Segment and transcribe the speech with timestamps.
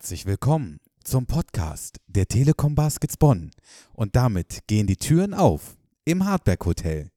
[0.00, 3.50] Herzlich willkommen zum Podcast der Telekom Baskets Bonn.
[3.92, 5.76] Und damit gehen die Türen auf
[6.06, 7.10] im Hardberg Hotel.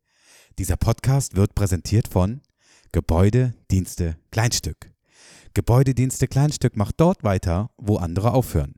[0.59, 2.41] Dieser Podcast wird präsentiert von
[2.91, 4.91] Gebäude, Dienste, Kleinstück.
[5.53, 8.75] Gebäudedienste Kleinstück macht dort weiter, wo andere aufhören.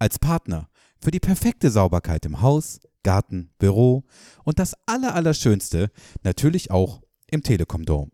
[0.00, 0.68] Als Partner
[1.00, 4.02] für die perfekte Sauberkeit im Haus, Garten, Büro
[4.42, 5.92] und das Allerallerschönste
[6.24, 8.10] natürlich auch im Telekom Dome.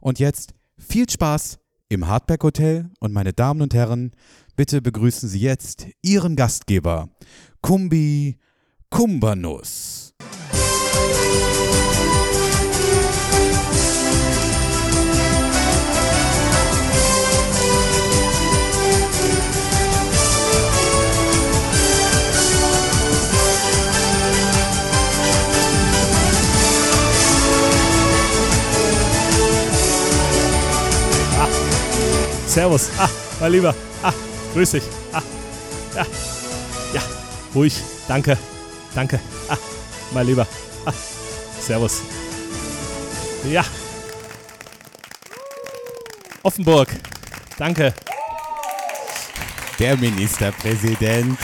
[0.00, 1.59] Und jetzt viel Spaß
[1.90, 4.12] im Hardback Hotel und meine Damen und Herren,
[4.54, 7.08] bitte begrüßen Sie jetzt Ihren Gastgeber,
[7.62, 8.38] Kumbi
[8.90, 10.09] Kumbanus.
[32.60, 32.90] Servus.
[32.98, 33.08] Ah,
[33.40, 33.74] mein Lieber.
[34.02, 34.12] Ah,
[34.52, 34.82] grüß dich.
[35.14, 35.22] Ah,
[35.96, 36.06] ja.
[36.92, 37.00] Ja,
[37.54, 37.74] ruhig.
[38.06, 38.36] Danke.
[38.94, 39.18] Danke.
[39.48, 39.56] Ah,
[40.12, 40.46] mein Lieber.
[40.84, 40.92] Ah,
[41.58, 42.02] servus.
[43.50, 43.64] Ja.
[46.42, 46.88] Offenburg.
[47.56, 47.94] Danke.
[49.78, 51.38] Der Ministerpräsident,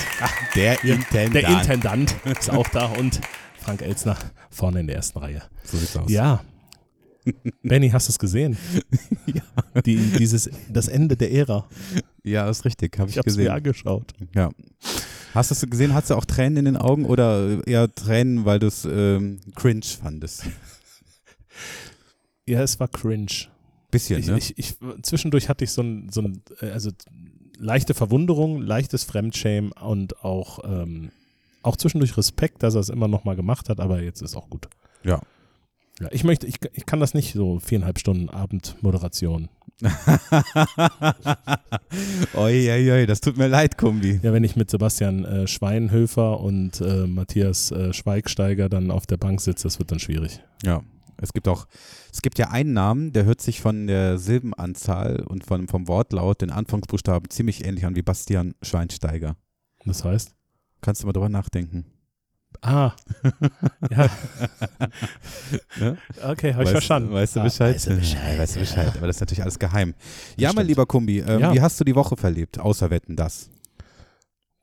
[0.55, 1.35] der Intendant.
[1.35, 3.23] Der Intendant ist auch da und
[3.65, 4.19] Frank Elzner
[4.51, 5.41] vorne in der ersten Reihe.
[5.65, 6.11] So sieht's aus.
[6.11, 6.45] Ja.
[7.63, 8.57] Benny, hast du es gesehen?
[9.27, 9.81] ja.
[9.83, 11.67] Die, dieses, das Ende der Ära.
[12.23, 13.57] Ja, ist richtig, habe ich, Ich habe es mir gesehen.
[13.57, 14.13] angeschaut.
[14.35, 14.51] Ja.
[15.35, 15.93] Hast du es gesehen?
[15.95, 19.83] Hast du auch Tränen in den Augen oder eher Tränen, weil du es ähm, cringe
[19.85, 20.45] fandest?
[22.47, 23.49] Ja, es war cringe.
[23.91, 24.39] Bisschen, Ich, ne?
[24.39, 26.91] ich, ich, zwischendurch hatte ich so ein, so ein äh, also
[27.59, 31.11] leichte Verwunderung, leichtes Fremdschämen und auch, ähm,
[31.63, 34.51] auch zwischendurch Respekt, dass er es immer noch mal gemacht hat, aber jetzt ist auch
[34.51, 34.69] gut.
[35.05, 35.21] Ja.
[36.01, 39.49] Ja, ich möchte, ich, ich kann das nicht so viereinhalb Stunden Abendmoderation.
[42.35, 44.21] oi, oi, oi, das tut mir leid, Kumbi.
[44.23, 49.17] Ja, wenn ich mit Sebastian äh, Schweinhöfer und äh, Matthias äh, Schweigsteiger dann auf der
[49.17, 50.41] Bank sitze, das wird dann schwierig.
[50.65, 50.83] Ja.
[51.19, 51.67] Es gibt auch,
[52.13, 56.43] es gibt ja einen Namen, der hört sich von der Silbenanzahl und von, vom Wortlaut,
[56.43, 59.37] den Anfangsbuchstaben ziemlich ähnlich an wie Bastian Schweinsteiger.
[59.87, 60.35] Das heißt?
[60.83, 61.87] Kannst du mal drüber nachdenken.
[62.63, 62.93] Ah.
[63.91, 64.09] ja.
[65.79, 65.99] Ne?
[66.25, 67.13] Okay, habe ich verstanden.
[67.13, 67.75] Weißt du Ah, Bescheid?
[67.75, 68.39] Weißt du Bescheid.
[68.39, 68.93] Weißt du Bescheid.
[68.97, 69.95] Aber das ist natürlich alles geheim.
[70.37, 70.69] Ja, mein stimmt.
[70.69, 71.55] lieber Kumbi, ähm, Ja.
[71.55, 73.51] wie hast du die Woche verlebt, außer Wetten das?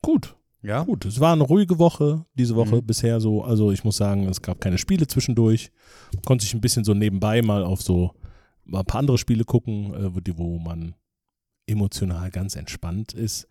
[0.01, 0.35] Gut.
[0.61, 0.83] Ja?
[0.83, 2.85] Gut, es war eine ruhige Woche diese Woche Mhm.
[2.85, 3.43] bisher so.
[3.43, 5.71] Also ich muss sagen, es gab keine Spiele zwischendurch.
[6.25, 8.11] Konnte sich ein bisschen so nebenbei mal auf so
[8.65, 10.95] mal ein paar andere Spiele gucken, äh, wo man
[11.67, 13.47] emotional ganz entspannt ist.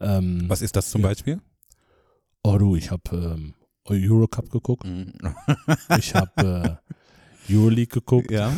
[0.00, 1.08] Ähm, Was ist das zum Ja.
[1.08, 1.40] Beispiel?
[2.44, 3.54] Oh du, ich habe ähm,
[3.86, 4.84] Eurocup geguckt.
[4.84, 5.12] Mhm.
[5.98, 6.80] Ich habe
[7.48, 8.30] äh, Euroleague geguckt.
[8.30, 8.52] ja.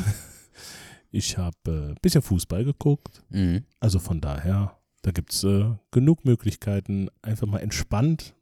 [1.10, 3.22] Ich habe ein äh, bisschen Fußball geguckt.
[3.30, 3.64] Mhm.
[3.78, 8.34] Also von daher, da gibt es äh, genug Möglichkeiten, einfach mal entspannt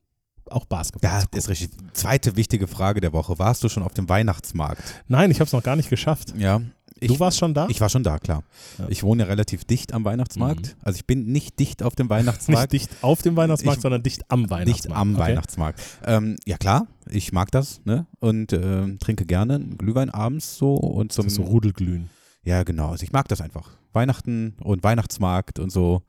[0.51, 1.71] auch Basketball Ja, ist richtig.
[1.93, 3.39] Zweite wichtige Frage der Woche.
[3.39, 4.83] Warst du schon auf dem Weihnachtsmarkt?
[5.09, 6.35] Nein, ich habe es noch gar nicht geschafft.
[6.37, 6.61] Ja.
[7.03, 7.67] Ich, du warst schon da?
[7.69, 8.43] ich war schon da, klar.
[8.79, 8.87] Ja.
[8.89, 10.77] Ich wohne ja relativ dicht am Weihnachtsmarkt.
[10.83, 12.73] Also ich bin nicht dicht auf dem nicht Weihnachtsmarkt.
[12.73, 14.67] dicht auf dem Weihnachtsmarkt, Ich- sondern dicht am Weihnachtsmarkt.
[14.89, 15.21] Nicht am okay.
[15.21, 15.81] Weihnachtsmarkt.
[16.05, 18.07] Ähm, ja klar, ich mag das, ne?
[18.21, 22.09] Und ähm, trinke gerne Glühwein abends so und zum Das ist so Rudelglühen.
[22.45, 22.91] Ja, genau.
[22.91, 23.71] Also ich mag das einfach.
[23.93, 26.03] Weihnachten und Weihnachtsmarkt und so.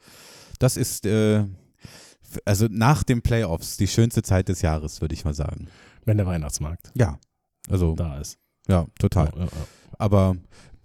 [0.59, 1.45] Das ist äh,
[2.45, 5.67] also nach den Playoffs die schönste Zeit des Jahres, würde ich mal sagen.
[6.05, 7.19] Wenn der Weihnachtsmarkt Ja.
[7.69, 8.37] Also, da ist.
[8.67, 9.27] ja, total.
[9.35, 9.51] Ja, ja, ja.
[9.97, 10.35] Aber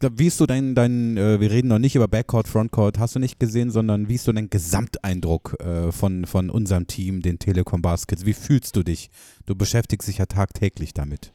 [0.00, 3.18] wie ist so dein, dein äh, wir reden noch nicht über Backcourt, Frontcourt, hast du
[3.18, 7.82] nicht gesehen, sondern wie ist so dein Gesamteindruck äh, von, von unserem Team, den Telekom
[7.82, 8.24] Baskets?
[8.24, 9.10] Wie fühlst du dich?
[9.46, 11.32] Du beschäftigst dich ja tagtäglich damit.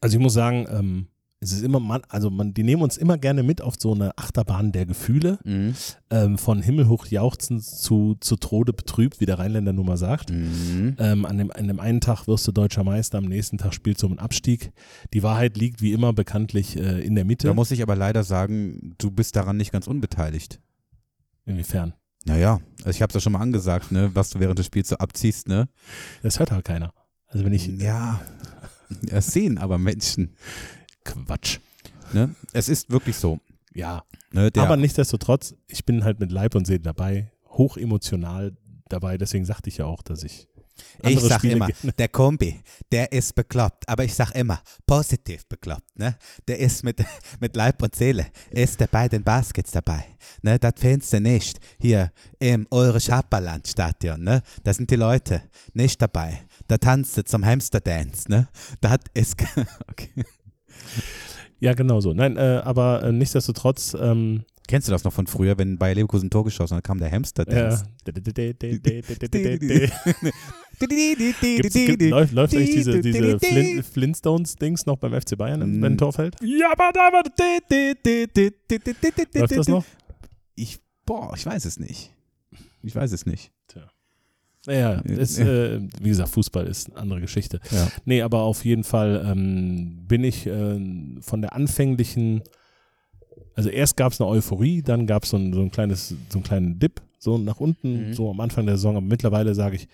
[0.00, 1.06] Also ich muss sagen, ähm,
[1.42, 4.16] es ist immer, man, also man, die nehmen uns immer gerne mit auf so eine
[4.16, 5.74] Achterbahn der Gefühle, Mhm.
[6.10, 10.30] ähm, von himmelhoch jauchzend zu, zu Tode betrübt, wie der Rheinländer nun mal sagt.
[10.30, 10.94] Mhm.
[10.98, 14.02] Ähm, an, dem, an dem einen Tag wirst du deutscher Meister, am nächsten Tag spielst
[14.02, 14.70] du um einen Abstieg.
[15.12, 17.48] Die Wahrheit liegt wie immer bekanntlich äh, in der Mitte.
[17.48, 20.60] Da muss ich aber leider sagen, du bist daran nicht ganz unbeteiligt.
[21.44, 21.94] Inwiefern?
[22.24, 24.90] Naja, also ich habe es ja schon mal angesagt, ne, was du während des Spiels
[24.90, 25.68] so abziehst, ne?
[26.22, 26.92] Das hört halt keiner.
[27.26, 28.20] Also wenn ich, Ja,
[29.02, 30.36] das sehen aber Menschen.
[31.04, 31.58] Quatsch.
[32.12, 32.34] Ne?
[32.52, 33.38] Es ist wirklich so.
[33.74, 34.02] Ja,
[34.34, 34.50] Ne?
[34.50, 38.56] Der, aber nichtsdestotrotz, ich bin halt mit Leib und Seele dabei, hoch emotional
[38.88, 40.48] dabei, deswegen sagte ich ja auch, dass ich
[41.02, 45.46] ich sag Spiele immer, gerne- der Kombi, der ist bekloppt, aber ich sag immer, positiv
[45.46, 46.16] bekloppt, ne?
[46.48, 47.04] Der ist mit,
[47.40, 50.04] mit Leib und Seele, ist der bei den Baskets dabei,
[50.40, 50.58] ne?
[50.58, 54.42] Das findest du nicht hier im Eure-Schaperland-Stadion, ne?
[54.64, 55.42] Da sind die Leute
[55.74, 56.42] nicht dabei.
[56.68, 58.48] Da tanzt du zum Hamster-Dance, ne?
[58.80, 59.36] Das ist,
[59.90, 60.10] okay.
[61.60, 62.12] Ja, genau so.
[62.12, 66.28] Nein, äh, aber äh, nichtsdestotrotz, ähm, Kennst du das noch von früher, wenn bei Leverkusen
[66.28, 67.68] ein Tor geschossen hat, kam der Hamster Ja.
[67.68, 67.84] Dance?
[72.10, 76.36] Läuft, eigentlich diese, diese Flint, Flintstones-Dings noch beim FC Bayern, wenn ein Tor fällt?
[76.42, 77.22] Ja, aber da war
[79.34, 79.84] Läuft das noch?
[80.54, 82.14] Ich, boah, ich weiß es nicht.
[82.82, 83.52] Ich weiß es nicht.
[84.66, 87.60] Ja, ist, äh, wie gesagt, Fußball ist eine andere Geschichte.
[87.70, 87.88] Ja.
[88.04, 90.78] Nee, aber auf jeden Fall ähm, bin ich äh,
[91.20, 92.42] von der anfänglichen,
[93.54, 96.38] also erst gab es eine Euphorie, dann gab es so ein, so ein kleines, so
[96.38, 98.14] einen kleinen Dip, so nach unten, Mhm.
[98.14, 99.88] so am Anfang der Saison, aber mittlerweile sage ich,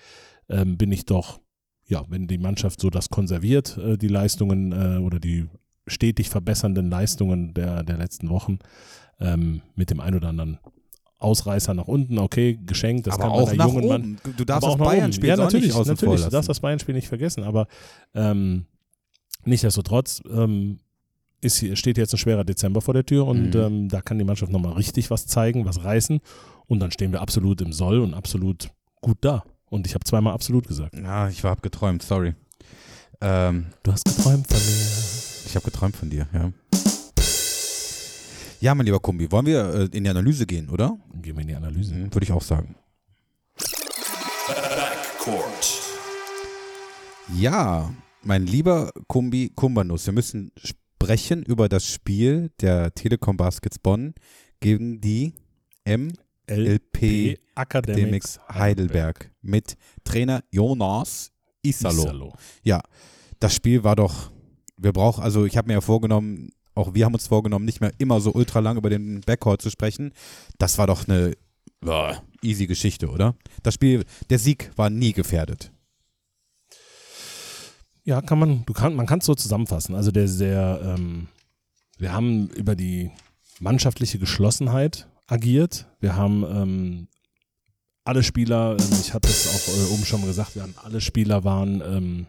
[0.51, 1.41] ähm, bin ich doch,
[1.87, 5.47] ja, wenn die Mannschaft so das konserviert, äh, die Leistungen äh, oder die
[5.87, 8.59] stetig verbessernden Leistungen der, der letzten Wochen,
[9.21, 10.59] ähm, mit dem ein oder anderen
[11.19, 14.37] Ausreißer nach unten, okay, geschenkt, das aber kann auch der jungen Mann, oben.
[14.37, 14.77] Du darfst das.
[14.77, 17.67] Bayern-Spiel ja, natürlich, nicht natürlich, du darfst das Bayern-Spiel nicht vergessen, aber
[18.15, 18.67] ähm,
[19.45, 20.79] nichtsdestotrotz ähm,
[21.41, 23.61] ist, hier- steht jetzt ein schwerer Dezember vor der Tür und Mhm.
[23.61, 26.21] ähm, da kann die Mannschaft nochmal richtig was zeigen, was reißen
[26.67, 28.71] und dann stehen wir absolut im Soll und absolut
[29.01, 29.43] gut da.
[29.71, 30.95] Und ich habe zweimal absolut gesagt.
[30.97, 32.35] Ja, ich habe geträumt, sorry.
[33.21, 35.47] Ähm, Du hast geträumt von mir.
[35.47, 36.53] ich habe geträumt von dir, ja.
[38.61, 40.99] Ja, mein lieber Kumbi, wollen wir äh, in die Analyse gehen, oder?
[41.23, 41.95] Gehen wir in die Analyse.
[41.95, 42.75] Mhm, Würde ich auch sagen.
[44.49, 45.81] Backcourt.
[47.37, 54.15] Ja, mein lieber Kumbi Kumbanus, wir müssen sprechen über das Spiel der Telekom Baskets Bonn
[54.61, 55.35] gegen die
[55.87, 61.31] MLP Academics Heidelberg mit Trainer Jonas
[61.63, 62.33] Isalo.
[62.65, 62.81] Isalo.
[63.39, 64.33] Das Spiel war doch,
[64.77, 67.93] wir brauchen, also ich habe mir ja vorgenommen, auch wir haben uns vorgenommen, nicht mehr
[67.99, 70.13] immer so ultra lang über den Backcourt zu sprechen.
[70.59, 71.35] Das war doch eine
[72.43, 73.35] easy Geschichte, oder?
[73.63, 75.73] Das Spiel, der Sieg war nie gefährdet.
[78.05, 79.95] Ja, kann man, du kann, man kann es so zusammenfassen.
[79.95, 81.29] Also der, der ähm,
[81.99, 83.11] wir haben über die
[83.61, 85.87] mannschaftliche Geschlossenheit agiert.
[86.01, 87.09] Wir haben ähm,
[88.05, 91.45] alle Spieler, ähm, ich hatte es auch äh, oben schon gesagt, wir haben alle Spieler
[91.45, 92.27] waren ähm,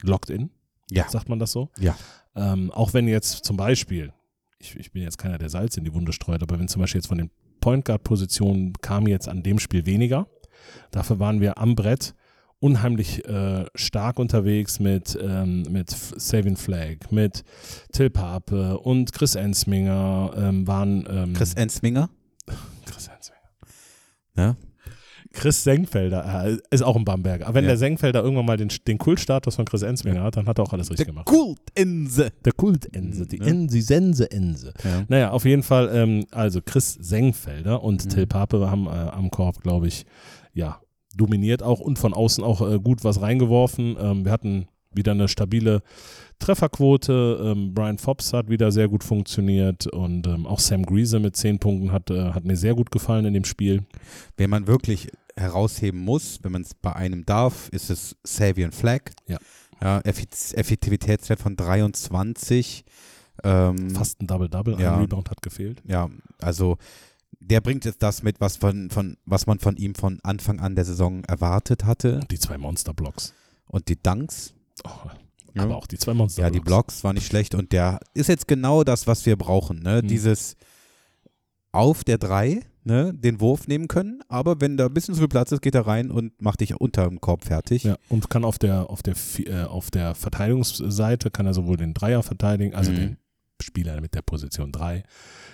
[0.00, 0.50] locked in,
[0.90, 1.08] Ja.
[1.08, 1.70] sagt man das so?
[1.78, 1.96] Ja.
[2.36, 4.12] Ähm, auch wenn jetzt zum Beispiel,
[4.58, 7.00] ich, ich bin jetzt keiner, der Salz in die Wunde streut, aber wenn zum Beispiel
[7.00, 10.26] jetzt von den Point Guard Positionen kam jetzt an dem Spiel weniger,
[10.90, 12.14] dafür waren wir am Brett
[12.64, 17.44] unheimlich äh, stark unterwegs mit, ähm, mit Saving Flag, mit
[17.92, 22.08] Till Pape und Chris Ensminger ähm, waren ähm, Chris Ensminger.
[22.86, 23.50] Chris Ensminger.
[24.36, 24.56] Ja.
[25.34, 27.46] Chris Senkfelder äh, ist auch ein Bamberger.
[27.46, 27.68] Aber wenn Ja.
[27.70, 30.72] der Senkfelder irgendwann mal den, den Kultstatus von Chris Ensminger hat, dann hat er auch
[30.72, 31.26] alles richtig gemacht.
[31.26, 32.30] Kultense.
[32.44, 33.44] Der Kultense, die Ja.
[33.46, 34.72] Ense, Sense Ense.
[34.82, 35.04] Ja.
[35.08, 38.08] Naja, auf jeden Fall, ähm, also Chris Sengfelder und Mhm.
[38.10, 40.06] Till Pape haben äh, am Korb, glaube ich,
[40.54, 40.80] ja,
[41.16, 43.96] dominiert auch und von außen auch äh, gut was reingeworfen.
[44.00, 45.82] Ähm, wir hatten wieder eine stabile
[46.38, 47.38] Trefferquote.
[47.42, 51.58] Ähm, Brian Fobbs hat wieder sehr gut funktioniert und ähm, auch Sam Grease mit zehn
[51.58, 53.82] Punkten hat, äh, hat mir sehr gut gefallen in dem Spiel.
[54.36, 59.10] Wen man wirklich herausheben muss, wenn man es bei einem darf, ist es Savian Flag.
[59.26, 59.38] Ja.
[59.82, 62.84] ja Effiz Effektivitätswert von 23.
[63.42, 64.94] Ähm, Fast ein Double-Double, Ja.
[64.94, 65.82] ein Rebound hat gefehlt.
[65.86, 66.08] Ja,
[66.40, 66.78] also
[67.40, 70.76] der bringt jetzt das mit, was, von, von, was man von ihm von Anfang an
[70.76, 72.20] der Saison erwartet hatte.
[72.20, 73.34] Und die zwei Monster-Blocks.
[73.66, 74.54] Und die Dunks.
[74.84, 74.88] Oh,
[75.54, 75.64] Ja.
[75.64, 78.48] Aber auch die zwei monster Ja, die Blocks waren nicht schlecht und der ist jetzt
[78.48, 79.80] genau das, was wir brauchen.
[79.80, 80.00] Ne?
[80.02, 80.08] Mhm.
[80.08, 80.56] Dieses
[81.72, 83.12] auf der 3, ne?
[83.14, 85.86] den Wurf nehmen können, aber wenn da ein bisschen zu viel Platz ist, geht er
[85.86, 87.84] rein und macht dich unter dem Korb fertig.
[87.84, 89.14] Ja, und kann auf der, auf der,
[89.46, 92.96] äh, auf der Verteidigungsseite kann er sowohl den Dreier verteidigen, also Mhm.
[92.96, 93.16] den
[93.62, 95.02] Spieler mit der Position 3,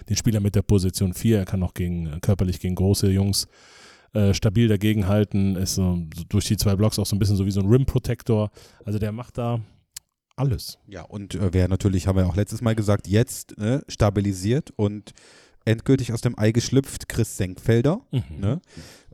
[0.08, 3.46] den Spieler mit der Position 4, er kann auch gegen, körperlich gegen große Jungs
[4.12, 7.46] äh, stabil dagegenhalten, ist so, so durch die zwei Blocks auch so ein bisschen so
[7.46, 8.50] wie so ein Rim Protector.
[8.84, 9.60] Also der macht da
[10.34, 10.78] alles.
[10.88, 15.12] Ja, und äh, wer natürlich, haben wir auch letztes Mal gesagt, jetzt ne, stabilisiert und
[15.70, 18.00] endgültig aus dem Ei geschlüpft, Chris Senkfelder.
[18.10, 18.40] Mhm.
[18.40, 18.60] Ne?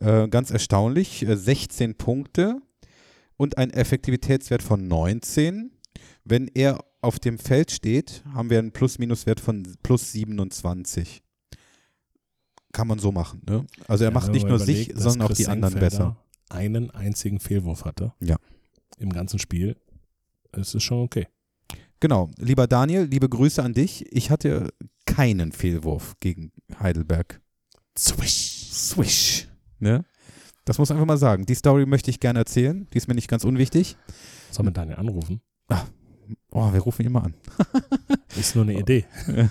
[0.00, 2.60] Äh, ganz erstaunlich, äh, 16 Punkte
[3.36, 5.70] und ein Effektivitätswert von 19.
[6.24, 11.22] Wenn er auf dem Feld steht, haben wir einen Plus-Minus-Wert von plus 27.
[12.72, 13.42] Kann man so machen.
[13.48, 13.64] Ne?
[13.88, 16.16] Also er Ja, macht nicht nur überlegt, sich, sondern auch die anderen besser.
[16.50, 18.12] einen einzigen Fehlwurf hatte.
[18.20, 18.36] Ja.
[18.98, 19.76] Im ganzen Spiel.
[20.52, 21.26] Es ist schon okay.
[22.00, 22.30] Genau.
[22.38, 24.04] Lieber Daniel, liebe Grüße an dich.
[24.12, 24.68] Ich hatte
[25.16, 27.40] keinen Fehlwurf gegen Heidelberg.
[27.96, 28.68] Swish.
[28.70, 29.48] Swish.
[29.78, 30.04] Ne?
[30.66, 31.46] Das muss man einfach mal sagen.
[31.46, 32.86] Die Story möchte ich gerne erzählen.
[32.92, 33.96] Die ist mir nicht ganz unwichtig.
[34.50, 35.40] Sollen wir Daniel anrufen?
[36.50, 37.34] Oh, wir rufen ihn immer an.
[38.38, 39.06] Ist nur eine Idee.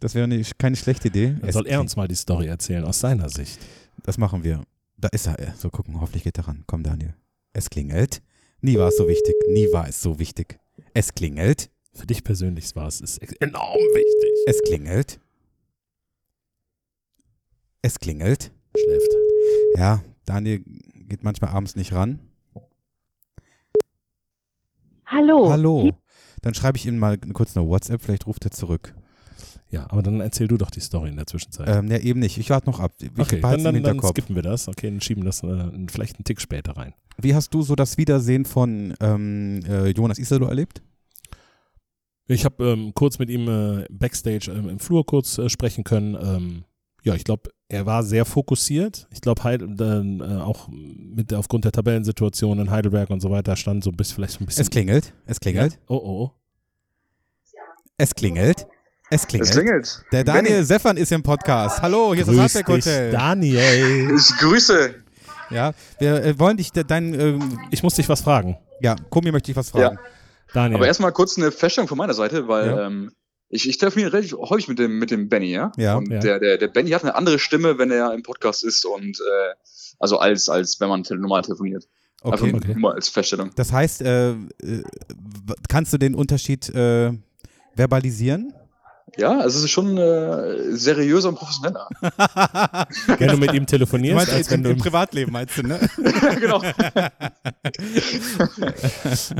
[0.00, 1.36] Das wäre eine, keine schlechte Idee.
[1.40, 3.60] Dann soll er uns mal die Story erzählen aus seiner Sicht.
[4.02, 4.64] Das machen wir.
[4.96, 5.54] Da ist er.
[5.56, 6.64] So gucken, hoffentlich geht er ran.
[6.66, 7.14] Komm, Daniel.
[7.52, 8.20] Es klingelt.
[8.60, 9.36] Nie war es so wichtig.
[9.48, 10.58] Nie war es so wichtig.
[10.92, 11.70] Es klingelt.
[11.94, 14.30] Für dich persönlich war es ist enorm wichtig.
[14.46, 15.20] Es klingelt.
[17.82, 18.50] Es klingelt.
[18.76, 19.12] Schläft.
[19.76, 20.62] Ja, Daniel
[20.94, 22.20] geht manchmal abends nicht ran.
[25.04, 25.50] Hallo.
[25.50, 25.90] Hallo.
[26.40, 28.94] Dann schreibe ich ihm mal kurz eine WhatsApp, vielleicht ruft er zurück.
[29.68, 31.68] Ja, aber dann erzähl du doch die Story in der Zwischenzeit.
[31.68, 32.38] Ähm, ja, eben nicht.
[32.38, 32.92] Ich warte noch ab.
[33.00, 34.68] Ich okay, dann, im dann, dann skippen wir das.
[34.68, 36.94] Okay, dann schieben das äh, vielleicht einen Tick später rein.
[37.18, 40.82] Wie hast du so das Wiedersehen von ähm, äh, Jonas Isalo erlebt?
[42.32, 46.14] Ich habe ähm, kurz mit ihm äh, backstage ähm, im Flur kurz äh, sprechen können.
[46.14, 46.64] Ähm,
[47.04, 49.08] ja, ich glaube, er war sehr fokussiert.
[49.12, 53.90] Ich glaube, äh, auch mit aufgrund der Tabellensituation in Heidelberg und so weiter stand so
[53.90, 54.62] ein bisschen vielleicht so ein bisschen.
[54.62, 55.12] Es klingelt.
[55.26, 55.72] Es klingelt.
[55.72, 55.78] Ja?
[55.88, 56.30] Oh oh.
[57.96, 58.66] Es klingelt.
[59.10, 59.50] Es klingelt.
[59.50, 60.04] Es klingelt.
[60.12, 61.82] Der Daniel Seffern ist im Podcast.
[61.82, 63.10] Hallo, hier ist das Grüß Hardback Hotel.
[63.12, 64.14] Daniel.
[64.16, 64.94] Ich grüße.
[65.50, 68.56] Ja, wir äh, wollen dich de- dein ähm, Ich muss dich was fragen.
[68.80, 69.98] ja, Komi möchte ich was fragen.
[70.52, 70.76] Daniel.
[70.76, 72.86] Aber erstmal kurz eine Feststellung von meiner Seite, weil Ja.
[72.86, 73.12] ähm,
[73.48, 75.72] ich, ich telefoniere relativ häufig mit dem, mit dem Benny, ja?
[75.76, 75.96] Ja.
[75.96, 76.20] Und Ja.
[76.20, 79.54] Der, der, der Benny hat eine andere Stimme, wenn er im Podcast ist und äh,
[79.98, 81.86] also als, als wenn man normal telefoniert.
[82.22, 82.32] Okay.
[82.46, 82.74] Einfach Okay.
[82.78, 83.50] nur als Feststellung.
[83.56, 84.36] Das heißt, äh, äh,
[85.68, 87.12] kannst du den Unterschied äh,
[87.74, 88.52] verbalisieren?
[89.18, 91.86] Ja, also es ist schon äh, seriöser und professioneller.
[93.18, 95.78] wenn du mit ihm telefonierst, meinst, als wenn du im Privatleben meinst du, ne?
[96.40, 96.62] genau.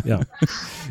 [0.04, 0.20] Ja,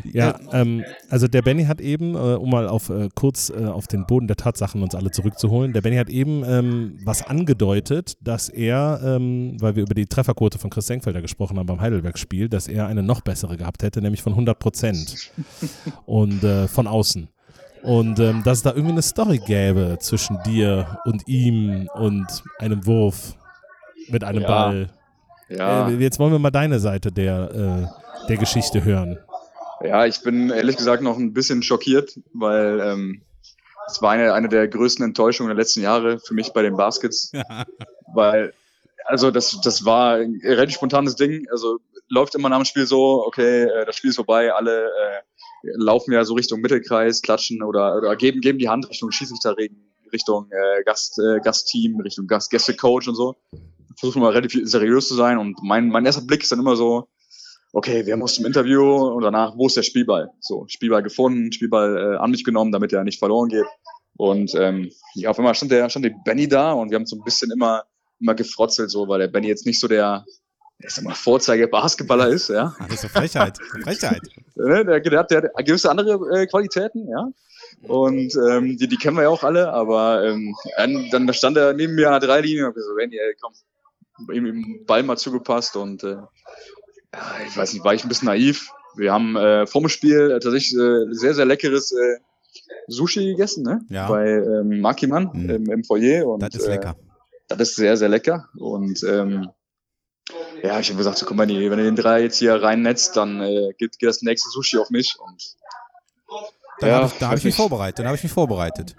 [0.04, 3.86] ja ähm, also der Benny hat eben, äh, um mal auf äh, kurz äh, auf
[3.86, 8.48] den Boden der Tatsachen uns alle zurückzuholen, der Benny hat eben ähm, was angedeutet, dass
[8.48, 12.68] er, ähm, weil wir über die Trefferquote von Chris Senkfelder gesprochen haben beim Heidelberg-Spiel, dass
[12.68, 15.32] er eine noch bessere gehabt hätte, nämlich von 100 Prozent
[16.06, 17.28] und äh, von außen.
[17.82, 22.26] Und ähm, dass es da irgendwie eine Story gäbe zwischen dir und ihm und
[22.58, 23.34] einem Wurf
[24.08, 24.48] mit einem Ja.
[24.48, 24.90] Ball.
[25.48, 25.88] Ja.
[25.88, 27.50] Äh, jetzt wollen wir mal deine Seite der,
[28.22, 29.18] äh, der Geschichte hören.
[29.82, 33.22] Ja, ich bin ehrlich gesagt noch ein bisschen schockiert, weil ähm,
[33.88, 37.32] es war eine, eine der größten Enttäuschungen der letzten Jahre für mich bei den Baskets.
[38.14, 38.52] weil,
[39.06, 41.46] also das, das war ein relativ spontanes Ding.
[41.50, 45.20] Also läuft immer nach dem Spiel so, okay, äh, das Spiel ist vorbei, alle äh,
[45.62, 50.50] laufen ja so Richtung Mittelkreis, klatschen oder, oder geben, geben die Hand Richtung Schiedsrichterregen, Richtung
[50.50, 53.36] äh, Gast, äh, Gastteam, Richtung Gast, Gästecoach und so.
[53.96, 57.08] Versuchen mal relativ seriös zu sein und mein, mein erster Blick ist dann immer so,
[57.72, 60.30] okay, wir mussten im Interview und danach, wo ist der Spielball?
[60.40, 63.66] So, Spielball gefunden, Spielball äh, an mich genommen, damit er nicht verloren geht.
[64.16, 67.16] Und ähm, ja, auf einmal stand der, stand der Benny da und wir haben so
[67.16, 67.84] ein bisschen immer,
[68.20, 70.24] immer gefrotzelt, so, weil der Benny jetzt nicht so der,
[70.84, 72.74] ich sag mal, Vorzeige-Basketballer ist, ja.
[72.88, 73.58] Ist eine Frechheit.
[73.82, 74.22] Frechheit.
[74.54, 77.28] Ne, der, der, hat, der hat gewisse andere äh, Qualitäten, ja.
[77.88, 80.54] Und ähm, die, die kennen wir ja auch alle, aber ähm,
[81.10, 83.52] dann, stand er neben mir an der Dreilinie und hab gesagt, Benny, ey, komm,
[84.34, 86.16] ihm im Ball mal zugepasst und äh,
[87.14, 88.70] ja, ich weiß nicht, war ich ein bisschen naiv.
[88.96, 92.18] Wir haben äh, vorm Spiel äh, tatsächlich äh, sehr, sehr leckeres äh,
[92.88, 93.80] Sushi gegessen, ne?
[93.88, 94.08] Ja.
[94.08, 95.50] Bei ähm, Makiman Mhm.
[95.50, 96.26] im, im Foyer.
[96.26, 96.96] Und, Das ist lecker.
[97.48, 98.48] Äh, das ist sehr, sehr lecker.
[98.58, 99.48] Und ähm,
[100.62, 103.16] ja, ich habe gesagt, so, guck mal, die- wenn du den drei jetzt hier reinnetzt,
[103.16, 105.16] dann äh, geht, geht das nächste Sushi auf mich.
[105.18, 105.54] Und
[106.80, 108.00] Da ja, habe ich, da hab ich mich vorbereitet.
[108.00, 108.96] Da habe ich mich vorbereitet.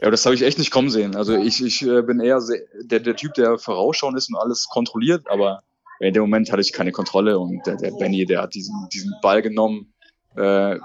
[0.00, 1.16] Ja, das habe ich echt nicht kommen sehen.
[1.16, 4.68] Also ich, ich äh, bin eher sehr, der, der Typ, der vorausschauend ist und alles
[4.68, 5.62] kontrolliert, aber
[5.98, 9.12] in dem Moment hatte ich keine Kontrolle und der, der Benny, der hat diesen, diesen
[9.20, 9.92] Ball genommen,
[10.36, 10.78] äh,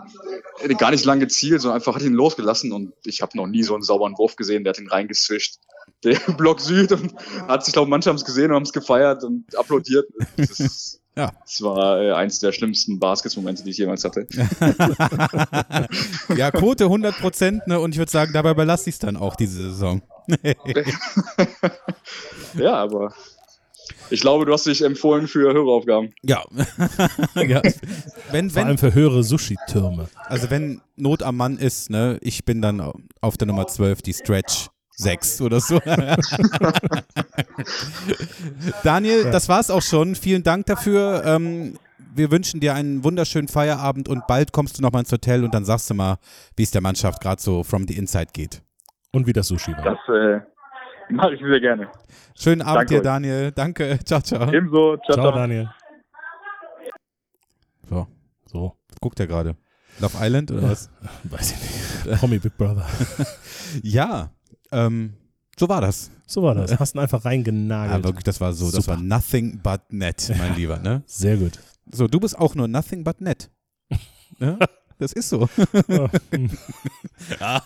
[0.80, 3.76] gar nicht lang gezielt, sondern einfach hat ihn losgelassen und ich habe noch nie so
[3.76, 5.58] einen sauberen Wurf gesehen, der hat ihn reingeswischt.
[6.04, 7.14] Der Block Süd und
[7.48, 10.06] hat sich, glaube manche haben es gesehen und haben es gefeiert und applaudiert.
[10.38, 11.32] Das, ist, Ja.
[11.42, 14.26] das war äh, eins der schlimmsten Baskets-Momente, die ich jemals hatte.
[16.36, 17.80] ja, Quote 100 Prozent, ne?
[17.80, 20.02] Und ich würde sagen, dabei belasse ich es dann auch diese Saison.
[22.56, 23.14] Ja, aber
[24.10, 26.14] ich glaube, du hast dich empfohlen für Höraufgaben.
[26.24, 26.44] Ja.
[27.36, 27.62] ja.
[28.32, 30.08] Wenn, Vor allem für höhere Sushi-Türme.
[30.26, 32.82] also wenn Not am Mann ist, ne, ich bin dann
[33.22, 35.80] auf der Nummer 12, die Stretch 6 oder so.
[38.84, 40.16] Daniel, das war's auch schon.
[40.16, 41.24] Vielen Dank dafür.
[41.26, 41.78] Ähm,
[42.16, 45.66] wir wünschen dir einen wunderschönen Feierabend und bald kommst du nochmal ins Hotel und dann
[45.66, 46.18] sagst du mal,
[46.56, 48.62] wie es der Mannschaft gerade so from the inside geht.
[49.12, 49.84] Und wie das Sushi war.
[49.84, 50.42] Das äh,
[51.14, 51.88] mache ich sehr gerne.
[52.36, 53.04] Schönen Abend Danke dir, euch.
[53.04, 53.52] Daniel.
[53.52, 54.00] Danke.
[54.06, 54.52] Ciao, ciao.
[54.52, 54.98] Ebenso.
[54.98, 55.32] Ciao, Ciao, ciao.
[55.32, 55.70] Daniel.
[57.90, 58.08] So,
[58.46, 59.56] So, guckt er gerade.
[60.00, 60.90] Love Island oder was?
[61.24, 62.20] weiß ich nicht.
[62.20, 62.86] Promi Big Brother.
[63.84, 64.30] Ja,
[64.74, 65.14] ähm,
[65.58, 66.10] so war das.
[66.26, 66.78] So war das.
[66.80, 68.04] Hast ihn einfach Ja, reingenagelt.
[68.04, 68.98] wirklich, das war so, das Super.
[68.98, 71.04] war nothing but net, mein Lieber, ne?
[71.06, 71.60] Sehr gut.
[71.92, 73.50] So, du bist auch nur nothing but net.
[74.40, 74.58] ne?
[74.98, 75.48] Das ist so.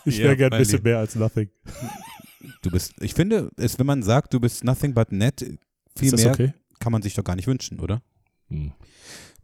[0.06, 0.90] ich Ja, wäre gern mein ein bisschen Lieber.
[0.90, 1.50] mehr als nothing.
[2.62, 5.40] Du bist, ich finde, es, wenn man sagt, du bist nothing but net,
[5.96, 6.54] viel Ist das mehr okay?
[6.80, 8.02] kann man sich doch gar nicht wünschen, oder?
[8.50, 8.72] Hm.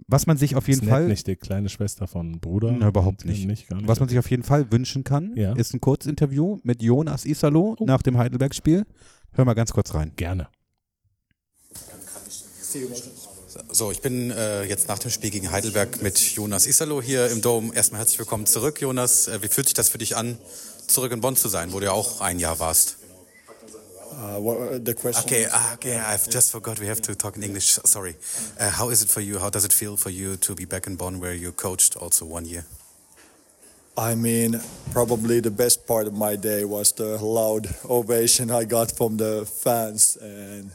[0.08, 1.08] Was man sich auf jeden ist Fall.
[1.08, 2.72] nicht die kleine Schwester von Bruder?
[2.78, 3.46] Na, überhaupt nicht.
[3.46, 3.88] nicht, gar nicht.
[3.88, 5.54] Was man sich auf jeden Fall wünschen kann, Ja.
[5.54, 7.86] ist ein Kurzinterview mit Jonas Isalo Oh.
[7.86, 8.86] nach dem Heidelberg-Spiel.
[9.34, 10.12] Hör mal ganz kurz rein.
[10.16, 10.48] Gerne.
[13.72, 17.42] So, ich bin äh, jetzt nach dem Spiel gegen Heidelberg mit Jonas Isalo hier im
[17.42, 17.72] Dom.
[17.74, 19.28] Erstmal herzlich willkommen zurück, Jonas.
[19.28, 20.38] Äh, wie fühlt sich das für dich an,
[20.88, 22.98] zurück in Bonn zu sein, wo du ja auch ein Jahr warst?
[24.24, 25.24] Uh, what, uh, the question?
[25.26, 26.80] Okay, ah, okay, I've just forgot.
[26.80, 27.78] We have to talk in English.
[27.84, 28.16] Sorry.
[28.58, 29.38] Uh, how is it for you?
[29.38, 32.26] How does it feel for you to be back in Bonn, where you coached also
[32.26, 32.64] one year?
[33.98, 34.62] I mean,
[34.94, 39.46] probably the best part of my day was the loud ovation I got from the
[39.46, 40.72] fans, and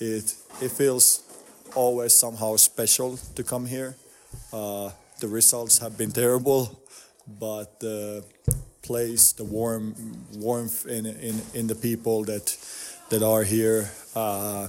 [0.00, 1.20] it it feels
[1.74, 3.96] always somehow special to come here.
[4.50, 6.80] Uh, the results have been terrible,
[7.38, 8.24] but the
[8.86, 9.94] place, the warm
[10.34, 12.56] warmth in in, in the people that
[13.10, 14.68] that are here, uh,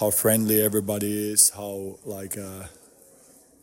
[0.00, 2.36] how friendly everybody is, how like.
[2.38, 2.64] Uh,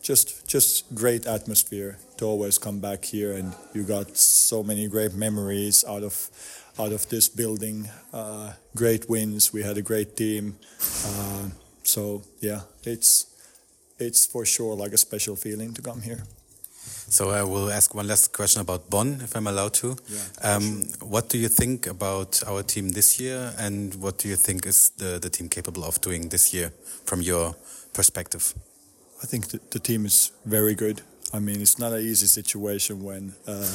[0.02, 3.32] just just great atmosphere to always come back here.
[3.36, 6.30] And you got so many great memories out of
[6.78, 9.52] out of this building uh, great wins.
[9.52, 10.56] We had a great team.
[11.06, 11.50] Uh,
[11.82, 13.26] so yeah it's
[13.98, 16.22] it's for sure like a special feeling to come here
[17.08, 19.96] So I will ask one last question about Bonn, if I'm allowed to.
[20.08, 24.36] Yeah, um, What do you think about our team this year, and what do you
[24.36, 26.72] think is the, the team capable of doing this year
[27.04, 27.56] from your
[27.92, 28.54] perspective?
[29.22, 31.02] I think the, the team is very good.
[31.32, 33.66] I mean, it's not an easy situation when uh,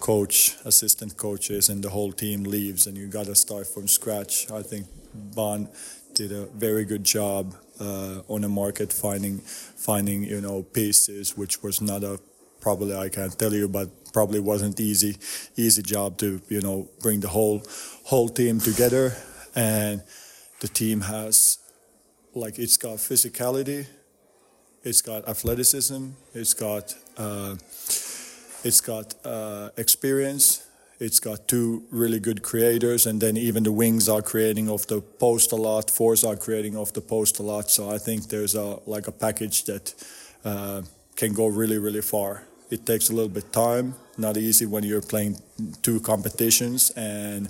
[0.00, 4.50] coach, assistant coaches, and the whole team leaves, and you got to start from scratch.
[4.50, 5.68] I think Ban
[6.14, 11.62] did a very good job uh, on the market finding, finding you know pieces, which
[11.62, 12.18] was not a
[12.66, 15.12] probably I can't tell you, but probably wasn't easy,
[15.64, 17.58] easy job to you know bring the whole
[18.10, 19.04] whole team together,
[19.54, 20.02] and
[20.62, 21.58] the team has
[22.34, 23.86] like it's got physicality
[24.84, 26.10] it's got athleticism.
[26.34, 27.54] It's got uh,
[28.68, 30.66] it's got uh, experience.
[31.00, 35.00] It's got two really good creators, and then even the wings are creating off the
[35.00, 35.90] post a lot.
[35.90, 37.70] Fours are creating off the post a lot.
[37.70, 39.94] So I think there's a like a package that
[40.44, 40.82] uh,
[41.16, 42.42] can go really really far.
[42.70, 43.94] It takes a little bit time.
[44.16, 45.36] Not easy when you're playing
[45.82, 47.48] two competitions and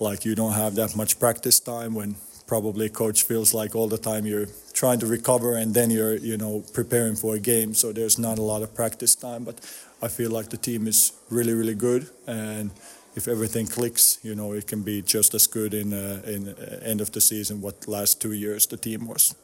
[0.00, 2.16] like you don't have that much practice time when
[2.46, 6.36] probably coach feels like all the time you're trying to recover and then you're you
[6.36, 9.56] know preparing for a game so there's not a lot of practice time but
[10.02, 12.70] i feel like the team is really really good and
[13.14, 16.80] if everything clicks you know it can be just as good in uh, in uh,
[16.82, 19.34] end of the season what last two years the team was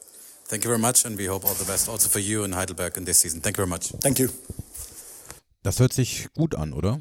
[0.47, 2.99] Thank you very much, and we hope all the best also for you in Heidelberg
[2.99, 3.41] in this season.
[3.41, 3.89] Thank you very much.
[4.03, 4.29] thank you
[5.65, 7.01] Das hört sich gut an, oder?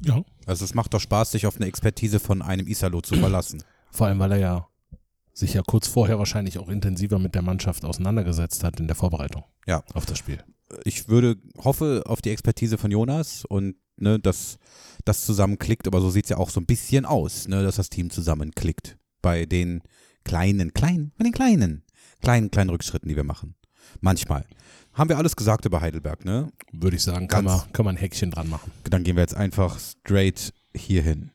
[0.00, 0.24] Ja.
[0.46, 3.62] Also es macht doch Spaß, sich auf eine Expertise von einem Isalo zu verlassen.
[3.92, 4.66] Vor allem, weil er ja
[5.34, 9.44] sich ja kurz vorher wahrscheinlich auch intensiver mit der Mannschaft auseinandergesetzt hat in der Vorbereitung
[9.66, 9.84] Ja.
[9.94, 10.42] auf das Spiel.
[10.84, 14.58] Ich würde hoffe auf die Expertise von Jonas und ne, dass
[15.04, 17.76] das zusammen klickt, aber so sieht es ja auch so ein bisschen aus, ne, dass
[17.76, 18.96] das Team zusammenklickt.
[19.20, 19.82] Bei den
[20.24, 21.84] kleinen, kleinen, bei den kleinen,
[22.22, 23.54] kleinen, kleinen Rückschritten, die wir machen.
[24.00, 24.44] Manchmal.
[24.92, 26.52] Haben wir alles gesagt über Heidelberg, ne?
[26.72, 28.72] Würde ich sagen, kann man, kann man ein Häkchen dran machen.
[28.84, 31.30] Dann gehen wir jetzt einfach straight hierhin.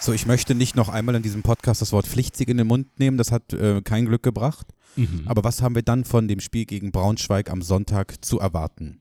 [0.00, 2.98] So, ich möchte nicht noch einmal in diesem Podcast das Wort Pflichtsieg in den Mund
[2.98, 4.66] nehmen, das hat äh, kein Glück gebracht.
[4.96, 5.24] Mhm.
[5.26, 9.00] Aber was haben wir dann von dem Spiel gegen Braunschweig am Sonntag zu erwarten?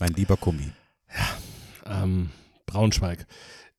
[0.00, 0.72] Mein lieber Kummi.
[1.86, 2.30] ähm,
[2.66, 3.26] Braunschweig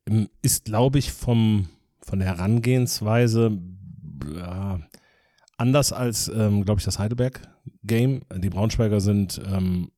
[0.08, 1.68] ähm, ist, glaube ich, vom,
[2.06, 3.58] von der Herangehensweise
[4.36, 4.80] ja,
[5.58, 8.22] anders als, ähm, glaube ich, das Heidelberg-Game.
[8.38, 9.90] Die Braunschweiger sind ähm,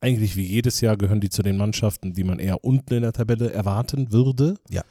[0.00, 3.12] eigentlich wie jedes Jahr gehören die zu den Mannschaften, die man eher unten in der
[3.12, 4.56] Tabelle erwarten würde.
[4.70, 4.82] Ja.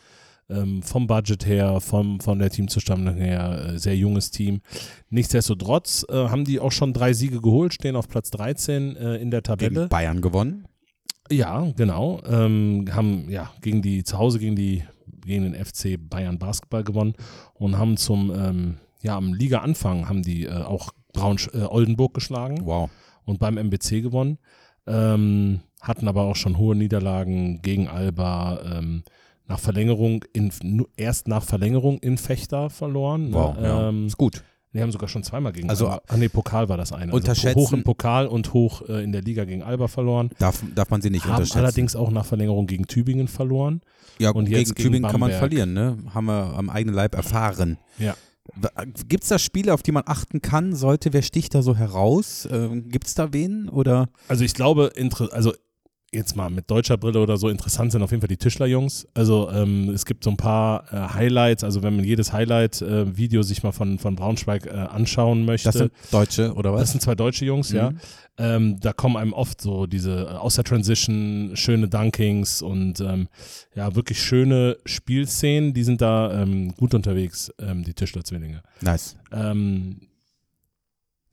[0.50, 4.62] Ähm, vom Budget her, vom, von der Teamzusammenhang her, äh, sehr junges Team.
[5.10, 9.30] Nichtsdestotrotz äh, haben die auch schon drei Siege geholt, stehen auf Platz 13 äh, in
[9.30, 9.72] der Tabelle.
[9.72, 10.66] Gegen Bayern gewonnen.
[11.30, 12.22] Ja, genau.
[12.26, 14.84] Ähm, haben ja gegen die zu Hause gegen die
[15.28, 17.14] gegen den FC Bayern Basketball gewonnen
[17.54, 22.66] und haben zum ähm, ja am Liga-Anfang haben die äh, auch Braunsch äh, Oldenburg geschlagen
[22.66, 22.90] Wow.
[23.26, 24.40] und beim MBC gewonnen.
[24.88, 28.60] Ähm, hatten aber auch schon hohe Niederlagen gegen Alba.
[28.64, 29.04] Ähm,
[29.50, 30.52] nach Verlängerung in
[30.98, 33.34] erst nach Verlängerung in Fechter verloren.
[33.34, 33.56] Wow.
[33.58, 33.64] Ne?
[33.68, 33.90] ja.
[33.90, 34.44] Ähm, Ist gut.
[34.78, 36.02] Die haben sogar schon zweimal gegen Also, Alba.
[36.08, 37.12] Ach nee, Pokal war das eine.
[37.12, 40.64] unterschätzen- Also hoch im Pokal und hoch äh, in der Liga gegen Alba verloren Darf,
[40.76, 41.58] darf man sie nicht haben unterschätzen.
[41.60, 43.82] allerdings auch nach Verlängerung gegen Tübingen verloren.
[44.20, 45.40] ja, und gegen jetzt gegen Tübingen kann man Bamberg.
[45.40, 45.98] verlieren, ne?
[46.14, 47.78] Haben wir am eigenen Leib erfahren.
[48.00, 48.16] Ja.
[49.10, 51.12] Gibt es da Spiele, auf die man achten kann, sollte?
[51.12, 52.48] Wer sticht da so heraus?
[52.50, 53.68] Ähm, Gibt es da wen?
[53.68, 54.92] Oder Also ich glaube,
[55.32, 55.54] also
[56.14, 59.08] jetzt mal mit deutscher Brille oder so interessant sind auf jeden Fall die Tischlerjungs.
[59.14, 63.44] Also ähm, es gibt so ein paar äh, Highlights, also wenn man jedes Highlight-Video äh,
[63.44, 65.70] sich mal von, von Braunschweig äh, anschauen möchte.
[65.70, 66.82] Das sind Deutsche oder was?
[66.82, 67.78] Das sind zwei deutsche Jungs, mhm.
[67.78, 67.92] ja.
[68.40, 73.28] Ähm, da kommen einem oft so diese äh, aus der Transition schöne Dunkings und ähm,
[73.76, 78.62] ja, wirklich schöne Spielszenen, die sind da ähm, gut unterwegs, ähm, die Tischler-Zwillinge.
[78.82, 79.18] Nice.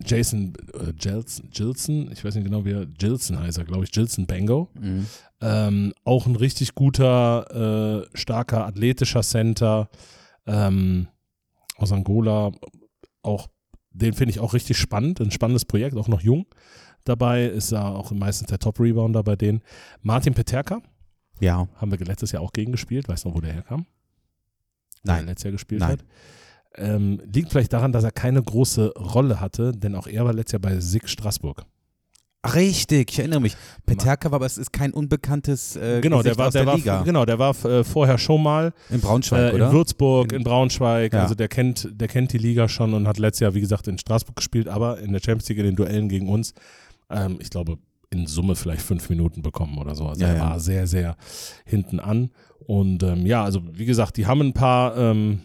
[0.05, 3.93] Jason äh, Gilson, Gilson, ich weiß nicht genau, wie er, Gilson heißt er, glaube ich,
[3.93, 4.69] Gilson Bango.
[4.81, 5.07] Mhm.
[5.41, 9.89] Ähm, auch ein richtig guter, äh, starker, athletischer Center
[10.47, 11.09] ähm,
[11.77, 12.53] aus Angola.
[13.23, 13.49] Auch,
[13.91, 16.47] den finde ich auch richtig spannend, ein spannendes Projekt, auch noch jung.
[17.05, 19.63] Dabei ist er auch meistens der Top-Rebounder bei denen.
[20.01, 20.81] Martin Peterka.
[21.41, 21.69] Ja.
[21.77, 23.09] Haben wir letztes Jahr auch gegen gespielt.
[23.09, 23.87] Weißt du noch, wo der herkam?
[25.03, 25.19] Nein.
[25.19, 25.93] Der letztes Jahr gespielt Nein.
[25.93, 26.05] hat.
[26.77, 30.53] Ähm, liegt vielleicht daran, dass er keine große Rolle hatte, denn auch er war letztes
[30.55, 31.65] Jahr bei SIG Straßburg.
[32.55, 33.57] Richtig, ich erinnere mich.
[33.87, 36.67] Peterka war, aber es ist kein unbekanntes äh, genau, Gesicht der war, aus der der
[36.67, 37.03] war, Liga.
[37.03, 39.67] Genau, der war äh, vorher schon mal In Braunschweig, äh, oder?
[39.69, 41.15] in Würzburg, In- in, Braunschweig.
[41.15, 41.23] Ja.
[41.23, 43.97] Also der kennt, der kennt die Liga schon und hat letztes Jahr, wie gesagt, in
[43.97, 46.53] Straßburg gespielt, aber in der Champions League in den Duellen gegen uns,
[47.09, 47.79] ähm, ich glaube,
[48.11, 50.07] in Summe vielleicht fünf Minuten bekommen oder so.
[50.07, 50.41] Also Ja, er ja.
[50.51, 51.17] war sehr, sehr
[51.65, 52.31] hinten an.
[52.67, 55.41] Und ähm, ja, also wie gesagt, die haben ein paar, ähm,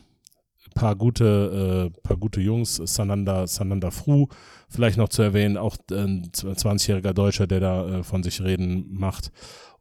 [0.75, 4.27] paar gute, äh, paar gute Jungs, Sananda, Sananda Fru,
[4.69, 9.31] vielleicht noch zu erwähnen, auch ein 20-jähriger Deutscher, der da äh, von sich reden macht.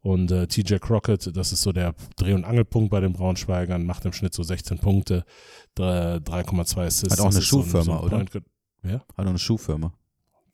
[0.01, 4.05] Und äh, TJ Crockett, das ist so der Dreh- und Angelpunkt bei den Braunschweigern, macht
[4.05, 5.25] im Schnitt so 16 Punkte,
[5.75, 7.11] drei- 3,2 Assists.
[7.11, 8.17] Hat auch eine ist so ein- Schuhfirma, so ein oder?
[8.25, 8.43] Guard.
[8.85, 9.93] Hat auch eine Schuhfirma.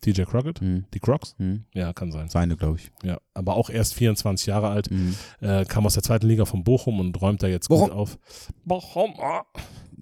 [0.02, 0.62] TJ Crockett?
[0.62, 0.86] Mhm.
[0.93, 1.36] Die Crocs?
[1.38, 1.65] Mhm.
[1.74, 2.28] Ja, kann sein.
[2.30, 2.91] Seine, glaube ich.
[3.04, 5.15] Ja, aber auch erst 24 Jahre alt, Mhm.
[5.41, 7.89] äh, kam aus der zweiten Liga von Bochum und räumt da jetzt Bochum.
[7.89, 8.17] gut auf.
[8.65, 9.13] Bochum,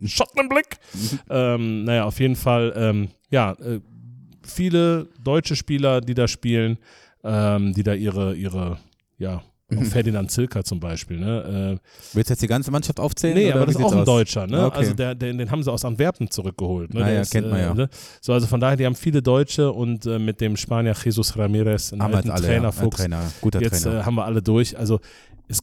[0.02, 0.78] ah, Schatten im Blick.
[0.94, 1.20] Mhm.
[1.30, 3.80] Ähm, naja, auf jeden Fall, ähm, ja, äh,
[4.46, 6.78] viele deutsche Spieler, die da spielen,
[7.24, 8.78] ähm, die da ihre, ihre,
[9.18, 9.86] ja, auch Mhm.
[9.86, 11.80] Ferdinand Zilker zum Beispiel, ne?
[11.82, 13.34] Äh, Willst du jetzt die ganze Mannschaft aufzählen?
[13.34, 14.06] nee, aber das ist auch ein aus?
[14.06, 14.66] Deutscher, ne?
[14.66, 14.78] Okay.
[14.78, 16.94] Also der, der, den haben sie aus Antwerpen zurückgeholt.
[16.94, 17.02] Ne?
[17.02, 17.74] Ah Der ja, kennt man ja.
[17.74, 17.90] Ne?
[18.22, 21.92] So, also von daher, die haben viele Deutsche und äh, mit dem Spanier Jesus Ramirez,
[21.92, 22.54] einen Haben alten jetzt alle, ja.
[22.54, 24.02] Ein Trainerfuchs, Trainer, guter Jetzt Trainer.
[24.02, 24.78] äh, haben wir alle durch.
[24.78, 25.00] Also
[25.48, 25.60] es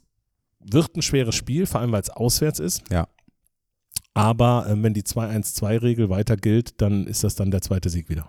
[0.61, 2.83] wird ein schweres Spiel, vor allem weil es auswärts ist.
[2.91, 3.07] Ja.
[4.15, 8.29] Aber äh, wenn die 2-1-2-Regel weiter gilt, dann ist das dann der zweite Sieg wieder.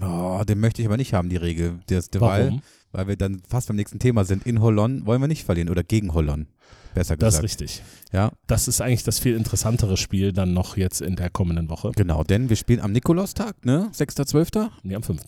[0.00, 1.80] oh, den möchte ich aber nicht haben, die Regel.
[1.86, 2.62] Das, weil, Warum?
[2.92, 4.46] weil wir dann fast beim nächsten Thema sind.
[4.46, 6.46] In Hollon wollen wir nicht verlieren oder gegen Hollon.
[6.94, 7.60] Besser Das ist gesagt.
[7.60, 7.82] richtig.
[8.12, 11.90] Ja, Das ist eigentlich das viel interessantere Spiel dann noch jetzt in der kommenden Woche.
[11.96, 12.22] genau.
[12.24, 13.90] Denn wir spielen am Nikolaustag, ne?
[13.92, 14.70] 6.12.
[14.84, 15.20] Nee, am 5.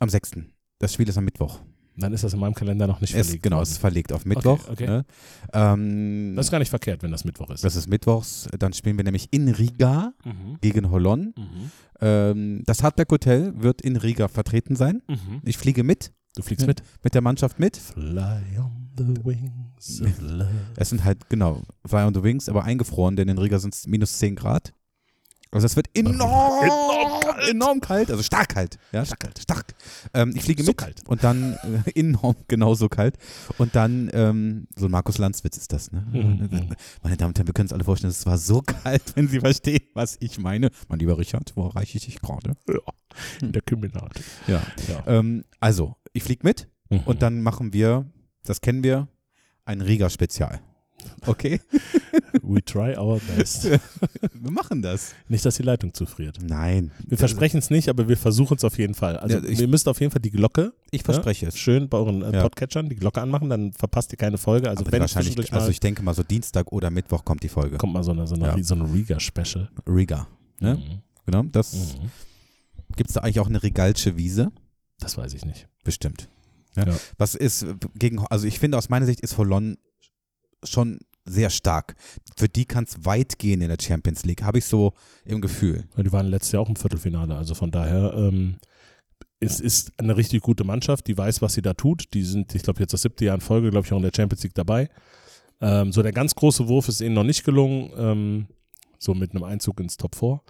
[0.00, 0.32] Am 6.
[0.80, 1.60] Das Spiel ist am Mittwoch.
[1.96, 3.42] Dann ist das in meinem Kalender noch nicht Es, verlegt.
[3.42, 3.62] genau, worden.
[3.64, 4.68] es ist verlegt auf Mittwoch.
[4.68, 4.86] okay.
[4.86, 5.04] Ne?
[5.52, 7.64] Ähm, das ist gar nicht verkehrt, wenn das Mittwoch ist.
[7.64, 8.48] das ist Mittwochs.
[8.58, 10.58] Dann spielen wir nämlich in Riga mhm.
[10.60, 11.34] gegen Hollon.
[11.36, 11.70] Mhm.
[12.00, 15.02] Ähm, das Hardback Hotel wird in Riga vertreten sein.
[15.08, 15.40] Mhm.
[15.44, 16.82] Ich fliege mit, Du fliegst mit.
[17.04, 17.76] mit der Mannschaft mit.
[17.76, 20.48] Fly on the wings of love.
[20.76, 23.86] Es sind halt, genau, Fly on the Wings, aber eingefroren, denn in Riga sind es
[23.86, 24.72] minus 10 Grad.
[25.52, 27.48] Also es wird enorm, Enorm kalt.
[27.50, 28.78] enorm kalt, also stark kalt.
[28.90, 29.38] Ja, stark kalt.
[29.38, 29.74] Stark.
[30.14, 31.06] Ähm, ich fliege So mit kalt.
[31.06, 31.52] und dann
[31.86, 33.18] äh, enorm genauso kalt.
[33.58, 36.00] Und dann, ähm, so ein Markus Lanzwitz ist das, ne?
[36.10, 36.70] Mhm.
[37.02, 39.40] Meine Damen und Herren, wir können uns alle vorstellen, es war so kalt, wenn Sie
[39.40, 40.70] verstehen, was ich meine.
[40.88, 42.54] Mein lieber Richard, wo erreiche ich dich gerade?
[43.42, 44.22] In der Kriminate.
[44.46, 44.62] Ja.
[44.88, 45.02] Ja.
[45.06, 47.00] Ähm, also, ich fliege mit Mhm.
[47.06, 48.06] und dann machen wir,
[48.44, 49.08] das kennen wir,
[49.64, 50.60] ein Riga-Spezial.
[51.26, 51.60] Okay?
[52.42, 53.64] We try our best.
[53.70, 55.14] wir machen das.
[55.28, 56.38] Nicht, dass die Leitung zufriert.
[56.42, 56.90] Nein.
[57.06, 59.16] Wir versprechen es nicht, aber wir versuchen es auf jeden Fall.
[59.18, 61.58] Also Ja, ich- ihr müsst auf jeden Fall die Glocke, Ich verspreche es.
[61.58, 62.40] schön bei euren äh.
[62.42, 64.68] Podcatchern, die Glocke anmachen, dann verpasst ihr keine Folge.
[64.70, 67.42] Also Aber wenn wahrscheinlich, zwischendurch mal also ich denke mal so Dienstag oder Mittwoch kommt
[67.42, 67.76] die Folge.
[67.78, 68.62] kommt mal so eine, so eine, Ja.
[68.62, 69.70] so eine Riga-Special.
[69.86, 70.26] Riga.
[70.60, 70.76] Ne?
[70.76, 71.02] Mhm.
[71.26, 71.42] Genau.
[71.52, 72.10] Das Mhm.
[72.96, 74.50] gibt es da eigentlich auch eine Rigalsche Wiese?
[74.98, 75.68] Das weiß ich nicht.
[75.84, 76.28] Bestimmt.
[76.76, 76.86] Ja.
[77.18, 79.76] Was ist gegen, also ich finde aus meiner Sicht ist Holon
[80.64, 81.94] schon sehr stark.
[82.36, 84.92] Für die kann es weit gehen in der Champions League, habe ich so
[85.24, 85.84] im Gefühl.
[85.96, 87.36] Ja, Die waren letztes Jahr auch im Viertelfinale.
[87.36, 88.56] Also von daher, ähm,
[89.38, 92.12] es ist eine richtig gute Mannschaft, die weiß, was sie da tut.
[92.14, 94.12] Die sind, ich glaube, jetzt das siebte Jahr in Folge, glaube ich, auch in der
[94.14, 94.88] Champions League dabei.
[95.60, 98.46] Ähm, so der ganz große Wurf ist ihnen noch nicht gelungen, ähm,
[98.98, 100.40] so mit einem Einzug ins Top 4.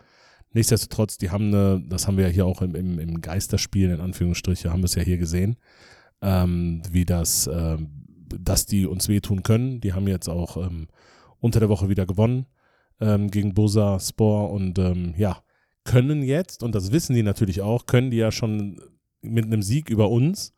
[0.54, 4.00] Nichtsdestotrotz, die haben eine, das haben wir ja hier auch im, im, im Geisterspiel, in
[4.00, 5.56] Anführungsstriche, haben wir es ja hier gesehen,
[6.20, 8.01] ähm, wie das, ähm,
[8.40, 9.80] dass die uns wehtun können.
[9.80, 10.88] Die haben jetzt auch ähm,
[11.40, 12.46] unter der Woche wieder gewonnen
[13.00, 15.42] ähm, gegen Bosa Spor und ähm, ja,
[15.84, 18.80] können jetzt, und das wissen die natürlich auch, können die ja schon
[19.20, 20.52] mit einem Sieg über uns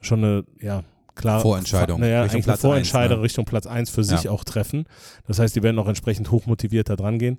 [0.00, 0.82] schon eine, ja,
[1.14, 1.40] klar.
[1.40, 3.24] Vorentscheidung Naja, Richtung Platz Vorentscheidung eins, ne?
[3.24, 4.30] Richtung Platz 1 für sich Ja.
[4.30, 4.84] auch treffen.
[5.26, 7.38] Das heißt, die werden auch entsprechend hochmotiviert da dran gehen.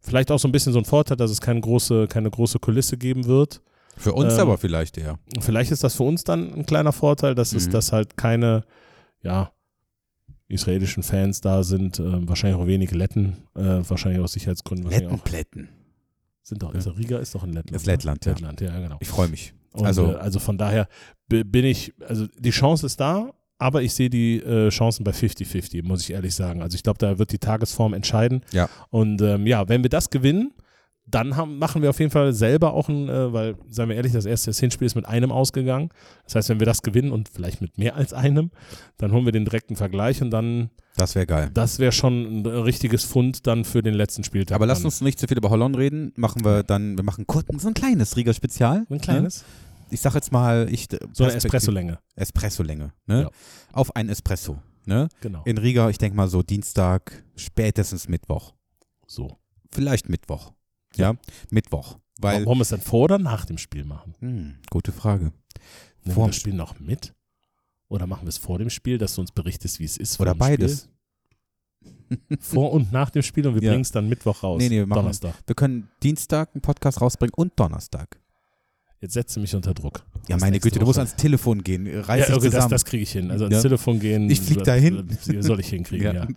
[0.00, 2.96] Vielleicht auch so ein bisschen so ein Vorteil, dass es keine große, keine große Kulisse
[2.96, 3.62] geben wird.
[3.96, 5.18] Für uns Ähm, aber vielleicht eher.
[5.40, 7.70] Vielleicht ist das für uns dann ein kleiner Vorteil, dass es Mhm.
[7.72, 8.64] dass halt keine,
[9.22, 9.52] ja,
[10.48, 14.84] israelischen Fans da sind, äh, wahrscheinlich auch wenige Letten, äh, wahrscheinlich aus Sicherheitsgründen.
[14.86, 15.68] wahrscheinlich auch- Lettenplätten.
[16.42, 17.76] Sind doch, also Riga ist doch in Lettland.
[17.76, 18.30] Ist Lettland, ne?
[18.32, 18.34] ja.
[18.34, 18.96] Lettland, ja, genau.
[19.00, 19.52] Ich freue mich.
[19.72, 20.88] Und, also- also, also von daher
[21.28, 25.82] bin ich, also die Chance ist da, aber ich sehe die äh, Chancen bei 50-50,
[25.82, 26.62] muss ich ehrlich sagen.
[26.62, 28.40] Also ich glaube, da wird die Tagesform entscheiden.
[28.52, 28.70] Ja.
[28.88, 30.52] Und ähm, ja, wenn wir das gewinnen,
[31.10, 34.12] dann haben, machen wir auf jeden Fall selber auch ein, äh, weil, seien wir ehrlich,
[34.12, 35.88] das erste Hinspiel ist mit einem ausgegangen.
[36.24, 38.50] Das heißt, wenn wir das gewinnen und vielleicht mit mehr als einem,
[38.98, 41.50] dann holen wir den direkten Vergleich und dann, Das wäre geil.
[41.54, 44.56] das wäre schon ein richtiges Fund dann für den letzten Spieltag.
[44.56, 46.12] Aber lass uns nicht zu viel über Holland reden.
[46.16, 48.84] Machen wir dann, wir machen kurz so ein kleines Riga-Spezial.
[48.90, 49.48] ein kleines, Ne?
[49.90, 50.86] Ich sag jetzt mal, ich.
[51.14, 51.98] so eine Espresso-Länge.
[52.16, 52.92] Espresso-Länge.
[53.06, 53.22] Ne?
[53.22, 53.30] Ja.
[53.72, 54.58] Auf ein Espresso.
[54.84, 55.08] Ne?
[55.22, 55.42] Genau.
[55.46, 58.52] In Riga, ich denke mal so Dienstag, spätestens Mittwoch.
[59.06, 59.38] So.
[59.70, 60.52] Vielleicht Mittwoch.
[60.98, 61.14] Ja,
[61.50, 61.98] Mittwoch.
[62.20, 64.14] Weil, Wollen wir es dann vor oder nach dem Spiel machen?
[64.18, 65.24] hm, gute Frage.
[65.24, 65.32] Nehmen
[66.04, 67.14] wir Vorm das Spiel noch mit?
[67.88, 70.16] Oder machen wir es vor dem Spiel, dass du uns berichtest, wie es ist?
[70.16, 70.88] vor Oder beides.
[72.40, 73.70] Vor und nach dem Spiel und wir Ja.
[73.70, 74.58] bringen es dann Mittwoch raus.
[74.60, 75.34] Nee, nee, wir machen- Donnerstag.
[75.46, 78.18] Wir können Dienstag einen Podcast rausbringen und Donnerstag.
[79.00, 80.02] Jetzt setze mich unter Druck.
[80.28, 81.02] Ja, meine Güte, du musst Woche.
[81.06, 81.86] ans Telefon gehen.
[81.86, 82.70] Reiß Ja, okay, das, zusammen.
[82.70, 83.30] das kriege ich hin.
[83.30, 83.62] Also ans Ja.
[83.62, 84.28] Telefon gehen.
[84.28, 85.18] Ich flieg soll- dahin.
[85.40, 86.12] Soll ich hinkriegen, Ja.
[86.14, 86.28] ja.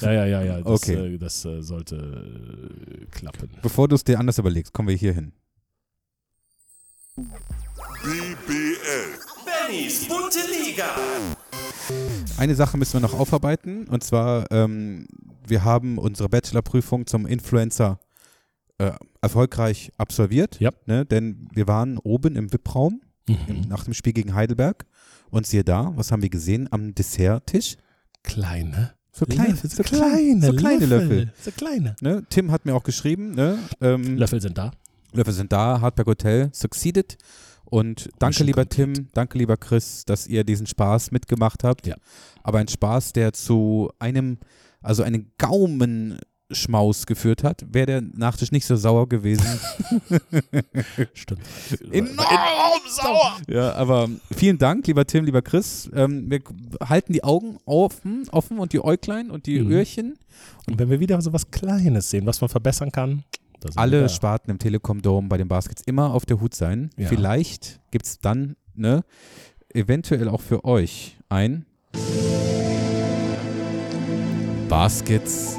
[0.00, 0.56] Ja, ja, ja, ja.
[0.62, 0.94] Das, Okay.
[1.14, 3.50] äh, das äh, sollte äh, klappen.
[3.62, 5.32] Bevor du es dir anders überlegst, kommen wir hier hin.
[8.02, 9.18] BBL.
[9.44, 10.86] Bennys bunte Liga.
[12.38, 15.06] Eine Sache müssen wir noch aufarbeiten und zwar, ähm,
[15.46, 18.00] wir haben unsere Bachelorprüfung zum Influencer
[18.78, 18.92] äh,
[19.26, 20.70] erfolgreich absolviert, Ja.
[20.86, 23.62] ne, denn wir waren oben im VIP-Raum Mhm.
[23.68, 24.86] nach dem Spiel gegen Heidelberg
[25.30, 27.76] und siehe da, was haben wir gesehen am Desserttisch?
[28.22, 28.92] Kleine.
[29.12, 31.32] So kleine, Löffel, so kleine, so kleine Löffel.
[31.42, 31.96] So kleine.
[32.02, 32.22] Ne?
[32.28, 33.58] Tim hat mir auch geschrieben, ne?
[33.80, 34.72] ähm, Löffel sind da.
[35.12, 37.16] Löffel sind da, Hardberg Hotel succeeded.
[37.64, 38.92] Und danke, lieber complete.
[38.94, 41.86] Tim, danke, lieber Chris, dass ihr diesen Spaß mitgemacht habt.
[41.86, 41.96] Ja.
[42.44, 44.38] Aber ein Spaß, der zu einem,
[44.82, 45.32] also einen
[46.48, 49.44] Gaumenschmaus geführt hat, wäre der Nachtisch nicht so sauer gewesen.
[51.14, 51.40] Stimmt.
[51.90, 53.36] Enorm sauer!
[53.48, 55.90] Ja, aber vielen Dank, lieber Tim, lieber Chris.
[55.94, 56.40] Ähm, wir
[56.88, 59.70] halten die Augen offen, offen und die Äuglein und die Mhm.
[59.72, 60.18] Öhrchen.
[60.68, 63.24] Und wenn wir wieder so was Kleines sehen, was man verbessern kann,
[63.74, 64.08] alle.
[64.08, 66.90] Sparten im Telekom Dome bei den Baskets immer auf der Hut sein.
[66.96, 67.08] Ja.
[67.08, 69.02] Vielleicht gibt es dann, ne,
[69.74, 71.66] eventuell auch für euch ein
[74.68, 75.58] Baskets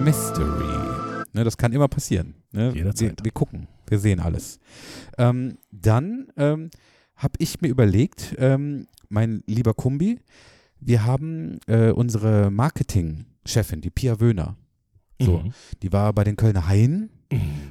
[0.00, 1.24] Mystery.
[1.32, 2.34] Ne, das kann immer passieren.
[2.52, 2.72] Ne?
[2.74, 3.20] Wir, Jederzeit.
[3.22, 4.58] wir gucken, wir sehen alles.
[5.18, 6.70] Ähm, dann ähm,
[7.16, 10.18] habe ich mir überlegt, ähm, mein lieber Kumbi,
[10.80, 14.56] wir haben äh, unsere Marketingchefin, die Pia Wöhner.
[15.20, 15.52] So, Mhm.
[15.82, 17.10] die war bei den Kölner Haien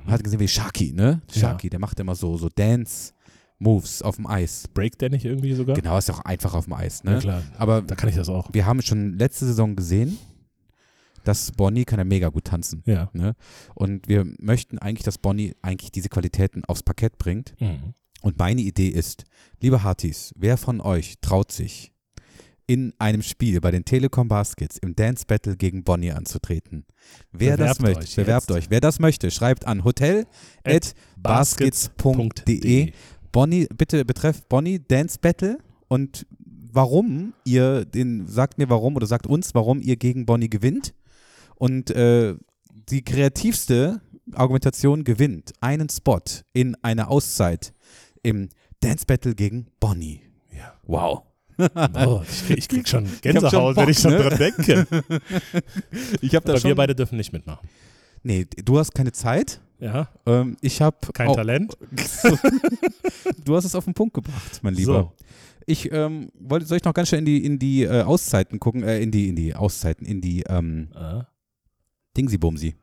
[0.05, 1.21] man hat gesehen, wie Shaki, ne?
[1.34, 1.39] Ja.
[1.41, 4.67] Shaki, der macht immer so, so Dance-Moves auf dem Eis.
[4.73, 5.75] Break der nicht irgendwie sogar?
[5.75, 7.12] Genau, ist auch einfach auf dem Eis, ne?
[7.13, 7.43] Ja, klar.
[7.60, 8.49] Aber Da kann ich das auch.
[8.53, 10.17] wir haben schon letzte Saison gesehen,
[11.23, 12.84] dass Bonnie kann ja mega gut tanzen.
[12.86, 13.10] Ja.
[13.13, 13.36] Ne?
[13.75, 17.53] Und wir möchten eigentlich, dass Bonnie eigentlich diese Qualitäten aufs Parkett bringt.
[17.60, 17.93] Mhm.
[18.21, 19.25] Und meine Idee ist,
[19.62, 21.91] liebe Hartis, wer von euch traut sich,
[22.67, 26.86] in einem Spiel bei den Telekom Baskets im Dance Battle gegen Bonnie anzutreten?
[27.31, 28.57] Wer das Bewerbt möchte, euch bewerbt jetzt.
[28.57, 28.69] euch.
[28.69, 30.25] Wer das möchte, schreibt an hotel
[30.63, 32.93] At baskets.de.
[33.31, 35.57] Bonnie, bitte betreff Bonnie Dance Battle
[35.88, 36.25] und
[36.71, 40.93] warum ihr den, sagt mir warum oder sagt uns, warum ihr gegen Bonnie gewinnt.
[41.62, 42.34] Und äh,
[42.89, 44.02] die kreativste
[44.34, 46.19] Argumentation gewinnt einen Spot
[46.54, 47.71] in einer Auszeit
[48.24, 50.21] im Dance Battle gegen Bonnie.
[50.58, 50.74] Ja.
[50.88, 51.21] Wow.
[51.60, 54.24] Oh, ich, krieg, ich krieg schon schon Gänsehaut, wenn Bock, ich schon ne?
[54.24, 54.88] dran denke.
[56.21, 56.69] Ich habe da Aber schon.
[56.69, 57.69] wir beide dürfen nicht mitmachen.
[58.24, 59.62] nee, du hast keine Zeit.
[59.80, 61.78] Ja, Ähm, ich habe kein Talent.
[63.45, 64.93] Du hast es auf den Punkt gebracht, mein Lieber.
[64.93, 65.12] So.
[65.67, 68.82] Ich ähm, wollte, soll ich noch ganz schnell in die in die äh, Auszeiten gucken,
[68.82, 71.28] äh, in die in die Auszeiten, in die ähm, Ah.
[72.17, 72.76] Dingsy-Bumsy,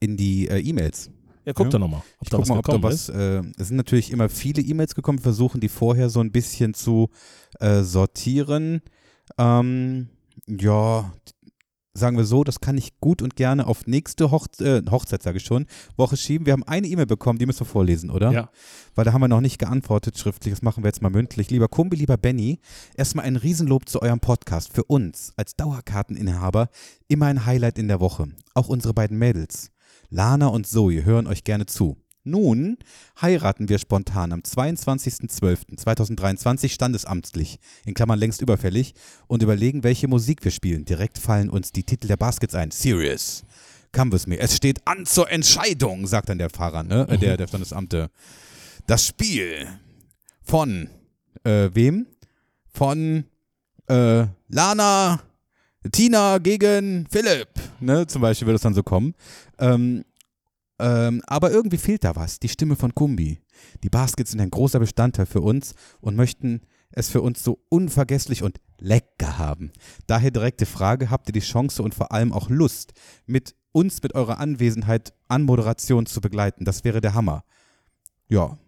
[0.00, 1.10] in die äh, E-Mails.
[1.44, 1.70] Ja, guck Ja.
[1.70, 3.08] doch nochmal, Ich da guck mal, ob da was.
[3.08, 5.18] Äh, es sind natürlich immer viele E-Mails gekommen.
[5.18, 7.10] Wir versuchen die vorher so ein bisschen zu
[7.58, 8.82] äh, sortieren.
[9.38, 10.08] Ähm,
[10.46, 11.12] ja,
[11.94, 15.38] sagen wir so, das kann ich gut und gerne auf nächste Hoch äh, Hochzeit, sage
[15.38, 16.46] ich schon, Woche schieben.
[16.46, 18.32] Wir haben eine E-Mail bekommen, die müssen wir vorlesen, oder?
[18.32, 18.50] Ja.
[18.94, 20.54] Weil da haben wir noch nicht geantwortet schriftlich.
[20.54, 21.50] Das machen wir jetzt mal mündlich.
[21.50, 22.60] Lieber Kumbi, lieber Benny,
[22.96, 24.72] erstmal ein Riesenlob zu eurem Podcast.
[24.72, 26.68] Für uns als Dauerkarteninhaber
[27.08, 28.28] immer ein Highlight in der Woche.
[28.54, 29.70] Auch unsere beiden Mädels,
[30.08, 32.01] Lana und Zoe, hören euch gerne zu.
[32.24, 32.78] Nun
[33.20, 38.94] heiraten wir spontan am 22.12.2023 standesamtlich, in Klammern längst überfällig,
[39.26, 40.84] und überlegen, welche Musik wir spielen.
[40.84, 42.70] Direkt fallen uns die Titel der Baskets ein.
[42.70, 43.42] Serious.
[43.92, 44.38] Come with me.
[44.38, 47.06] Es steht an zur Entscheidung, sagt dann der Fahrer, ne?
[47.08, 48.10] Äh, der, der Standesamte.
[48.86, 49.66] das Spiel
[50.42, 50.88] von
[51.44, 52.06] äh, wem?
[52.72, 53.24] Von
[53.88, 55.20] äh, Lana,
[55.90, 57.48] Tina gegen Philipp,
[57.80, 58.06] ne?
[58.06, 59.14] Zum Beispiel wird es dann so kommen.
[59.58, 60.04] Ähm,
[60.82, 62.40] ähm, aber irgendwie fehlt da was.
[62.40, 63.40] Die Stimme von Kumbi.
[63.84, 68.42] Die Baskets sind ein großer Bestandteil für uns und möchten es für uns so unvergesslich
[68.42, 69.70] und lecker haben.
[70.08, 72.94] Daher direkte Frage, habt ihr die Chance und vor allem auch Lust,
[73.26, 76.64] mit uns mit eurer Anwesenheit an Moderation zu begleiten?
[76.64, 77.44] Das wäre der Hammer.
[78.28, 78.58] Ja.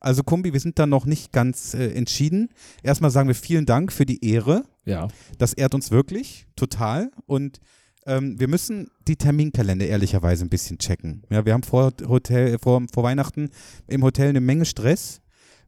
[0.00, 2.48] Also Kumbi, wir sind da noch nicht ganz äh, entschieden.
[2.82, 4.64] Erstmal sagen wir vielen Dank für die Ehre.
[4.84, 5.06] Ja.
[5.38, 7.60] Das ehrt uns wirklich total und
[8.06, 11.22] ähm, wir müssen die Terminkalender ehrlicherweise ein bisschen checken.
[11.30, 13.50] Ja, wir haben vor, Hotel, vor, vor Weihnachten
[13.86, 15.20] im Hotel eine Menge Stress.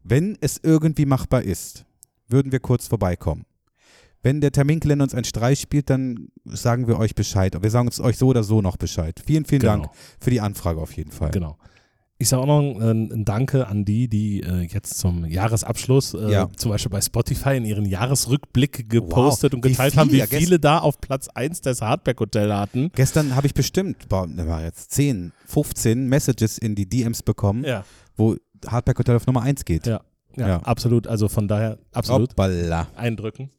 [0.02, 1.84] Wenn es irgendwie machbar ist,
[2.28, 3.44] würden wir kurz vorbeikommen.
[4.22, 7.60] Wenn der Terminkalender uns einen Streich spielt, dann sagen wir euch Bescheid.
[7.60, 9.20] Wir sagen uns euch so oder so noch Bescheid.
[9.26, 9.76] Vielen, vielen Genau.
[9.78, 9.90] Dank
[10.20, 11.32] für die Anfrage auf jeden Fall.
[11.32, 11.58] Genau.
[12.22, 16.30] Ich sage auch noch ein, ein Danke an die, die äh, jetzt zum Jahresabschluss äh,
[16.30, 16.48] Ja.
[16.56, 20.38] zum Beispiel bei Spotify in ihren Jahresrückblick gepostet Wow, und geteilt haben, wie viele, ja,
[20.38, 22.90] viele da auf Platz 1 des Hardback Hotel hatten.
[22.94, 27.64] Gestern habe ich bestimmt, boah, da war jetzt 10, 15 Messages in die DMs bekommen,
[27.64, 27.84] Ja.
[28.16, 29.86] wo Hardback Hotel auf Nummer 1 geht.
[29.88, 30.00] Ja.
[30.62, 31.08] absolut.
[31.08, 32.86] Also von daher absolut Hoppala.
[32.94, 33.50] eindrücken.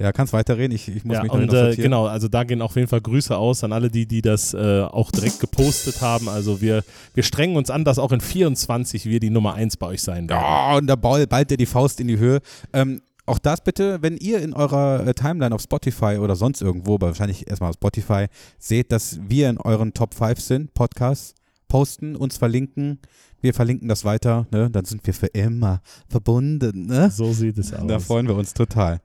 [0.00, 0.72] Ja, kannst weiterreden.
[0.74, 3.00] Ich, ich muss Ja, mich noch und äh, genau, also da gehen auf jeden Fall
[3.00, 6.28] Grüße aus an alle die, die das äh, auch direkt gepostet haben.
[6.28, 6.84] Also wir,
[7.14, 10.28] wir strengen uns an, dass auch in 24 wir die Nummer 1 bei euch sein
[10.28, 10.40] werden.
[10.40, 12.40] Ja, und da ball- ballt ihr die Faust in die Höhe.
[12.72, 16.94] Ähm, auch das bitte, wenn ihr in eurer äh, Timeline auf Spotify oder sonst irgendwo,
[16.94, 18.26] aber wahrscheinlich erstmal auf Spotify,
[18.58, 21.34] seht, dass wir in euren Top 5 sind, Podcasts,
[21.66, 23.00] posten, uns verlinken.
[23.40, 24.70] Wir verlinken das weiter, ne?
[24.70, 26.86] dann sind wir für immer verbunden.
[26.86, 27.10] Ne?
[27.10, 27.86] So sieht es aus.
[27.86, 29.00] Da freuen wir uns total.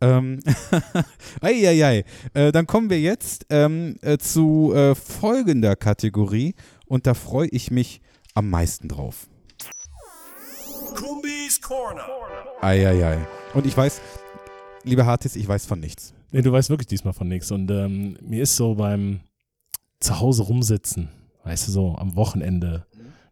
[0.00, 0.40] Ähm,
[1.40, 2.04] Eieiei.
[2.34, 6.54] Äh, dann kommen wir jetzt ähm, äh, zu äh, folgender Kategorie
[6.86, 8.00] und da freue ich mich
[8.34, 9.28] am meisten drauf.
[10.94, 12.06] Kumbis Corner.
[12.60, 13.18] Eieiei.
[13.54, 14.00] Und ich weiß,
[14.84, 16.14] liebe Hartis, ich weiß von nichts.
[16.30, 17.50] Nee, du weißt wirklich diesmal von nichts.
[17.50, 19.20] Und ähm, mir ist so beim
[20.00, 21.10] Zuhause rumsitzen,
[21.44, 22.86] weißt du, so am Wochenende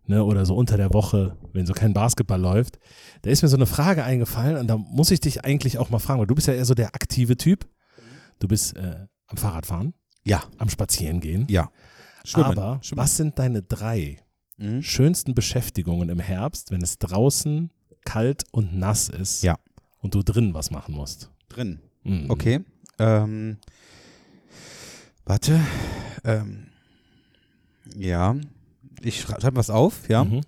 [0.09, 2.79] ne, oder so unter der Woche, wenn so kein Basketball läuft,
[3.23, 5.99] da ist mir so eine Frage eingefallen und da muss ich dich eigentlich auch mal
[6.01, 7.69] fragen, weil du bist ja eher so der aktive Typ.
[8.41, 9.95] Du bist äh, am Fahrradfahren,
[10.25, 11.47] Ja, am Spazierengehen.
[11.49, 11.71] ja.
[12.25, 12.59] Schwimmen.
[12.59, 12.99] Aber Schwimmen.
[13.03, 14.19] was sind deine drei
[14.61, 14.83] Mhm.
[14.83, 17.71] schönsten Beschäftigungen im Herbst, wenn es draußen
[18.05, 19.57] kalt und nass ist Ja.
[20.01, 21.31] und du drin was machen musst?
[21.49, 21.81] Drin.
[22.03, 22.29] Mhm.
[22.29, 22.61] Okay.
[22.99, 23.59] Ähm,
[25.25, 25.61] warte.
[26.25, 26.67] Ähm,
[27.97, 28.35] ja.
[29.03, 30.25] Ich schrei- schreibe was auf, ja.
[30.25, 30.41] Mhm.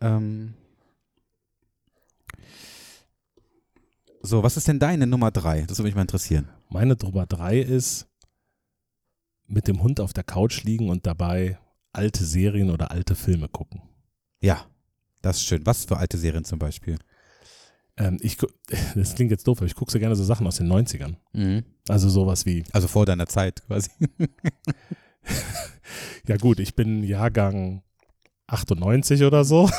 [0.00, 0.54] Ähm,
[4.22, 5.62] so, was ist denn deine Nummer drei?
[5.62, 6.48] Das würde mich mal interessieren.
[6.68, 8.06] Meine Nummer drei ist
[9.46, 11.58] mit dem Hund auf der Couch liegen und dabei
[11.92, 13.82] alte Serien oder alte Filme gucken.
[14.40, 14.64] Ja,
[15.20, 15.66] das ist schön.
[15.66, 16.98] Was für alte Serien zum Beispiel?
[17.96, 18.38] Ähm, ich,
[18.94, 21.16] das klingt jetzt doof, aber ich gucke so gerne so Sachen aus den 90ern.
[21.32, 21.64] Mhm.
[21.88, 23.90] Also sowas wie, Also vor deiner Zeit quasi.
[26.26, 27.82] ja gut, ich bin Jahrgang
[28.46, 29.70] 98 oder so.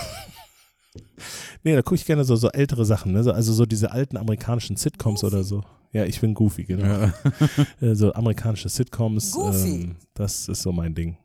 [1.63, 3.23] nee, da gucke ich gerne so, so ältere Sachen, ne?
[3.23, 5.63] so, also so diese alten amerikanischen Sitcoms oder so.
[5.91, 6.86] Ja, ich bin Goofy, genau.
[6.86, 7.13] Ja.
[7.82, 9.67] Äh, so amerikanische Sitcoms, Goofy.
[9.67, 11.17] ähm, das ist so mein Ding.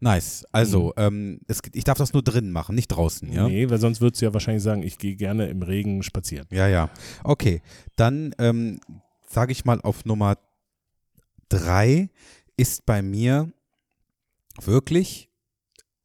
[0.00, 0.44] Nice.
[0.52, 3.48] Also, ähm, es, ich darf das nur drin machen, nicht draußen, ja?
[3.48, 6.46] Nee, weil sonst würdest du ja wahrscheinlich sagen, ich gehe gerne im Regen spazieren.
[6.50, 6.90] Ja, ja.
[7.24, 7.62] Okay,
[7.96, 8.80] dann ähm,
[9.28, 10.36] sage ich mal auf Nummer
[11.48, 12.10] drei
[12.56, 13.52] ist bei mir
[14.62, 15.27] wirklich,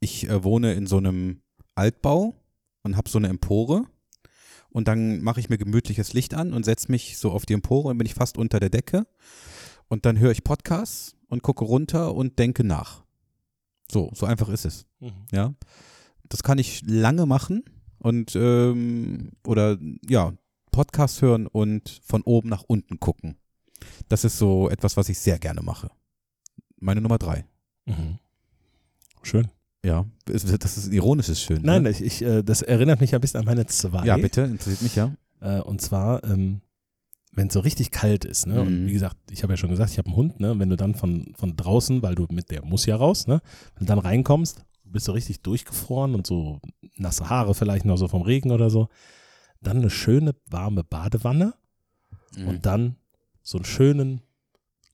[0.03, 1.41] ich äh, wohne in so einem
[1.75, 2.35] Altbau
[2.83, 3.85] und habe so eine Empore
[4.69, 7.89] und dann mache ich mir gemütliches Licht an und setze mich so auf die Empore
[7.89, 9.07] und bin ich fast unter der Decke
[9.87, 13.03] und dann höre ich Podcasts und gucke runter und denke nach.
[13.91, 14.85] So, so einfach ist es.
[15.31, 15.53] Ja,
[16.23, 17.63] das kann ich lange machen
[17.99, 20.33] und ähm, oder ja
[20.71, 23.37] Podcast hören und von oben nach unten gucken.
[24.09, 25.91] Das ist so etwas, was ich sehr gerne mache.
[26.79, 27.45] Meine Nummer drei.
[27.85, 28.19] Mhm.
[29.21, 29.49] Schön.
[29.85, 31.61] Ja, ist- das ist ein ironisches Schön.
[31.63, 31.89] Nein, ne?
[31.89, 34.05] ich, ich, äh, das erinnert mich ein bisschen an meine zwei.
[34.05, 35.11] Ja, bitte, interessiert mich ja.
[35.41, 36.61] Äh, und zwar, ähm,
[37.33, 38.61] wenn es so richtig kalt ist, ne?
[38.61, 38.87] Und Mhm.
[38.87, 40.57] wie gesagt, ich habe ja schon gesagt, ich habe einen Hund, ne?
[40.57, 43.41] Wenn du dann von, von draußen, weil du mit der muss ja raus, ne?
[43.75, 46.59] Wenn du dann reinkommst, bist du richtig durchgefroren und so
[46.97, 48.87] nasse Haare vielleicht noch so vom Regen oder so.
[49.61, 51.55] Dann eine schöne warme Badewanne
[52.37, 52.47] Mhm.
[52.47, 52.95] und dann
[53.41, 54.21] so einen schönen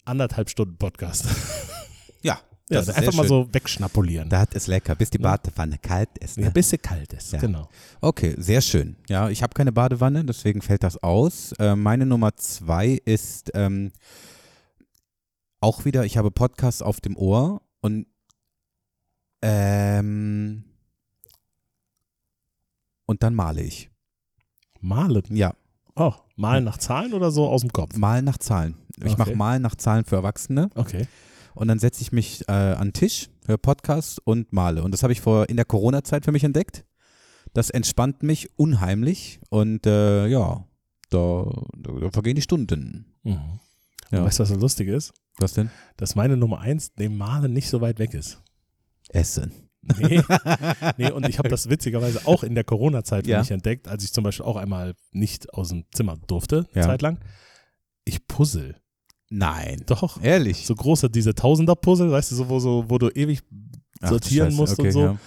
[0.05, 1.25] anderthalb Stunden Podcast.
[2.23, 2.39] ja,
[2.69, 3.29] ja, das ist einfach mal schön.
[3.29, 4.29] so wegschnapulieren.
[4.29, 5.23] Das ist lecker, bis die Ne?
[5.23, 6.37] Badewanne kalt ist.
[6.37, 6.51] ja, Ne?
[6.51, 7.39] bis sie kalt ist, Ja.
[7.39, 7.69] genau.
[8.01, 8.95] Okay, sehr schön.
[9.09, 11.51] Ja, ich habe keine Badewanne, deswegen fällt das aus.
[11.59, 13.91] Äh, meine Nummer zwei ist ähm,
[15.61, 18.05] auch wieder, ich habe Podcasts auf dem Ohr und
[19.41, 20.63] ähm,
[23.05, 23.89] und dann male ich.
[24.81, 25.23] Malen.
[25.29, 25.53] Ja,
[25.95, 27.97] Oh, malen nach Zahlen oder so aus dem Kopf?
[27.97, 28.75] malen nach Zahlen.
[28.97, 29.15] Ich Okay.
[29.17, 31.07] mache Malen nach Zahlen für Erwachsene Okay.
[31.59, 34.81] Und dann setze ich mich äh, an den Tisch, höre Podcast und male.
[34.81, 36.85] Und das habe ich vor in der Corona-Zeit für mich entdeckt.
[37.53, 40.65] Das entspannt mich unheimlich und äh, ja,
[41.09, 43.13] da, da, da vergehen die Stunden.
[43.23, 43.59] Mhm.
[44.09, 44.23] Ja.
[44.23, 45.11] Weißt du, was das Lustige ist?
[45.37, 45.69] Was denn?
[45.97, 48.41] Dass meine Nummer eins dem Malen nicht so weit weg ist.
[49.09, 49.51] Essen.
[49.97, 50.21] Nee,
[50.97, 53.39] nee und ich habe das witzigerweise auch in der Corona-Zeit für Ja.
[53.39, 56.83] mich entdeckt, als ich zum Beispiel auch einmal nicht aus dem Zimmer durfte, Ja.
[56.83, 57.19] Zeit lang.
[58.05, 58.77] Ich puzzle.
[59.29, 59.83] Nein.
[59.85, 60.21] Doch.
[60.23, 60.65] Ehrlich.
[60.65, 63.41] So große, diese Tausender-Puzzle, weißt du, so, wo, so, wo du ewig
[64.01, 64.57] Ach, sortieren Scheiße.
[64.61, 65.01] musst Okay, und so.
[65.01, 65.17] ja.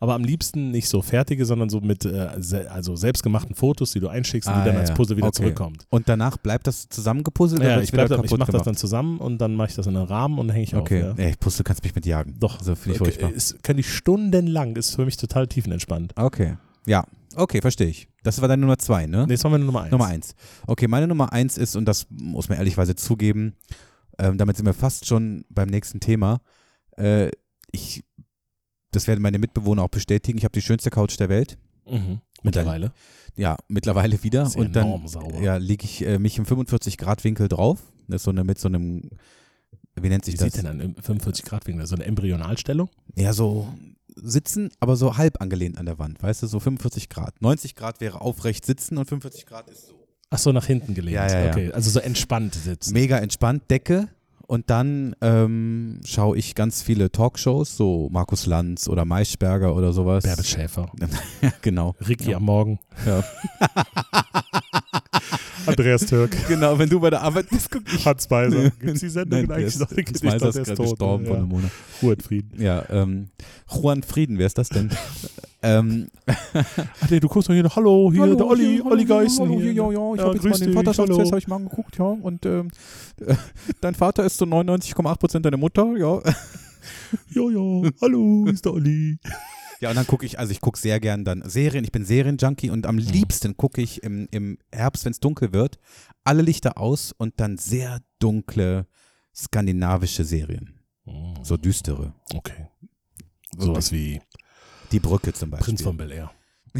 [0.00, 4.00] Aber am liebsten nicht so fertige, sondern so mit äh, se also selbstgemachten Fotos, die
[4.00, 4.94] du einschickst und Ah, die dann ja, als.
[4.94, 5.36] Puzzle wieder Okay.
[5.42, 5.86] zurückkommt.
[5.90, 9.54] Und danach bleibt das zusammengepuzzelt Ja, ich, bleib ich mache das dann zusammen und dann
[9.54, 11.18] mache ich das in einen Rahmen und hänge ich Okay, auf.
[11.18, 11.24] Ja.
[11.24, 12.34] Ey, Puzzle kannst mich mit jagen.
[12.40, 13.58] Doch, Also finde ich okay, furchtbar.
[13.62, 16.14] kann ich stundenlang, ist für mich total tiefenentspannt.
[16.16, 16.56] Okay.
[16.84, 17.04] Ja,
[17.36, 18.08] okay, verstehe ich.
[18.22, 19.26] Das war deine Nummer zwei, ne?
[19.26, 19.90] Nee, das war meine Nummer eins.
[19.92, 20.34] Nummer eins.
[20.66, 23.54] Okay, meine Nummer eins ist, und das muss man ehrlicherweise zugeben,
[24.18, 26.40] ähm, damit sind wir fast schon beim nächsten Thema.
[26.96, 27.30] Äh,
[27.72, 28.04] ich,
[28.92, 30.38] das werden meine Mitbewohner auch bestätigen.
[30.38, 31.58] Ich habe die schönste Couch der Welt.
[31.88, 32.20] Mhm.
[32.42, 32.92] Mittlerweile.
[33.34, 34.42] Ja, mittlerweile wieder.
[34.42, 35.40] Ist und dann enorm sauber.
[35.40, 37.80] ja, lege ich äh, mich im 45 Grad Winkel drauf.
[38.08, 39.08] Das ist so eine mit so einem,
[39.94, 40.52] wie nennt sich Wie das?
[40.52, 41.86] sieht denn dann im 45 Grad Winkel?
[41.86, 42.90] So eine Embryonalstellung?
[43.16, 43.68] Ja, so
[44.16, 47.40] sitzen, aber so halb angelehnt an der Wand, weißt du, so 45 Grad.
[47.40, 49.94] 90 Grad wäre aufrecht sitzen und 45 Grad ist so.
[50.30, 51.14] Ach so, nach hinten gelehnt.
[51.14, 51.50] Ja, ja, ja.
[51.50, 52.94] Okay, also so entspannt sitzen.
[52.94, 54.08] Mega entspannt, Decke.
[54.46, 60.24] Und dann ähm, schaue ich ganz viele Talkshows, so Markus Lanz oder Maischberger oder sowas.
[60.24, 60.90] Bärbel Schäfer.
[61.42, 61.94] Ja, genau.
[62.06, 62.78] Ricky am Morgen.
[63.06, 63.24] Ja.
[65.66, 66.36] Andreas Türk.
[66.48, 68.04] Genau, wenn du bei der Arbeit bist, guck ich.
[68.04, 68.70] Hans Beiser.
[68.80, 69.90] Gibt es die Sendung Nein, eigentlich ist, noch?
[70.22, 71.40] Meiser doch, ist gerade gestorben vor ja.
[71.40, 71.70] einem Monat.
[72.00, 72.60] In Frieden.
[72.60, 73.28] Ja, ähm,
[73.68, 74.90] Juan Frieden, wer ist das denn?
[75.62, 79.60] ähm, Ach nee, du guckst doch hier noch, hallo, hier der Olli, Olli Geißen Hallo,
[79.60, 79.72] hier.
[79.72, 81.30] hier, ja, ja, ich Ja, habe jetzt mal den Vaterschaftstest, hallo.
[81.30, 82.68] habe ich mal angeguckt, ja, und ähm,
[83.80, 86.20] dein Vater ist zu 99,8 Prozent deine Mutter, ja.
[87.30, 89.18] Ja, ja, hallo, ist der Olli.
[89.82, 92.70] Ja, und dann gucke ich, also ich gucke sehr gern dann Serien, ich bin Serienjunkie
[92.70, 95.80] und am liebsten gucke ich im, im Herbst, wenn es dunkel wird,
[96.22, 98.86] alle Lichter aus und dann sehr dunkle
[99.34, 100.78] skandinavische Serien,
[101.42, 102.14] so düstere.
[102.32, 102.68] Okay.
[103.58, 104.22] Sowas wie
[104.92, 105.64] Die Brücke zum Beispiel.
[105.64, 106.30] Prinz von Bel Air.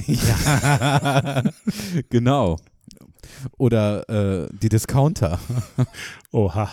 [0.06, 1.42] Ja,
[2.08, 2.56] genau.
[3.58, 4.08] Oder
[4.44, 5.40] äh, die Discounter.
[6.30, 6.70] Oha.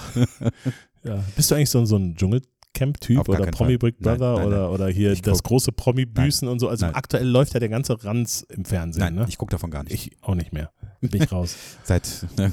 [1.03, 1.23] ja.
[1.35, 2.89] Bist du eigentlich so, so ein Dschungelcamp-Typ Gar
[3.27, 3.77] oder Promi Fall.
[3.91, 6.69] Big Brother Nein, nein, oder, oder hier Ich das guck- große Promi-Büßen und so?
[6.69, 6.95] Also Nein.
[6.95, 9.25] aktuell läuft ja der ganze Ranz im Fernsehen, Nein, ne?
[9.27, 9.93] ich gucke davon gar nicht.
[9.93, 10.71] Ich auch nicht mehr.
[11.01, 11.55] Bin ich raus.
[11.83, 12.51] Seit, ne?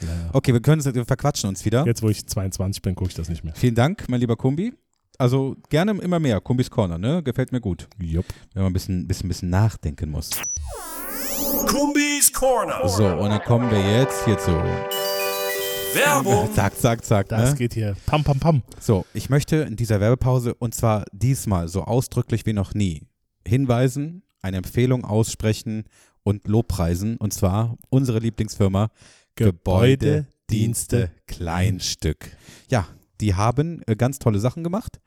[0.00, 0.12] Ja, ja.
[0.32, 1.84] Okay, wir können wir verquatschen uns wieder.
[1.86, 3.54] Jetzt, wo ich 22 bin, gucke ich das nicht mehr.
[3.56, 4.72] Vielen Dank, mein lieber Kumbi.
[5.18, 6.40] Also gerne immer mehr.
[6.40, 7.22] Kumbis Corner, ne?
[7.22, 7.88] Gefällt mir gut.
[8.00, 8.26] Jupp.
[8.52, 10.30] Wenn man ein bisschen, bisschen, bisschen nachdenken muss.
[11.66, 12.86] Kumbis Corner.
[12.88, 14.50] So, und dann kommen wir jetzt hierzu.
[15.94, 16.52] Werbung.
[16.54, 17.28] Zack, zack, zack.
[17.28, 17.56] Das Ne?
[17.56, 18.62] geht hier pam, pam, pam.
[18.80, 23.02] So, ich möchte in dieser Werbepause und zwar diesmal so ausdrücklich wie noch nie
[23.46, 25.84] hinweisen, eine Empfehlung aussprechen
[26.22, 28.88] und Lobpreisen und zwar unsere Lieblingsfirma
[29.36, 32.36] Gebäudedienste Kleinstück.
[32.70, 32.86] Ja,
[33.20, 35.00] die haben äh, ganz tolle Sachen gemacht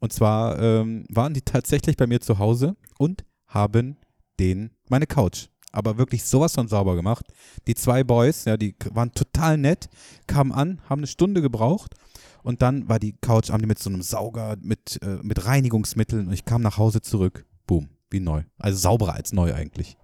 [0.00, 3.96] und zwar ähm, waren die tatsächlich bei mir zu Hause und haben
[4.40, 7.26] den meine Couch aber wirklich sowas von sauber gemacht.
[7.66, 9.88] Die zwei Boys, ja, die waren total nett,
[10.26, 11.94] kamen an, haben eine Stunde gebraucht
[12.42, 16.32] und dann war die Couch, haben mit so einem Sauger, mit, äh, mit Reinigungsmitteln und
[16.32, 17.44] ich kam nach Hause zurück.
[17.66, 18.42] Boom, wie neu.
[18.58, 19.96] Also sauberer als neu eigentlich.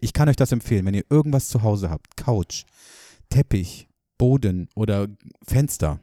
[0.00, 2.64] Ich kann euch das empfehlen, wenn ihr irgendwas zu Hause habt, Couch,
[3.28, 3.88] Teppich,
[4.18, 5.08] Boden oder
[5.46, 6.00] Fenster.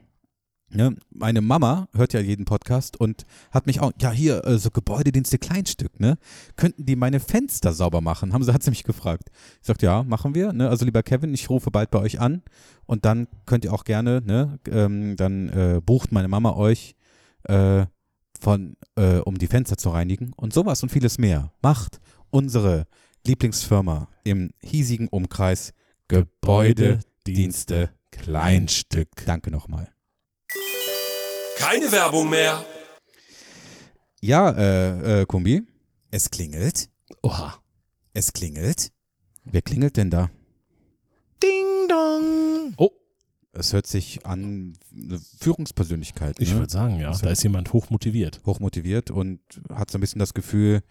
[0.72, 0.94] Ne?
[1.10, 5.38] Meine Mama hört ja jeden Podcast und hat mich auch, ja hier, äh, so Gebäudedienste
[5.38, 6.16] Kleinstück, ne?
[6.56, 8.32] Könnten die meine Fenster sauber machen?
[8.32, 9.30] Haben sie, hat sie mich gefragt.
[9.60, 10.52] Ich sagte, ja, machen wir.
[10.52, 10.68] Ne?
[10.68, 12.42] Also lieber Kevin, ich rufe bald bei euch an
[12.86, 16.94] und dann könnt ihr auch gerne, ne, ähm, dann äh, bucht meine Mama euch
[17.44, 17.86] äh,
[18.38, 21.52] von, äh, um die Fenster zu reinigen und sowas und vieles mehr.
[21.62, 22.00] Macht
[22.30, 22.86] unsere
[23.26, 25.72] Lieblingsfirma im hiesigen Umkreis
[26.08, 29.08] Gebäudedienste Kleinstück.
[29.26, 29.88] Danke nochmal.
[31.60, 32.64] Keine Werbung mehr.
[34.22, 35.62] Ja, äh, äh, Kumbi,
[36.10, 36.88] es klingelt.
[37.22, 37.54] Oha.
[38.14, 38.90] Es klingelt.
[39.44, 40.30] Wer klingelt denn da?
[41.42, 42.74] Ding dong.
[42.76, 42.90] Oh,
[43.52, 46.40] Es hört sich an eine Führungspersönlichkeit.
[46.40, 46.60] ich ne?
[46.60, 47.08] würde sagen, ja.
[47.10, 48.40] Das Da ist jemand hochmotiviert.
[48.46, 49.40] hochmotiviert und
[49.72, 50.82] hat so ein bisschen das Gefühl,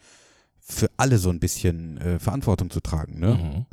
[0.60, 3.20] für alle so ein bisschen äh, Verantwortung zu tragen.
[3.20, 3.36] Ne?
[3.36, 3.66] Mhm.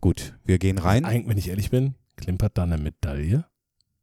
[0.00, 1.04] Gut, wir gehen rein.
[1.04, 3.44] Eigentlich, wenn ich ehrlich bin, klimpert da eine Medaille.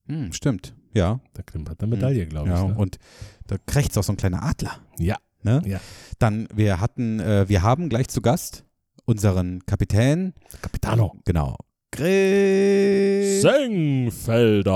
[0.07, 1.19] Hm, stimmt, ja.
[1.33, 2.69] Da klimpert eine Medaille, glaube ja ich.
[2.69, 2.75] Ne?
[2.75, 2.99] Und
[3.47, 4.77] da krächzt auch so ein kleiner Adler.
[4.97, 5.17] Ja.
[5.43, 5.61] Ne?
[5.65, 5.79] Ja.
[6.19, 8.63] Dann, wir hatten, äh, wir haben gleich zu Gast
[9.05, 10.33] unseren Kapitän.
[10.61, 11.15] Capitano.
[11.25, 11.57] Genau.
[11.91, 13.41] Chris.
[13.41, 14.69] Sengfelder.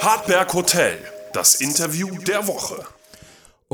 [0.00, 0.98] Hartberg Hotel.
[1.32, 2.84] Das Interview der Woche.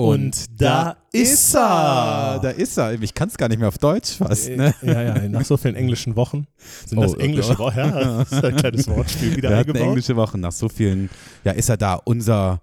[0.09, 2.39] Und da ist er.
[2.43, 3.01] Da ist er.
[3.03, 4.49] Ich kann es gar nicht mehr auf Deutsch fast.
[4.51, 4.75] Ne?
[4.83, 6.47] Ja, ja, nach so vielen englischen Wochen
[6.87, 7.59] sind das Oh, englische oh.
[7.59, 7.79] Wochen.
[7.79, 7.91] Ja,
[8.25, 9.83] das ist ein kleines Wortspiel wieder eingebaut.
[9.83, 10.39] englische Woche.
[10.39, 11.11] Nach so vielen,
[11.45, 12.61] ja, ist er da unser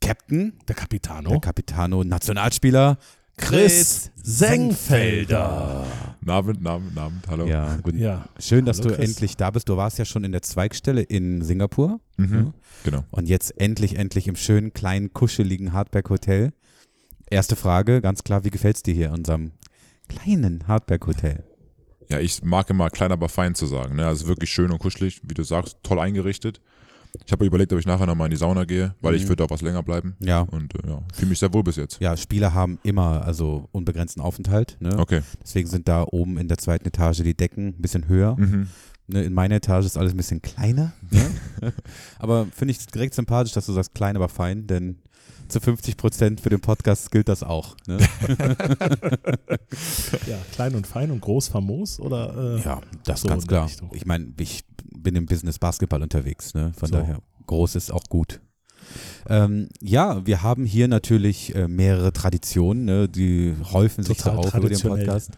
[0.00, 1.30] Captain, Der Capitano.
[1.30, 2.96] der Capitano, Nationalspieler
[3.36, 5.84] Chris Sengfelder.
[6.26, 7.46] Abend, Abend, Abend, hallo.
[7.46, 7.94] Ja, gut.
[7.96, 8.26] Ja.
[8.38, 9.08] Schön, dass Hallo, du Chris.
[9.10, 9.68] endlich da bist.
[9.68, 12.52] Du warst ja schon in der Zweigstelle in Singapur Mhm.
[12.84, 13.04] Genau.
[13.10, 16.52] und jetzt endlich, endlich im schönen, kleinen, kuscheligen Hardberg Hotel.
[17.30, 19.52] Erste Frage, ganz klar, wie gefällt es dir hier in unserem
[20.08, 21.44] kleinen Hardberg Hotel?
[22.08, 23.94] Ja, ich mag immer klein, aber fein zu sagen.
[23.96, 24.06] Ne?
[24.06, 26.60] Also wirklich schön und kuschelig, wie du sagst, toll eingerichtet.
[27.24, 29.28] Ich habe überlegt, ob ich nachher nochmal in die Sauna gehe, weil ich Mhm.
[29.30, 30.16] würde auch was länger bleiben.
[30.20, 30.40] Ja.
[30.42, 32.00] Und äh, ja, fühle mich sehr wohl bis jetzt.
[32.00, 34.76] Ja, Spieler haben immer also unbegrenzten Aufenthalt.
[34.80, 34.96] Ne?
[34.98, 35.20] Okay.
[35.42, 38.36] Deswegen sind da oben in der zweiten Etage die Decken ein bisschen höher.
[38.38, 38.68] Mhm.
[39.12, 40.92] Ne, in meiner Etage ist alles ein bisschen kleiner.
[41.10, 41.30] Ne?
[42.18, 45.00] aber finde ich direkt sympathisch, dass du sagst, klein, aber fein, denn
[45.48, 47.76] zu 50 Prozent für den Podcast gilt das auch.
[47.88, 47.98] Ne?
[50.26, 52.56] Ja, klein und fein und groß famos oder?
[52.58, 53.66] Äh, ja, das so ganz klar.
[53.66, 53.90] Richtung.
[53.92, 54.64] Ich meine, ich
[54.96, 56.72] bin im Business Basketball unterwegs, ne?
[56.76, 56.96] von So.
[56.96, 58.40] daher groß ist auch gut.
[59.28, 63.08] Ähm, ja, wir haben hier natürlich äh, mehrere Traditionen, ne?
[63.08, 64.80] die häufen sich Total auf über den.
[64.80, 65.32] Podcast.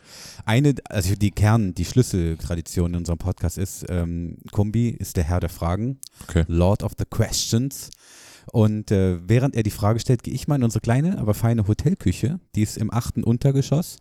[0.45, 5.41] Eine, also die Kern, die Schlüsseltradition in unserem Podcast ist, ähm, Kumbi ist der Herr
[5.41, 6.45] der Fragen, Okay.
[6.49, 7.91] Lord of the Questions.
[8.51, 11.67] Und äh, während er die Frage stellt, gehe ich mal in unsere kleine, aber feine
[11.69, 13.99] Hotelküche, die ist im achten Untergeschoss.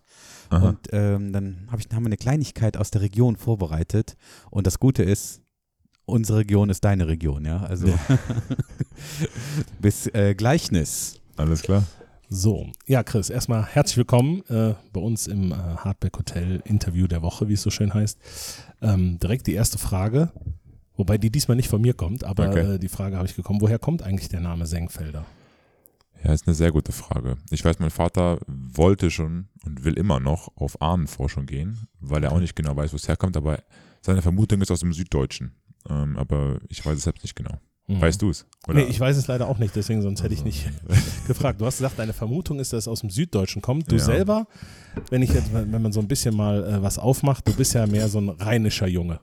[0.50, 0.70] Aha.
[0.70, 4.16] Und ähm, dann hab ich, haben wir eine Kleinigkeit aus der Region vorbereitet.
[4.50, 5.41] Und das Gute ist,
[6.04, 7.62] unsere Region ist deine Region, ja.
[7.64, 7.88] Also
[9.80, 11.20] bis äh, Gleichnis.
[11.36, 11.84] Alles klar.
[12.28, 17.20] So, ja, Chris, erstmal herzlich willkommen äh, bei uns im äh, Hardback Hotel Interview der
[17.22, 18.18] Woche, wie es so schön heißt.
[18.80, 20.32] Ähm, direkt die erste Frage,
[20.96, 22.74] wobei die diesmal nicht von mir kommt, aber Okay.
[22.74, 23.60] äh, die Frage habe ich bekommen.
[23.60, 25.26] Woher kommt eigentlich der Name Sengfelder?
[26.24, 27.36] Ja, ist eine sehr gute Frage.
[27.50, 32.32] Ich weiß, mein Vater wollte schon und will immer noch auf Ahnenforschung gehen, weil er
[32.32, 33.62] auch nicht genau weiß, wo es herkommt, aber
[34.00, 35.52] seine Vermutung ist aus dem Süddeutschen.
[35.88, 37.52] Ähm, aber ich weiß es selbst nicht genau.
[37.88, 38.00] Mhm.
[38.00, 38.46] Weißt du es?
[38.68, 40.70] Nee, ich weiß es leider auch nicht, deswegen sonst hätte ich nicht
[41.26, 41.60] gefragt.
[41.60, 43.90] Du hast gesagt, deine Vermutung ist, dass es aus dem Süddeutschen kommt.
[43.90, 44.04] Du Ja.
[44.04, 44.46] selber,
[45.10, 47.86] wenn ich jetzt, wenn man so ein bisschen mal äh, was aufmacht, du bist ja
[47.86, 49.20] mehr so ein rheinischer Junge.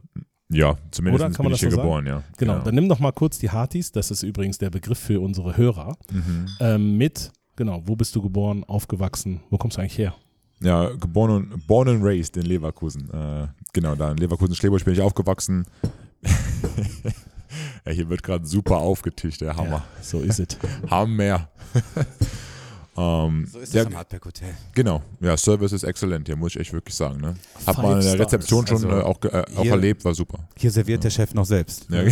[0.51, 1.33] Ja, zumindest Oder?
[1.35, 2.23] Kann man bin ich das hier so geboren, ja.
[2.37, 5.55] Genau, dann nimm doch mal kurz die Hartis, das ist übrigens der Begriff für unsere
[5.55, 6.47] Hörer, Mhm.
[6.59, 10.15] ähm, mit, genau, wo bist du geboren, aufgewachsen, wo kommst du eigentlich her?
[10.61, 13.09] Ja, geboren und born and raised in Leverkusen.
[13.13, 15.65] Äh, genau, da in Leverkusen-Schleburg bin ich aufgewachsen.
[17.85, 19.83] ja, hier wird gerade super aufgetischt, der Hammer.
[20.01, 20.57] So ist es.
[20.89, 21.49] Hammer.
[22.97, 24.53] ähm, So ist ja, es am Hardback Hotel.
[24.73, 25.01] genau.
[25.21, 27.19] Ja, Service ist exzellent, hier muss ich echt wirklich sagen.
[27.21, 27.35] Ne?
[27.65, 28.19] Hab Five mal in der Stars.
[28.33, 30.39] Rezeption schon Also, äh, auch, äh, auch hier- erlebt, war super.
[30.57, 31.87] Hier serviert der Chef noch selbst.
[31.89, 32.03] Ja.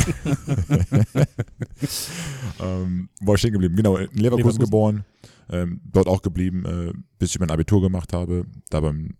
[2.59, 3.75] ähm, war ich stehen geblieben.
[3.75, 4.59] Genau, in Leverkusen, Leverkusen.
[4.59, 5.05] geboren,
[5.49, 8.45] ähm, dort auch geblieben, äh, bis ich mein Abitur gemacht habe.
[8.69, 9.15] Da beim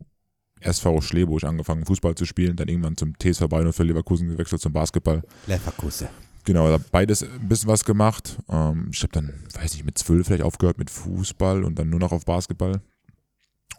[0.62, 4.74] SV Schleburg angefangen, Fußball zu spielen, dann irgendwann zum TSV Bayern für Leverkusen gewechselt zum
[4.74, 5.22] Basketball.
[5.47, 6.08] Leverkusen.
[6.45, 8.38] Genau, da beides ein bisschen was gemacht.
[8.49, 11.99] Ähm, ich habe dann, weiß nicht, mit zwölf vielleicht aufgehört mit Fußball und dann nur
[11.99, 12.82] noch auf Basketball.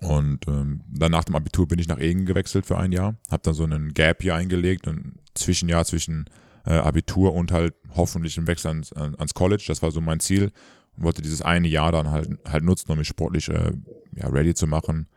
[0.00, 3.16] Und ähm, dann nach dem Abitur bin ich nach Egen gewechselt für ein Jahr.
[3.30, 6.26] Habe dann so einen Gap hier eingelegt, ein Zwischenjahr zwischen
[6.66, 9.64] äh, Abitur und halt hoffentlich ein Wechsel ans, an- ans College.
[9.66, 10.52] Das war so mein Ziel.
[10.96, 13.72] Und wollte dieses eine Jahr dann halt, halt nutzen, um mich sportlich äh,
[14.14, 15.08] ja, ready zu machen,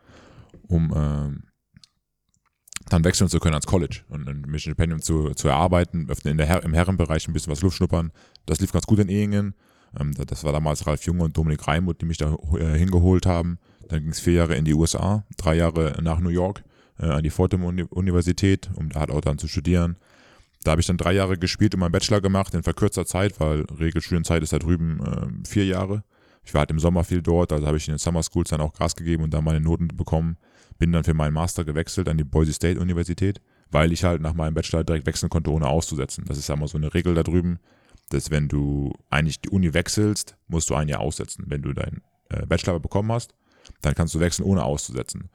[0.68, 1.42] um ähm,
[2.92, 6.62] dann wechseln zu können ans College und ein Stipendium zu, zu erarbeiten, in der Her
[6.62, 8.12] im Herrenbereich ein bisschen was Luft schnuppern.
[8.46, 9.54] Das lief ganz gut in Ehingen.
[9.98, 13.26] Ähm, da- das war damals Ralf Junge und Dominik Reimuth, die mich da äh, hingeholt
[13.26, 13.58] haben.
[13.88, 16.62] Dann ging es vier Jahre in die USA, drei Jahre nach New York
[16.98, 19.96] äh, an die Fordham Uni Universität, um da halt auch dann zu studieren.
[20.64, 23.62] Da habe ich dann drei Jahre gespielt und meinen Bachelor gemacht in verkürzter Zeit, weil
[23.78, 26.04] Regelstudienzeit ist da drüben äh, vier Jahre.
[26.44, 28.60] Ich war halt im Sommer viel dort, also habe ich in den Summer Schools dann
[28.60, 30.36] auch Gas gegeben und da meine Noten bekommen.
[30.78, 34.34] Bin dann für meinen Master gewechselt an die Boise State Universität, weil ich halt nach
[34.34, 36.24] meinem Bachelor direkt wechseln konnte, ohne auszusetzen.
[36.26, 37.58] Das ist ja mal so eine Regel da drüben,
[38.10, 41.44] dass wenn du eigentlich die Uni wechselst, musst du ein Jahr aussetzen.
[41.46, 43.34] Wenn du deinen äh, Bachelor bekommen hast,
[43.80, 45.30] dann kannst du wechseln, ohne auszusetzen.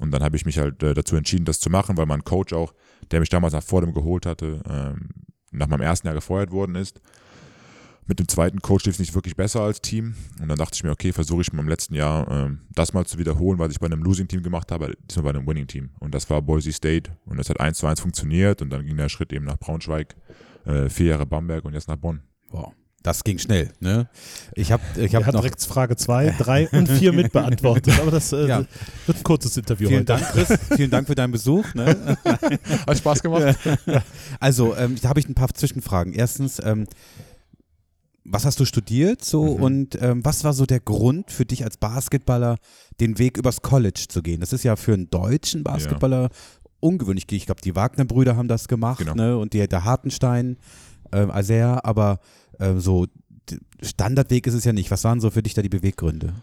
[0.00, 2.52] Und dann habe ich mich halt äh, dazu entschieden, das zu machen, weil mein Coach
[2.52, 2.72] auch,
[3.10, 5.08] der mich damals nach vor dem geholt hatte, ähm,
[5.50, 7.00] nach meinem ersten Jahr gefeuert worden ist.
[8.08, 10.14] Mit dem zweiten Coach lief es nicht wirklich besser als Team.
[10.40, 13.04] Und dann dachte ich mir, okay, versuche ich mal im letzten Jahr ähm, das mal
[13.04, 15.90] zu wiederholen, was ich bei einem Losing-Team gemacht habe, diesmal bei einem Winning-Team.
[16.00, 17.10] Und das war Boise State.
[17.26, 18.62] Und das hat 1 zu 1 funktioniert.
[18.62, 20.16] Und dann ging der Schritt eben nach Braunschweig,
[20.64, 22.22] äh, vier Jahre Bamberg und jetzt nach Bonn.
[22.50, 22.72] Wow.
[23.02, 23.70] das ging schnell.
[23.80, 24.08] Ne?
[24.54, 25.40] Ich habe ich hab noch.
[25.40, 27.98] direkt Frage 2, 3 und 4 mitbeantwortet.
[28.00, 28.64] Aber das äh, Ja.
[29.06, 30.24] wird ein kurzes Interview Vielen heute.
[30.24, 30.58] Dank, Chris.
[30.76, 31.74] Vielen Dank für deinen Besuch.
[31.74, 32.16] Ne?
[32.86, 33.56] Hat Spaß gemacht?
[34.40, 36.12] Also, ähm, da habe ich ein paar Zwischenfragen.
[36.12, 36.86] Erstens, ähm,
[38.24, 39.62] was hast du studiert so Mhm.
[39.62, 42.56] und ähm, was war so der Grund für dich als Basketballer,
[43.00, 44.40] den Weg übers College zu gehen?
[44.40, 46.28] Das ist ja für einen deutschen Basketballer
[46.80, 47.26] ungewöhnlich.
[47.30, 49.14] Ich glaube, die Wagner-Brüder haben das gemacht Genau.
[49.14, 49.38] ne?
[49.38, 50.58] und die, der Hartenstein,
[51.12, 52.20] ähm, Azer, aber
[52.60, 53.06] ähm, so
[53.82, 54.90] Standardweg ist es ja nicht.
[54.90, 56.34] Was waren so für dich da die Beweggründe?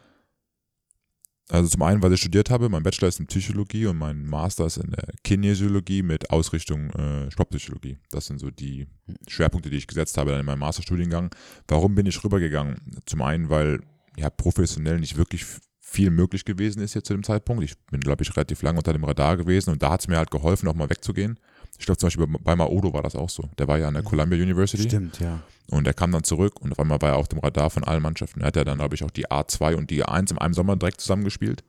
[1.50, 4.66] Also zum einen, was ich studiert habe, mein Bachelor ist in Psychologie und mein Master
[4.66, 7.98] ist in der Kinesiologie mit Ausrichtung äh, Sportpsychologie.
[8.10, 8.88] Das sind so die
[9.28, 11.34] Schwerpunkte, die ich gesetzt habe dann in meinem Masterstudiengang.
[11.68, 12.82] Warum bin ich rübergegangen?
[13.06, 13.82] Zum einen, weil
[14.18, 15.46] ja professionell nicht wirklich
[15.80, 17.64] viel möglich gewesen ist jetzt zu dem Zeitpunkt.
[17.64, 20.18] Ich bin, glaube ich, relativ lange unter dem Radar gewesen und da hat es mir
[20.18, 21.40] halt geholfen, auch mal wegzugehen.
[21.78, 23.50] Ich glaube zum Beispiel bei, bei Maodo war das auch so.
[23.58, 24.84] Der war ja an der Columbia University.
[24.84, 25.44] Stimmt, ja.
[25.70, 28.04] Und er kam dann zurück und auf einmal war er auf dem Radar von allen
[28.04, 28.42] Mannschaften.
[28.42, 30.76] Er hat ja dann, glaube ich, auch die A2 und die A1 in einem Sommer
[30.76, 31.64] direkt zusammengespielt,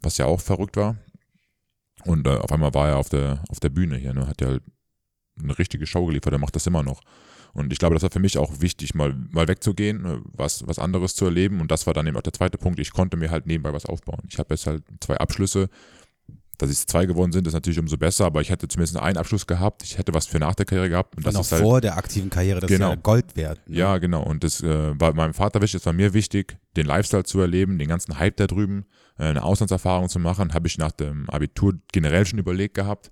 [0.00, 0.96] was ja auch verrückt war.
[2.04, 4.26] Und äh, auf einmal war er auf der, auf der Bühne hier, ne?
[4.26, 4.58] hat ja
[5.40, 7.02] eine richtige Show geliefert, er macht das immer noch.
[7.52, 10.78] Und ich glaube, das war für mich auch wichtig, mal, mal wegzugehen, äh, was, was
[10.78, 11.60] anderes zu erleben.
[11.60, 12.78] Und das war dann eben auch der zweite Punkt.
[12.78, 14.22] Ich konnte mir halt nebenbei was aufbauen.
[14.28, 15.70] Ich habe jetzt halt zwei Abschlüsse.
[16.58, 19.46] Dass es zwei geworden sind, ist natürlich umso besser, aber ich hätte zumindest einen Abschluss
[19.46, 19.82] gehabt.
[19.82, 21.16] Ich hätte was für nach der Karriere gehabt.
[21.16, 22.90] Und das Und auch ist halt, vor der aktiven Karriere, das ist Genau.
[22.90, 23.60] ja Gold wert.
[23.68, 23.76] Ne?
[23.76, 24.22] ja, genau.
[24.22, 27.78] Und das äh, war meinem Vater wichtig, es war mir wichtig, den Lifestyle zu erleben,
[27.78, 28.86] den ganzen Hype da drüben,
[29.18, 30.54] äh, eine Auslandserfahrung zu machen.
[30.54, 33.10] Habe ich nach dem Abitur generell schon überlegt gehabt.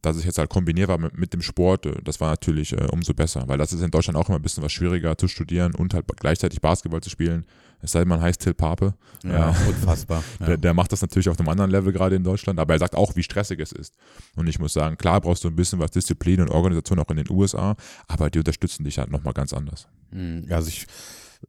[0.00, 2.86] Dass ich jetzt halt kombiniert war mit, mit dem Sport, äh, das war natürlich äh,
[2.90, 5.74] umso besser, weil das ist in Deutschland auch immer ein bisschen was schwieriger zu studieren
[5.76, 7.44] und halt gleichzeitig Basketball zu spielen.
[7.82, 8.94] Es sei denn, man heißt Till Pape.
[9.24, 10.22] Ja, Äh, unfassbar.
[10.40, 10.46] Ja.
[10.46, 12.94] der, der macht das natürlich auf einem anderen Level gerade in Deutschland, aber er sagt
[12.94, 13.94] auch, wie stressig es ist.
[14.36, 17.16] Und ich muss sagen, klar brauchst du ein bisschen was Disziplin und Organisation auch in
[17.16, 17.76] den USA,
[18.08, 19.86] aber die unterstützen dich halt nochmal ganz anders.
[20.10, 20.86] Mm, Also ich,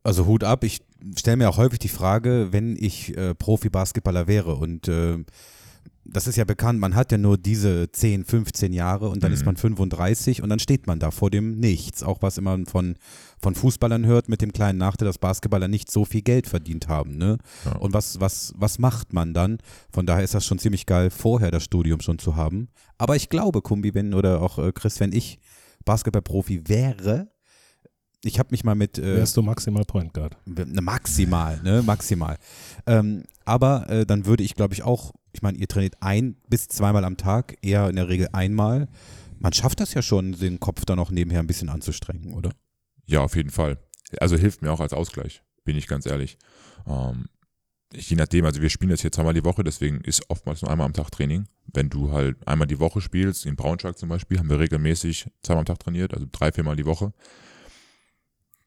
[0.03, 0.63] also Hut ab.
[0.63, 0.81] Ich
[1.17, 5.17] stelle mir auch häufig die Frage, wenn ich äh, Profi-Basketballer wäre und äh,
[6.05, 9.35] das ist ja bekannt, man hat ja nur diese 10, 15 Jahre und dann Mhm.
[9.37, 12.03] ist man 35 und dann steht man da vor dem Nichts.
[12.03, 12.95] Auch was immer von,
[13.39, 17.17] von Fußballern hört mit dem kleinen Nachteil, dass Basketballer nicht so viel Geld verdient haben.
[17.17, 17.37] Ne?
[17.65, 17.77] Ja.
[17.77, 19.59] Und was, was, was macht man dann?
[19.91, 22.67] Von daher ist das schon ziemlich geil, vorher das Studium schon zu haben.
[22.97, 25.39] Aber ich glaube, Kumbi, wenn oder auch äh, Chris, wenn ich
[25.85, 27.29] Basketballprofi wäre,
[28.25, 30.37] ich habe mich mal mit äh, Wärst du maximal Point Guard.
[30.45, 32.37] Ne, Maximal, ne, maximal.
[32.87, 36.67] Ähm, aber äh, dann würde ich, glaube ich, auch, ich meine, ihr trainiert ein bis
[36.67, 38.87] zweimal am Tag, eher in der Regel einmal.
[39.39, 42.51] Man schafft das ja schon, den Kopf da noch nebenher ein bisschen anzustrengen, oder?
[43.05, 43.77] Ja, auf jeden Fall.
[44.19, 46.37] Also hilft mir auch als Ausgleich, bin ich ganz ehrlich.
[46.87, 47.25] Ähm,
[47.93, 50.85] je nachdem, also wir spielen jetzt hier zweimal die Woche, deswegen ist oftmals nur einmal
[50.85, 51.47] am Tag Training.
[51.73, 55.61] Wenn du halt einmal die Woche spielst, in Braunschweig zum Beispiel, haben wir regelmäßig zweimal
[55.61, 57.11] am Tag trainiert, also drei, viermal die Woche.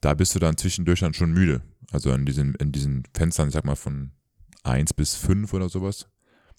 [0.00, 1.62] Da bist du dann zwischendurch dann schon müde.
[1.92, 4.10] Also in diesen, in diesen Fenstern, ich sag mal von
[4.64, 6.08] eins bis fünf oder sowas.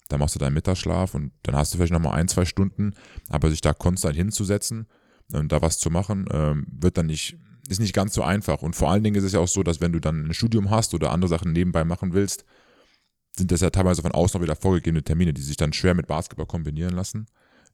[0.08, 2.94] Da machst du deinen Mittagsschlaf und dann hast du vielleicht nochmal ein, zwei Stunden,
[3.28, 4.86] aber sich da konstant hinzusetzen
[5.32, 7.36] und da was zu machen, ähm, wird dann nicht,
[7.68, 8.62] ist nicht ganz so einfach.
[8.62, 10.70] Und vor allen Dingen ist es ja auch so, dass wenn du dann ein Studium
[10.70, 12.44] hast oder andere Sachen nebenbei machen willst,
[13.36, 16.06] sind das ja teilweise von außen noch wieder vorgegebene Termine, die sich dann schwer mit
[16.06, 17.26] Basketball kombinieren lassen.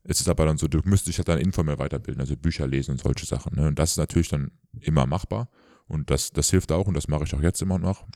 [0.03, 2.93] Es ist aber dann so, du müsstest dich halt dann informell weiterbilden, also Bücher lesen
[2.93, 3.57] und solche Sachen.
[3.57, 3.68] Ne?
[3.68, 5.49] Und das ist natürlich dann immer machbar.
[5.87, 8.07] Und das, das hilft auch und das mache ich auch jetzt immer noch.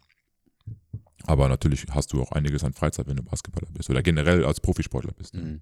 [1.26, 4.60] Aber natürlich hast du auch einiges an Freizeit, wenn du Basketballer bist oder generell als
[4.60, 5.34] Profisportler bist.
[5.34, 5.42] Ne?
[5.42, 5.60] Mhm.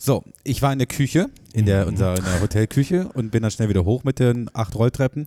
[0.00, 3.50] So, ich war in der Küche, in der, unserer, in der Hotelküche und bin dann
[3.50, 5.26] schnell wieder hoch mit den acht Rolltreppen.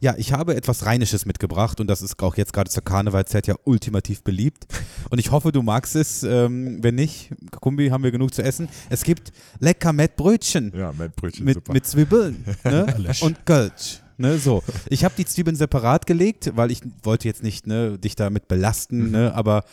[0.00, 3.56] Ja, ich habe etwas Rheinisches mitgebracht und das ist auch jetzt gerade zur Karnevalzeit ja
[3.64, 4.66] ultimativ beliebt.
[5.10, 6.22] Und ich hoffe, du magst es.
[6.22, 7.30] Ähm, wenn nicht,
[7.60, 8.68] Kumbi, haben wir genug zu essen.
[8.88, 11.72] Es gibt lecker Mettbrötchen Ja, Mettbrötchen, mit, super.
[11.74, 13.14] mit Zwiebeln ne?
[13.20, 14.00] Und Kölsch.
[14.18, 14.62] Ne, so.
[14.88, 18.48] Ich habe die Zwiebeln separat gelegt, weil ich wollte jetzt nicht ne, dich damit Mhm.
[18.48, 19.64] belasten, ne, aber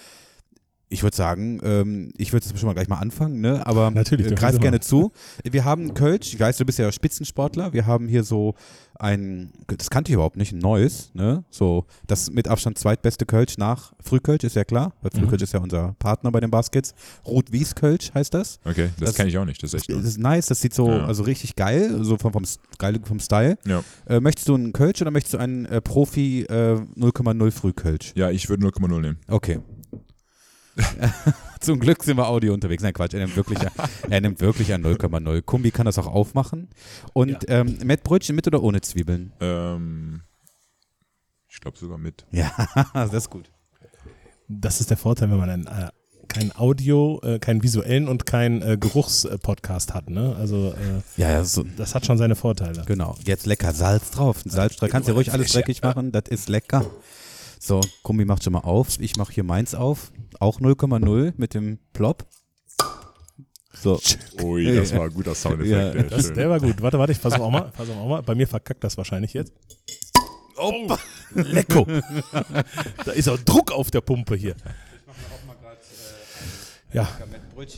[0.94, 3.66] ich würde sagen, ähm, ich würde jetzt schon mal gleich mal anfangen, ne?
[3.66, 5.12] aber Natürlich, äh, greif gerne zu.
[5.44, 8.54] Wir haben Kölsch, ich weiß, du bist ja Spitzensportler, wir haben hier so
[9.00, 11.44] ein, das kannte ich überhaupt nicht, ein neues, ne?
[11.50, 15.60] so das mit Abstand zweitbeste Kölsch nach Frühkölsch, ist ja klar, weil Frühkölsch ist ja
[15.60, 16.94] unser Partner bei den Baskets.
[17.26, 18.60] Rot-Wies Kölsch heißt das.
[18.64, 19.62] Okay, das, Das- kenne ich auch nicht.
[19.64, 21.06] Das ist echt Das ist nice, das sieht so Ja.
[21.06, 22.44] also richtig geil, so vom, vom,
[23.04, 23.58] vom Style.
[23.68, 23.84] Ja.
[24.08, 28.14] Äh, möchtest du einen Kölsch oder möchtest du einen äh, Profi äh, 0,0 Frühkölsch?
[28.16, 29.18] ja, ich würde 0,0 nehmen.
[29.28, 29.60] Okay.
[31.60, 32.84] Zum Glück sind wir Audio unterwegs.
[32.84, 33.60] Nein, Quatsch, er nimmt wirklich,
[34.10, 35.42] er nimmt wirklich ein 0,0.
[35.44, 36.70] Kumbi kann das auch aufmachen.
[37.14, 37.60] Und Ja.
[37.62, 39.32] ähm, Mettbrötchen mit oder ohne Zwiebeln?
[39.40, 40.22] Ähm,
[41.50, 42.26] ich glaube sogar mit.
[42.32, 42.52] Ja,
[42.94, 43.50] das ist gut.
[44.50, 45.90] Das ist der Vorteil, wenn man ein äh,
[46.28, 50.10] keinen Audio, äh, keinen visuellen und keinen äh, Geruchspodcast hat.
[50.10, 50.36] Ne?
[50.38, 52.84] Also äh, Ja, ja, so, das hat schon seine Vorteile.
[52.86, 53.16] genau.
[53.24, 54.44] Jetzt lecker Salz drauf.
[54.46, 54.90] Ein Salzstreuer.
[54.90, 56.86] Kannst du ruhig alles dreckig machen, das ist lecker.
[57.66, 59.00] So, Kumbi macht schon mal auf.
[59.00, 60.12] Ich mache hier meins auf.
[60.38, 62.28] Auch 0,0 mit dem Plop.
[63.72, 64.02] So.
[64.42, 65.72] Ui, das war ein guter Soundeffekt.
[65.72, 66.82] Ja, der, Das, der war gut.
[66.82, 67.72] Warte, warte, ich versuche auch mal.
[67.72, 68.22] Versuch auch mal.
[68.22, 69.54] Bei mir verkackt das wahrscheinlich jetzt.
[70.58, 70.94] Oh,
[71.36, 71.88] lecko.
[73.06, 74.56] da ist auch Druck auf der Pumpe hier.
[76.92, 77.08] Ja,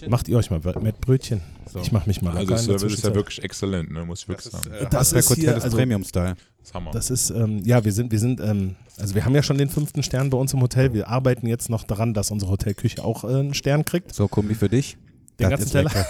[0.08, 1.42] macht ihr euch mal mit Brötchen.
[1.82, 4.28] Ich mach mich mal also der der Service ist ja wirklich exzellent, ne, muss ich
[4.28, 4.70] wirklich sagen.
[4.90, 6.36] Das Der ist Hotel hier, ist also, Premium-Style.
[6.36, 6.92] Das ist Hammer.
[6.92, 9.70] das ist, ähm, ja, wir sind, wir sind, ähm, also wir haben ja schon den
[9.70, 10.94] fünften Stern bei uns im Hotel.
[10.94, 14.14] Wir arbeiten jetzt noch daran, dass unsere Hotelküche auch äh, einen Stern kriegt.
[14.14, 14.98] So, Kumbi für dich.
[15.40, 15.92] Den Das ganzen ist Teller.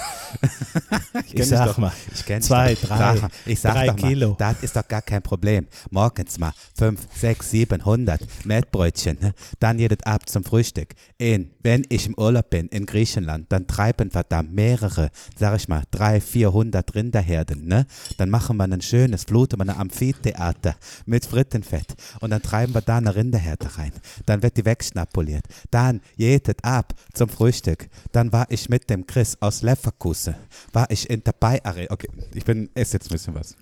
[1.26, 1.78] Ich, kenn dich sag doch.
[1.78, 2.82] mal, Ich zwei, doch.
[2.88, 4.36] drei, Sag mal, ich sag drei doch mal, Kilo.
[4.38, 5.66] Das ist doch gar kein Problem.
[5.90, 9.18] Morgens mal 5, 6, 700 Mettbrötchen.
[9.20, 9.34] ne?
[9.60, 10.90] Dann jedes Abend zum Frühstück.
[11.18, 15.68] In, wenn ich im Urlaub bin in Griechenland, dann treiben wir da mehrere, sag ich
[15.68, 17.66] mal, 300, 400 Rinderherden.
[17.66, 17.88] Ne?
[18.18, 20.76] Dann machen wir ein schönes, fluten wir ein Amphitheater
[21.08, 21.96] mit Frittenfett.
[22.20, 23.92] Und dann treiben wir da eine Rinderherde rein.
[24.28, 25.46] Dann wird die wegschnapuliert.
[25.72, 27.90] Dann jedes ab zum Frühstück.
[28.12, 30.36] Dann war ich mit dem Chris aus Leverkusen.
[30.72, 31.90] War ich in der Bay-Arena.
[31.90, 33.56] Okay, ich bin, esse jetzt ein bisschen was.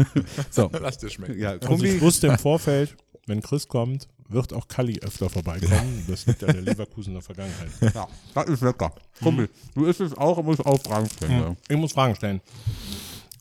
[0.50, 0.70] so.
[0.80, 1.38] Lass dir schmecken.
[1.38, 2.96] Ja, Also ich wusste im Vorfeld,
[3.26, 6.04] wenn Chris kommt, wird auch Kalli öfter vorbeikommen.
[6.08, 7.70] Das liegt an der Leverkusener Vergangenheit.
[7.94, 8.92] ja, das ist lecker.
[9.22, 11.56] Kumbi, du isst es auch und musst auch Fragen stellen.
[11.68, 12.40] Ich muss Fragen stellen.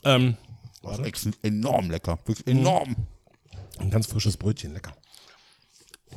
[0.04, 0.36] Ähm,
[0.82, 2.18] Das ist enorm lecker.
[2.26, 2.96] Wirklich enorm.
[3.80, 4.94] ein ganz frisches Brötchen, lecker.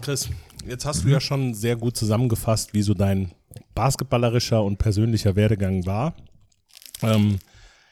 [0.00, 0.30] Chris,
[0.66, 3.32] jetzt hast du ja schon sehr gut zusammengefasst, wie so dein
[3.74, 6.14] basketballerischer und persönlicher Werdegang war.
[7.02, 7.38] Ähm,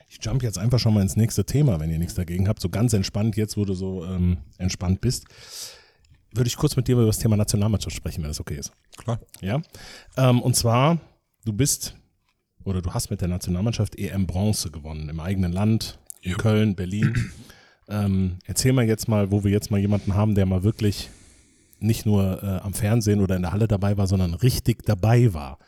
[0.09, 2.61] ich jump jetzt einfach schon mal ins nächste Thema, wenn ihr nichts dagegen habt.
[2.61, 5.27] So ganz entspannt, jetzt wo du so ähm, entspannt bist,
[6.33, 8.73] würde ich kurz mit dir über das Thema Nationalmannschaft sprechen, wenn das okay ist.
[8.97, 9.21] Klar.
[9.41, 9.61] Ja.
[10.17, 10.99] Ähm, und zwar,
[11.45, 11.97] du bist
[12.65, 17.33] oder du hast mit der Nationalmannschaft EM Bronze gewonnen im eigenen Land, in Köln, Berlin.
[17.89, 21.11] ähm, erzähl mal jetzt mal, wo wir jetzt mal jemanden haben, der mal wirklich
[21.79, 25.59] nicht nur äh, am Fernsehen oder in der Halle dabei war, sondern richtig dabei war,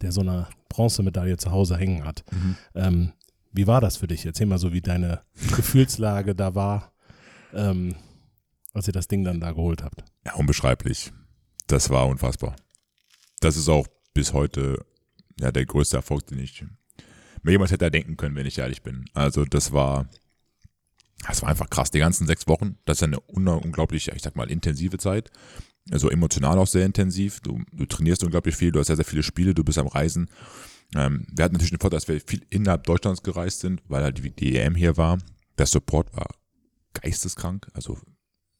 [0.00, 2.22] der so eine Bronzemedaille zu Hause hängen hat.
[2.74, 3.12] Ähm,
[3.52, 4.24] wie war das für dich?
[4.24, 5.22] Erzähl mal so, wie deine
[5.56, 6.92] Gefühlslage da war,
[7.52, 7.96] ähm,
[8.78, 10.04] als ihr das Ding dann da geholt habt.
[10.24, 11.12] Ja, unbeschreiblich.
[11.66, 12.56] Das war unfassbar.
[13.40, 14.84] Das ist auch bis heute
[15.38, 16.64] ja, der größte Erfolg, den ich
[17.42, 19.04] mir jemals hätte erdenken können, wenn ich ehrlich bin.
[19.14, 20.08] Also das war,
[21.26, 21.90] das war einfach krass.
[21.90, 25.30] Die ganzen sechs Wochen, das ist eine un unglaublich, ich sag mal, intensive Zeit.
[25.90, 27.40] Also emotional auch sehr intensiv.
[27.40, 30.28] Du, du trainierst unglaublich viel, du hast sehr, sehr viele Spiele, du bist am Reisen.
[30.94, 34.18] Ähm, wir hatten natürlich den Vorteil, dass wir viel innerhalb Deutschlands gereist sind, weil halt
[34.18, 35.18] die, die EM hier war.
[35.56, 36.28] Der Support war
[36.94, 37.68] geisteskrank.
[37.74, 37.98] Also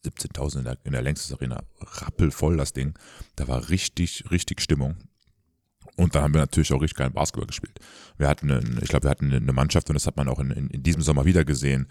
[0.05, 2.95] 17.000 in der, in der Längstes Arena, rappelvoll das Ding.
[3.37, 4.97] Da war richtig, richtig Stimmung.
[5.97, 7.81] Und dann haben wir natürlich auch richtig geilen Basketball gespielt.
[8.17, 10.53] Wir hatten, einen, ich glaube, wir hatten eine Mannschaft und das hat man auch in,
[10.53, 11.89] in, in diesem Sommer wieder gesehen.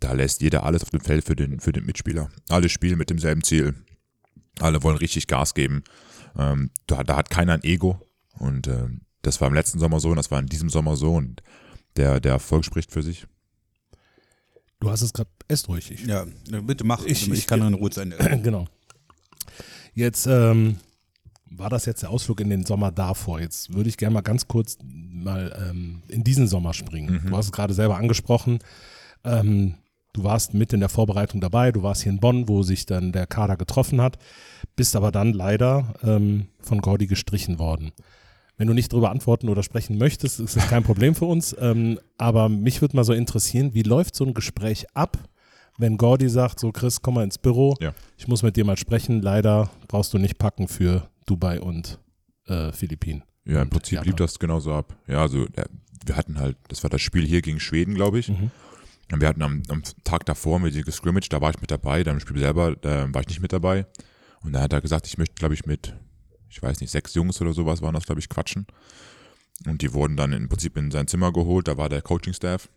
[0.00, 2.30] Da lässt jeder alles auf dem Feld für den, für den Mitspieler.
[2.48, 3.74] Alle spielen mit demselben Ziel.
[4.60, 5.84] Alle wollen richtig Gas geben.
[6.38, 8.00] Ähm, da, da hat keiner ein Ego.
[8.38, 11.14] Und ähm, das war im letzten Sommer so und das war in diesem Sommer so.
[11.14, 11.42] Und
[11.96, 13.26] der, der Erfolg spricht für sich.
[14.80, 15.90] Du hast es gerade, esst ruhig.
[15.90, 16.26] Ich, Ja,
[16.62, 17.04] bitte mach.
[17.04, 18.16] Ich- Ich, ich- kann in Ruhe Ende.
[18.42, 18.66] genau.
[19.94, 20.76] Jetzt ähm,
[21.50, 23.40] war das jetzt der Ausflug in den Sommer davor.
[23.40, 27.24] Jetzt würde ich gerne mal ganz kurz mal ähm, in diesen Sommer springen.
[27.28, 28.58] Du hast es gerade selber angesprochen.
[29.24, 29.76] Ähm,
[30.12, 31.72] du warst mit in der Vorbereitung dabei.
[31.72, 34.18] Du warst hier in Bonn, wo sich dann der Kader getroffen hat.
[34.76, 37.92] Bist aber dann leider ähm, von Gordy gestrichen worden.
[38.58, 41.54] Wenn du nicht darüber antworten oder sprechen möchtest, ist das kein Problem für uns.
[41.58, 45.18] Ähm, aber mich würde mal so interessieren, wie läuft so ein Gespräch ab,
[45.78, 47.92] wenn Gordy sagt, so Chris, komm mal ins Büro, Ja.
[48.16, 49.20] ich muss mit dir mal sprechen.
[49.20, 51.98] Leider brauchst du nicht packen für Dubai und
[52.46, 53.22] äh, Philippinen.
[53.44, 54.96] Ja, im Prinzip lief das genauso ab.
[55.06, 55.66] Ja, also der,
[56.06, 58.28] wir hatten halt, das war das Spiel hier gegen Schweden, glaube ich.
[58.30, 58.50] Mhm.
[59.12, 62.02] Und wir hatten am, am Tag davor mit dem Scrimmage, da war ich mit dabei,
[62.02, 63.86] dann im Spiel selber, da war ich nicht mit dabei.
[64.42, 65.94] Und da hat er gesagt, ich möchte, glaube ich, mit,
[66.50, 68.66] ich weiß nicht, sechs Jungs oder sowas waren das, glaube ich, quatschen.
[69.66, 72.68] Und die wurden dann im Prinzip in sein Zimmer geholt, da war der Coaching-Staff.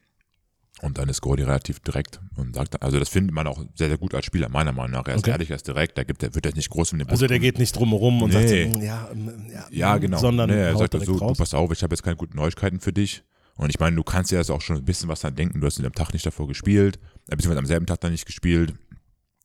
[0.82, 3.98] Und dann ist Gordy relativ direkt und sagt, also das findet man auch sehr, sehr
[3.98, 5.08] gut als Spieler, meiner Meinung nach.
[5.08, 5.32] Er ist Okay.
[5.32, 7.28] ehrlich, er ist direkt, da gibt, er wird er nicht groß um den Also Busch
[7.28, 8.64] der geht nicht drumherum und Nee.
[8.64, 10.20] sagt, so, ja, ähm, ja, Ja, genau.
[10.20, 11.38] sondern nee, er sagt so, du raus.
[11.38, 13.24] pass auf, ich habe jetzt keine guten Neuigkeiten für dich.
[13.58, 15.60] Und ich meine, du kannst ja jetzt auch schon ein bisschen was dann denken.
[15.60, 16.98] Du hast am Tag nicht davor gespielt,
[17.28, 18.74] äh, beziehungsweise am selben Tag dann nicht gespielt.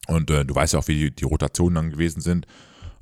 [0.07, 2.47] Und äh, du weißt ja auch, wie die, die Rotationen dann gewesen sind.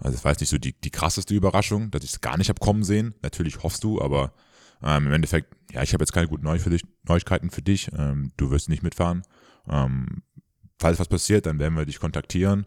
[0.03, 2.49] Also das war jetzt nicht so die, die krasseste Überraschung, dass ich es gar nicht
[2.49, 3.15] habe kommen sehen.
[3.23, 4.33] Natürlich hoffst du, aber
[4.83, 7.91] ähm, im Endeffekt, ja, ich habe jetzt keine guten Neu für dich, Neuigkeiten für dich.
[7.97, 9.23] Ähm, du wirst nicht mitfahren.
[9.69, 10.23] Ähm,
[10.79, 12.67] falls was passiert, dann werden wir dich kontaktieren.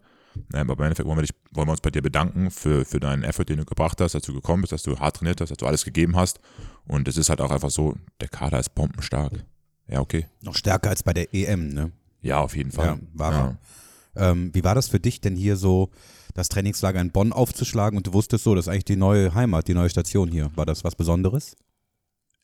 [0.53, 2.99] Ähm, aber im Endeffekt wollen wir, dich, wollen wir uns bei dir bedanken für, für
[2.99, 5.49] deinen Effort, den du gebracht hast, dass du gekommen bist, dass du hart trainiert hast,
[5.49, 6.39] dass du alles gegeben hast.
[6.87, 9.43] Und es ist halt auch einfach so, der Kader ist bombenstark.
[9.87, 10.27] Ja, okay.
[10.41, 11.91] Noch stärker als bei der EM, ne?
[12.21, 12.87] Ja, auf jeden Fall.
[12.87, 14.31] Ja, war er.
[14.31, 15.91] Ähm, wie war das für dich denn hier so,
[16.35, 19.67] das Trainingslager in Bonn aufzuschlagen und du wusstest so, das ist eigentlich die neue Heimat,
[19.67, 20.51] die neue Station hier.
[20.55, 21.55] War das was Besonderes?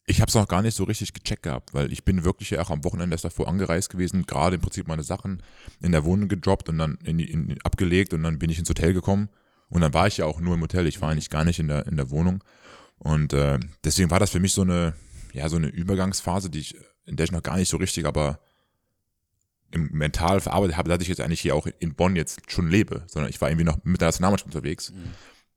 [0.07, 2.61] Ich habe es noch gar nicht so richtig gecheckt gehabt, weil ich bin wirklich ja
[2.61, 5.43] auch am Wochenende erst davor angereist gewesen, gerade im Prinzip meine Sachen
[5.81, 8.93] in der Wohnung gedroppt und dann in, in, abgelegt und dann bin ich ins Hotel
[8.93, 9.29] gekommen
[9.69, 11.67] und dann war ich ja auch nur im Hotel, ich war eigentlich gar nicht in
[11.67, 12.43] der, in der Wohnung
[12.97, 14.93] und äh, deswegen war das für mich so eine,
[15.33, 16.75] ja, so eine Übergangsphase, die ich,
[17.05, 18.39] in der ich noch gar nicht so richtig, aber
[19.71, 23.03] im mental verarbeitet habe, dass ich jetzt eigentlich hier auch in Bonn jetzt schon lebe,
[23.07, 24.91] sondern ich war irgendwie noch mit der Nationalmannschaft unterwegs.
[24.91, 25.11] Mhm.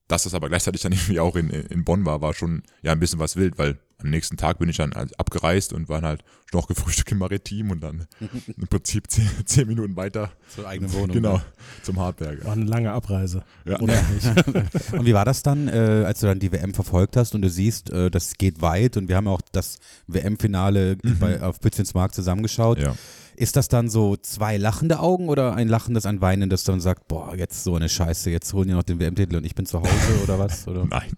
[0.06, 3.00] Dass das aber gleichzeitig dann irgendwie auch in, in Bonn war, war schon ja ein
[3.00, 6.68] bisschen was wild, weil am nächsten Tag bin ich dann abgereist und war halt noch
[6.68, 8.06] gefrühstückt im Maritim und dann
[8.56, 10.30] im Prinzip zehn, zehn, Minuten weiter.
[10.48, 11.10] Zur eigenen Wohnung.
[11.14, 11.40] Genau,
[11.82, 12.44] zum Hardberger.
[12.44, 13.44] War eine lange Abreise.
[13.64, 13.80] Ja.
[13.80, 14.92] Oder nicht?
[14.92, 17.48] und wie war das dann, äh, als du dann die WM verfolgt hast und du
[17.48, 21.42] siehst, äh, das geht weit und wir haben auch das WM-Finale mhm.
[21.42, 22.78] auf Pützensmarkt zusammengeschaut.
[22.78, 22.94] Ja.
[23.37, 27.09] Ist das dann so zwei lachende Augen oder ein lachendes, ein weinendes, das dann sagt,
[27.09, 29.80] boah, jetzt so eine Scheiße, jetzt holen die noch den WM-Titel und ich bin zu
[29.80, 29.91] Hause
[30.22, 30.66] oder was?
[30.68, 30.87] Oder?
[30.87, 31.12] Nein.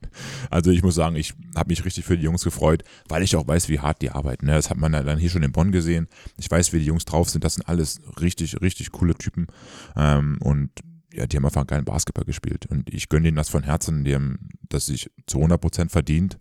[0.50, 3.46] Also ich muss sagen, ich habe mich richtig für die Jungs gefreut, weil ich auch
[3.46, 4.46] weiß, wie hart die arbeiten.
[4.46, 4.52] Ne?
[4.52, 6.08] Das hat man dann hier schon in Bonn gesehen.
[6.38, 7.44] Ich weiß, wie die Jungs drauf sind.
[7.44, 9.46] Das sind alles richtig, richtig coole Typen.
[9.96, 10.70] Ähm, und
[11.12, 12.66] ja, die haben einfach keinen Basketball gespielt.
[12.66, 14.04] Und ich gönne ihnen das von Herzen.
[14.04, 16.38] Die haben das sich zu 100 Prozent verdient.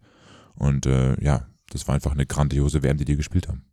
[0.56, 3.66] Und äh, ja, das war einfach eine grandiose WM, die die gespielt haben.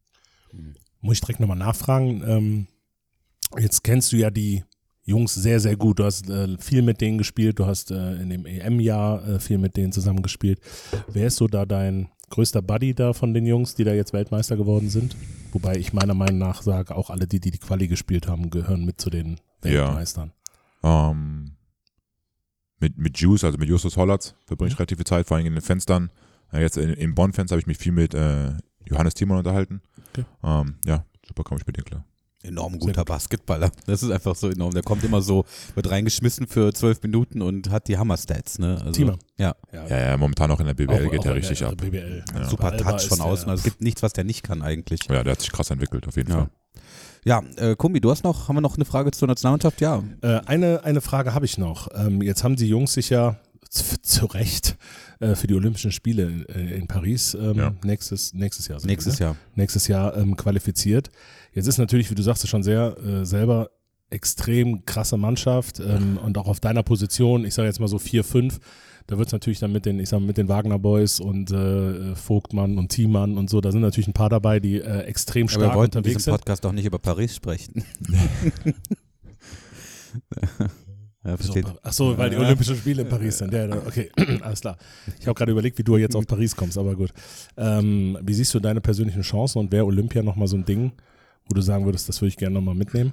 [1.03, 2.23] Muss ich direkt nochmal nachfragen.
[2.27, 2.67] Ähm,
[3.59, 4.65] jetzt kennst du ja die
[5.05, 5.99] Jungs sehr, sehr gut.
[5.99, 9.59] Du hast äh, viel mit denen gespielt, du hast äh, in dem EM-Jahr äh, viel
[9.59, 10.61] mit denen zusammengespielt.
[11.09, 14.57] Wer ist so da dein größter Buddy da von den Jungs, die da jetzt Weltmeister
[14.57, 15.17] geworden sind?
[15.53, 18.85] Wobei ich meiner Meinung nach sage, auch alle, die, die die Quali gespielt haben, gehören
[18.85, 20.33] mit zu den Weltmeistern.
[20.85, 21.11] Ja.
[21.11, 21.57] Ähm,
[22.79, 24.79] mit, mit Juice, also mit Justus Hollatz, verbringe ich mhm.
[24.79, 26.11] relativ viel Zeit, vor allem in den Fenstern.
[26.53, 28.53] jetzt in, in Bonn-Fenster habe ich mich viel mit äh,
[28.89, 29.81] Johannes Timon unterhalten.
[30.13, 30.25] Okay.
[30.45, 32.05] Ähm, ja, super komme ich mit dir klar.
[32.45, 33.71] Enorm guter Basketballer.
[33.87, 34.73] Das ist einfach so enorm.
[34.75, 35.45] Der kommt immer so,
[35.77, 38.59] wird reingeschmissen für zwölf Minuten und hat die Hammer-Stats.
[38.59, 38.79] Ne?
[38.81, 39.17] Also, Teamer.
[39.39, 39.55] Ja.
[39.73, 41.77] Ja, ja, momentan auch in der BBL Auch- geht auch er in richtig der ab.
[41.77, 42.25] BBL.
[42.35, 42.49] Ja.
[42.49, 43.49] Super Alba Touch ist von der- außen.
[43.49, 45.01] Also es gibt nichts, was der nicht kann eigentlich.
[45.09, 46.37] Ja, der hat sich krass entwickelt, auf jeden Ja.
[46.39, 46.49] Fall.
[47.25, 49.81] Ja, äh, Kumbi, du hast noch, haben wir noch eine Frage zur Nationalmannschaft?
[49.81, 50.03] Ja.
[50.23, 51.87] Äh, eine, eine Frage habe ich noch.
[51.95, 53.37] Ähm, jetzt haben die Jungs sich ja
[53.73, 54.77] zu, Recht
[55.21, 57.75] äh, für die Olympischen Spiele äh, in Paris ähm, Ja.
[57.85, 58.79] nächstes, nächstes Jahr.
[58.85, 59.33] Nächstes wir, ne?
[59.33, 59.37] Jahr.
[59.55, 61.11] Nächstes Jahr ähm, qualifiziert.
[61.53, 63.71] Jetzt ist natürlich, wie du sagst, schon sehr äh, selber
[64.11, 68.25] extrem krasse Mannschaft ähm, und auch auf deiner Position, ich sage jetzt mal so 4,
[68.25, 68.61] 5,
[69.07, 71.51] da wird es natürlich dann mit den, ich sag mal, mit den Wagner Boys und
[71.51, 75.49] äh, Vogtmann und Thiemann und so, da sind natürlich ein paar dabei, die äh, extrem
[75.49, 76.35] Aber wir stark wollten in unterwegs sind.
[76.35, 77.85] Podcast doch nicht über Paris sprechen.
[81.25, 81.67] ja, versteht.
[81.67, 83.53] So, ach so, weil die Olympischen Spiele in Paris sind.
[83.53, 84.11] Ja, ja, okay,
[84.43, 84.77] alles klar.
[85.21, 87.13] Ich habe gerade überlegt, wie du jetzt auf Paris kommst, aber gut.
[87.57, 90.93] Ähm, wie siehst du deine persönlichen Chancen und wäre Olympia nochmal so ein Ding,
[91.47, 93.13] wo du sagen würdest, das würde ich gerne nochmal mitnehmen?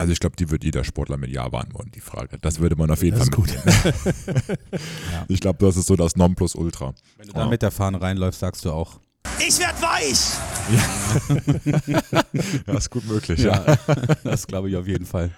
[0.00, 2.38] Also ich glaube, die wird jeder Sportler mit Ja beantworten, die Frage.
[2.40, 3.64] Das würde man auf jeden Das Fall ist gut.
[3.66, 4.58] mitnehmen.
[5.28, 6.94] Ich glaube, das ist so das Nonplusultra.
[7.16, 9.00] Wenn du da mit der Fahne reinläufst, sagst du auch.
[9.40, 10.38] Ich werd weich!
[12.66, 13.64] Das ist gut möglich, Ja,
[14.24, 15.30] das glaube ich auf jeden Fall.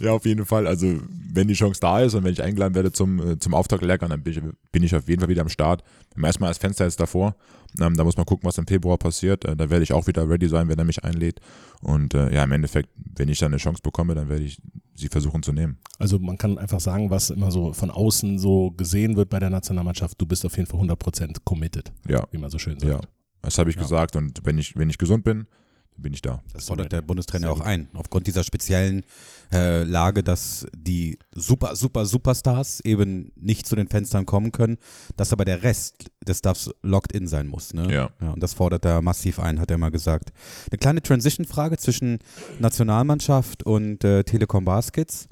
[0.00, 0.66] Ja, auf jeden Fall.
[0.66, 0.98] Also,
[1.32, 4.22] wenn die Chance da ist und wenn ich eingeladen werde zum, äh, zum Auftaktlehrgang, dann
[4.22, 4.40] bin ich,
[4.72, 5.82] bin ich auf jeden Fall wieder am Start.
[6.20, 7.36] Erstmal das Fenster jetzt davor.
[7.80, 9.44] Ähm, da muss man gucken, was im Februar passiert.
[9.44, 11.40] Äh, da werde ich auch wieder ready sein, wenn er mich einlädt.
[11.82, 14.58] Und äh, ja, im Endeffekt, wenn ich dann eine Chance bekomme, dann werde ich
[14.94, 15.78] sie versuchen zu nehmen.
[15.98, 19.50] Also man kann einfach sagen, was immer so von außen so gesehen wird bei der
[19.50, 22.92] Nationalmannschaft, du bist auf jeden Fall 100% committed, Ja, wie man so schön sagt.
[22.92, 23.00] ja.
[23.44, 24.16] Das habe ich gesagt.
[24.16, 25.46] Und wenn ich, wenn ich gesund bin,
[25.94, 26.42] dann bin ich da.
[26.52, 27.88] Das fordert der Bundestrainer auch ein.
[27.94, 29.04] Aufgrund dieser speziellen
[29.52, 34.78] äh, Lage, dass die super, super, Superstars eben nicht zu den Fenstern kommen können,
[35.16, 37.74] dass aber der Rest des Stuffs locked in sein muss.
[37.74, 37.92] Ne?
[37.92, 38.10] Ja.
[38.20, 38.32] ja.
[38.32, 40.32] Und das fordert er massiv ein, hat er mal gesagt.
[40.70, 42.18] Eine kleine Transition-Frage zwischen
[42.58, 45.28] Nationalmannschaft und äh, Telekom Baskets.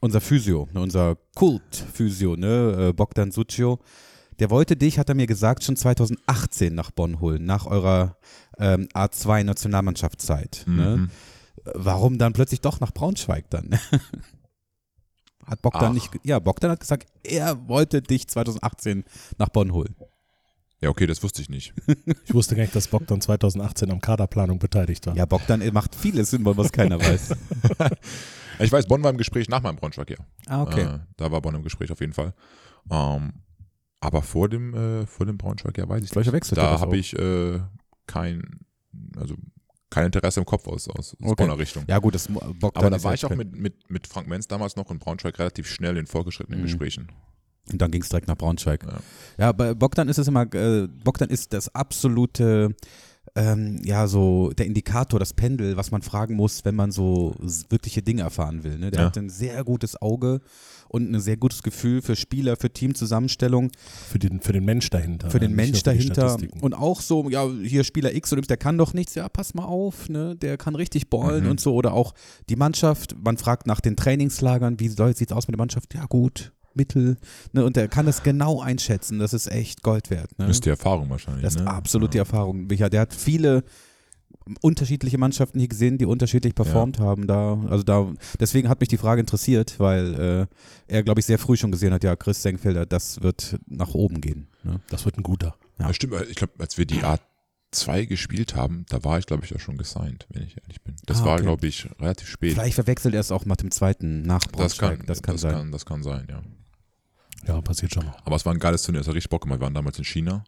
[0.00, 3.80] Unser Physio, ne, unser Kult-Physio, ne, äh, Bogdan Sucio,
[4.38, 8.16] der wollte dich, hat er mir gesagt, schon 2018 nach Bonn holen, nach eurer
[8.58, 10.64] ähm, A2-Nationalmannschaftszeit.
[10.66, 10.96] Ne?
[10.96, 11.10] Mhm.
[11.74, 13.78] Warum dann plötzlich doch nach Braunschweig dann?
[15.46, 15.92] hat Bogdan Ach.
[15.92, 19.04] nicht, ja, Bogdan hat gesagt, er wollte dich 2018
[19.38, 19.94] nach Bonn holen.
[20.80, 21.72] Ja, okay, das wusste ich nicht.
[22.26, 25.16] Ich wusste gar nicht, dass Bogdan 2018 am Kaderplanung beteiligt war.
[25.16, 27.34] Ja, Bogdan macht vieles in Bonn, was keiner weiß.
[28.58, 30.16] Ich weiß, Bonn war im Gespräch nach meinem Braunschweig, ja.
[30.46, 30.82] Ah, okay.
[30.82, 32.32] Äh, da war Bonn im Gespräch auf jeden Fall.
[32.90, 33.34] Ähm,
[34.06, 36.34] aber vor dem, äh, vor dem Braunschweig, ja, weiß ich Vielleicht nicht.
[36.34, 37.60] wechselt er Da habe ich äh,
[38.06, 38.60] kein,
[39.16, 39.34] also
[39.90, 41.34] kein Interesse im Kopf aus, aus Okay.
[41.44, 41.84] Bonner Richtung.
[41.88, 44.76] Ja, gut, das Bogdan Aber da war ich auch mit, mit, mit Frank Menz damals
[44.76, 46.64] noch in Braunschweig relativ schnell in fortgeschrittenen Mhm.
[46.64, 47.08] Gesprächen.
[47.72, 48.84] Und dann ging es direkt nach Braunschweig.
[48.84, 48.98] Ja.
[49.38, 52.74] Ja, bei Bogdan ist es immer, äh, Bogdan ist das absolute,
[53.34, 57.34] ähm, ja, so der Indikator, das Pendel, was man fragen muss, wenn man so
[57.68, 58.78] wirkliche Dinge erfahren will.
[58.78, 58.90] Ne?
[58.92, 59.06] Der Ja.
[59.06, 60.40] hat ein sehr gutes Auge
[60.88, 63.70] und ein sehr gutes Gefühl für Spieler, für Teamzusammenstellung,
[64.08, 65.30] Für den, für den Mensch dahinter.
[65.30, 66.38] für den Mensch nur für die dahinter.
[66.62, 69.54] Und auch so, ja, hier Spieler X oder Y, der kann doch nichts, ja, pass
[69.54, 70.36] mal auf, ne?
[70.36, 71.50] der kann richtig ballen Mhm.
[71.50, 71.74] und so.
[71.74, 72.14] Oder auch
[72.48, 75.94] die Mannschaft, man fragt nach den Trainingslagern, wie sieht es aus mit der Mannschaft?
[75.94, 76.52] Ja, gut.
[76.74, 77.16] Mittel,
[77.54, 79.18] ne, und der kann das genau einschätzen.
[79.18, 80.38] Das ist echt Gold wert.
[80.38, 80.46] Ne?
[80.46, 81.42] Das ist die Erfahrung wahrscheinlich.
[81.42, 81.70] Das ist ne?
[81.70, 82.66] absolut die Erfahrung.
[82.66, 83.64] Micha, der hat viele
[84.60, 87.26] unterschiedliche Mannschaften hier gesehen, die unterschiedlich performt haben.
[87.26, 90.48] Da, also da, deswegen hat mich die Frage interessiert, weil
[90.88, 93.94] äh, er, glaube ich, sehr früh schon gesehen hat, ja, Chris Senkfelder, das wird nach
[93.94, 94.48] oben gehen.
[94.62, 94.80] Ne?
[94.88, 95.56] Das wird ein guter.
[95.78, 96.14] Ja, stimmt.
[96.30, 99.76] Ich glaube, als wir die A2 gespielt haben, da war ich, glaube ich, auch schon
[99.78, 100.94] gesigned, wenn ich ehrlich bin.
[101.06, 101.42] Das Ah, war, okay.
[101.42, 102.52] glaube ich, relativ spät.
[102.52, 105.02] Vielleicht verwechselt er es auch mit dem zweiten nach das kann.
[105.06, 105.52] Das kann sein.
[105.52, 106.42] Kann, das kann sein, ja.
[107.46, 108.16] Ja, passiert schon mal.
[108.24, 109.60] Aber es war ein geiles Turnier, es hat richtig Bock gemacht.
[109.60, 110.44] Wir waren damals in China.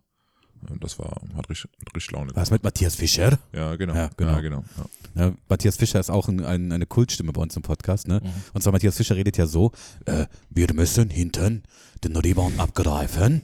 [0.81, 3.39] Das war, hat richtig, richtig Laune Was mit Matthias Fischer?
[3.53, 3.95] Ja, genau.
[3.95, 4.33] Ja, genau.
[4.33, 4.65] Ja, genau.
[4.77, 5.25] Ja.
[5.25, 8.07] Ja, Matthias Fischer ist auch ein, ein, eine Kultstimme bei uns im Podcast.
[8.07, 8.21] Ne?
[8.23, 8.31] Mhm.
[8.53, 9.73] Und zwar Matthias Fischer redet ja so,
[10.05, 11.63] äh, wir müssen hinten
[12.05, 13.43] den Rebound abgreifen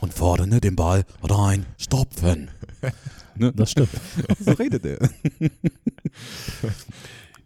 [0.00, 2.50] und vorne den Ball rein stopfen.
[3.36, 3.52] ne?
[3.52, 3.90] Das stimmt.
[4.40, 4.98] So redet er.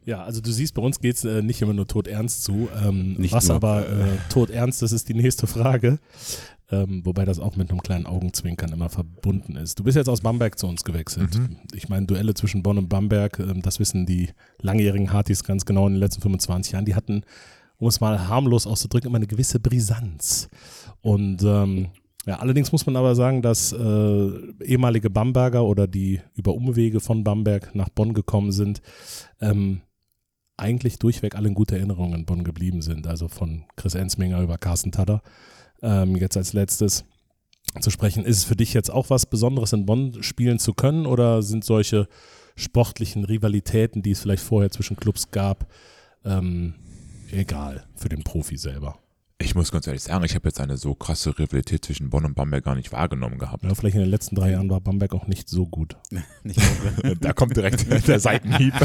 [0.07, 2.69] Ja, also du siehst, bei uns geht es äh, nicht immer nur todernst zu.
[2.81, 3.57] Ähm, Nicht was nur.
[3.57, 5.99] aber äh, todernst, das ist die nächste Frage.
[6.69, 9.79] Ähm, wobei das auch mit einem kleinen Augenzwinkern immer verbunden ist.
[9.79, 11.39] Du bist jetzt aus Bamberg zu uns gewechselt.
[11.39, 11.59] Mhm.
[11.73, 15.87] Ich meine, Duelle zwischen Bonn und Bamberg, ähm, das wissen die langjährigen Hartis ganz genau
[15.87, 17.23] in den letzten 25 Jahren, die hatten,
[17.79, 20.49] um es mal harmlos auszudrücken, immer eine gewisse Brisanz.
[21.03, 21.89] Und ähm,
[22.27, 24.31] ja, allerdings muss man aber sagen, dass äh,
[24.65, 28.83] ehemalige Bamberger oder die über Umwege von Bamberg nach Bonn gekommen sind,
[29.41, 29.83] ähm,
[30.57, 33.07] eigentlich durchweg alle in guter Erinnerung in Bonn geblieben sind.
[33.07, 35.23] Also von Chris Ensminger über Carsten Tadder.
[35.87, 37.05] Ähm, jetzt als letztes
[37.81, 38.25] zu sprechen.
[38.25, 41.65] Ist es für dich jetzt auch was Besonderes in Bonn spielen zu können oder sind
[41.65, 42.09] solche
[42.57, 45.71] sportlichen Rivalitäten, die es vielleicht vorher zwischen Clubs gab,
[46.25, 46.75] ähm,
[47.31, 48.99] egal für den Profi selber?
[49.39, 52.35] Ich muss ganz ehrlich sagen, ich habe jetzt eine so krasse Rivalität zwischen Bonn und
[52.35, 53.65] Bamberg gar nicht wahrgenommen gehabt.
[53.65, 55.95] Ja, vielleicht in den letzten drei Jahren war Bamberg auch nicht so gut.
[56.43, 56.59] Nicht
[57.05, 58.75] nur- da kommt direkt der Seitenhieb.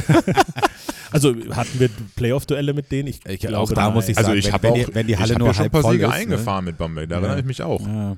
[1.13, 3.09] Also hatten wir Playoff-Duelle mit denen?
[3.09, 4.95] Ich, Ich- glaube, auch da muss ich Also sagen, ich wenn- habe wenn auch, die-
[4.95, 6.15] wenn die Halle ich hab nur ja schon ein halb paar voll Siege ist, ne?
[6.15, 7.21] eingefahren mit Bamberg, da Ja.
[7.21, 7.85] erinnere ich mich auch.
[7.85, 8.15] ja.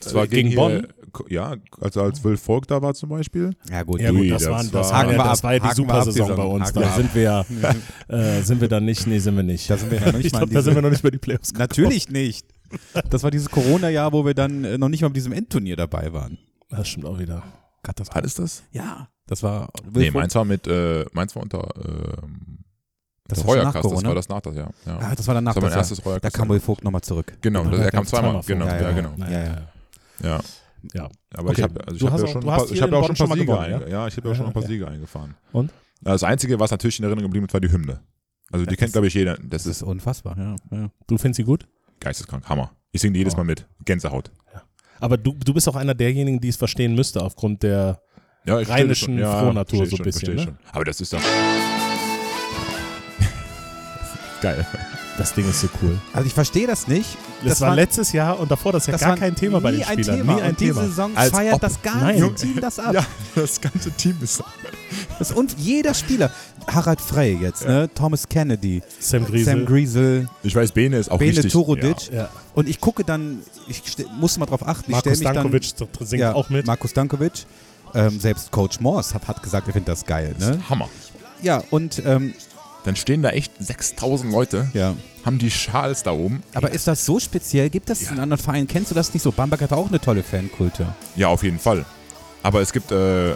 [0.00, 0.86] Das war Äh, gegen gegen, Bonn?
[1.28, 3.50] Ja, also als Will Volk da war zum Beispiel.
[3.70, 4.00] ja, gut.
[4.00, 6.42] Ja gut, das, das waren, das, war- ja, wir das war ja die Supersaison bei
[6.44, 6.72] uns.
[6.72, 7.44] Da sind wir ja,
[8.08, 9.68] äh, sind wir dann nicht, nee, sind wir nicht.
[9.70, 11.18] Da sind wir ja noch nicht ich in da sind wir noch nicht bei die
[11.18, 11.68] Playoffs gekommen.
[11.68, 12.46] Natürlich nicht.
[13.10, 16.12] Das war dieses Corona-Jahr, wo wir dann äh, noch nicht mal bei diesem Endturnier dabei
[16.12, 16.38] waren.
[16.70, 17.42] Das stimmt auch wieder.
[17.82, 18.24] Katastrophal.
[18.24, 18.62] Ist das?
[18.72, 19.68] Ja, das war.
[19.92, 22.60] Nee, meins war mit, äh, meins war unter ähm,
[23.28, 24.08] Das das war schon nach Reuerkast, das Corona?
[24.08, 24.70] war das nach das Jahr.
[24.86, 24.98] Ja.
[24.98, 25.54] Ah, das war danach.
[25.54, 25.78] das war mein das Jahr.
[25.82, 26.34] erstes Da Reuerkast.
[26.36, 27.36] kam Will Vogt nochmal zurück.
[27.42, 28.90] Genau, Ja, er kam zweimal genau, Ja, ja, ja.
[28.92, 29.10] genau.
[29.18, 29.58] Ja, Ja,
[30.22, 30.40] ja,
[30.94, 30.94] ja.
[30.94, 31.02] ja.
[31.02, 31.04] Ja.
[31.04, 31.10] Ja.
[31.38, 33.16] Aber Okay, ich habe also ich hab ja auch- schon, paar- ich ja auch schon
[33.16, 34.62] ein paar Siege gewonnen, einge ja, ich habe ja Ja, schon ein paar.
[34.62, 35.34] Siege eingefahren.
[35.52, 35.70] Und?
[36.00, 38.00] Das Einzige, was natürlich in Erinnerung geblieben ist, war die Hymne.
[38.50, 39.36] Also die Das kennt, ist- glaube ich, jeder.
[39.36, 40.56] Das Das ist ist unfassbar, ja.
[40.76, 40.90] ja.
[41.06, 41.66] Du findest sie gut?
[42.00, 42.72] geisteskrank, Hammer.
[42.90, 43.38] Ich singe die jedes Oh.
[43.38, 43.66] Mal mit.
[43.84, 44.30] Gänsehaut.
[45.00, 48.00] Aber du, du bist auch einer derjenigen, die es verstehen müsste, aufgrund der.
[48.44, 50.42] Ja, Rheinischen das Frohnatur so ein bisschen, ne?
[50.42, 50.58] schon.
[50.72, 51.22] Aber das ist doch.
[54.42, 54.66] Geil.
[55.18, 55.98] Das Ding ist so cool.
[56.14, 57.18] Also ich verstehe das nicht.
[57.44, 59.78] Das, war letztes Jahr und davor das ja das gar war kein Thema bei nie
[59.78, 60.16] den ein Spielern.
[60.16, 60.34] Thema.
[60.36, 60.86] Nie ein und diese Thema.
[60.86, 62.36] Saison Als feiert ob- das ganze Nein.
[62.36, 62.94] Team das ab.
[62.94, 64.42] Ja, das ganze Team ist.
[65.18, 66.30] Das, und jeder Spieler,
[66.66, 67.90] Harald Frey jetzt, ne?
[67.94, 69.52] Thomas Kennedy, Sam Griesel.
[69.54, 71.52] Sam Griesel, Ich weiß, Bene ist auch Bene richtig.
[71.52, 72.10] Turodic.
[72.10, 72.28] Ja.
[72.54, 73.82] Und ich gucke dann, ich
[74.18, 76.66] muss mal drauf achten, ich Markus stelle mich Stankovic dann, singt ja, auch mit.
[76.66, 77.44] Markus Dankovic.
[77.94, 80.34] Ähm, selbst Coach Morse hat, hat gesagt, er findet das geil.
[80.38, 80.54] Ja, Ne?
[80.56, 80.88] ist Hammer.
[81.42, 82.32] Ja, und ähm,
[82.84, 84.96] Dann stehen da echt 6000 Leute, ja.
[85.24, 86.42] haben die Schals da oben.
[86.54, 87.70] Aber ist das so speziell?
[87.70, 88.66] Gibt das in anderen Vereinen?
[88.66, 89.30] Kennst du das nicht so?
[89.30, 90.94] Bamberg hat auch eine tolle Fankultur.
[91.14, 91.84] Ja, auf jeden Fall.
[92.42, 93.34] Aber es gibt, äh,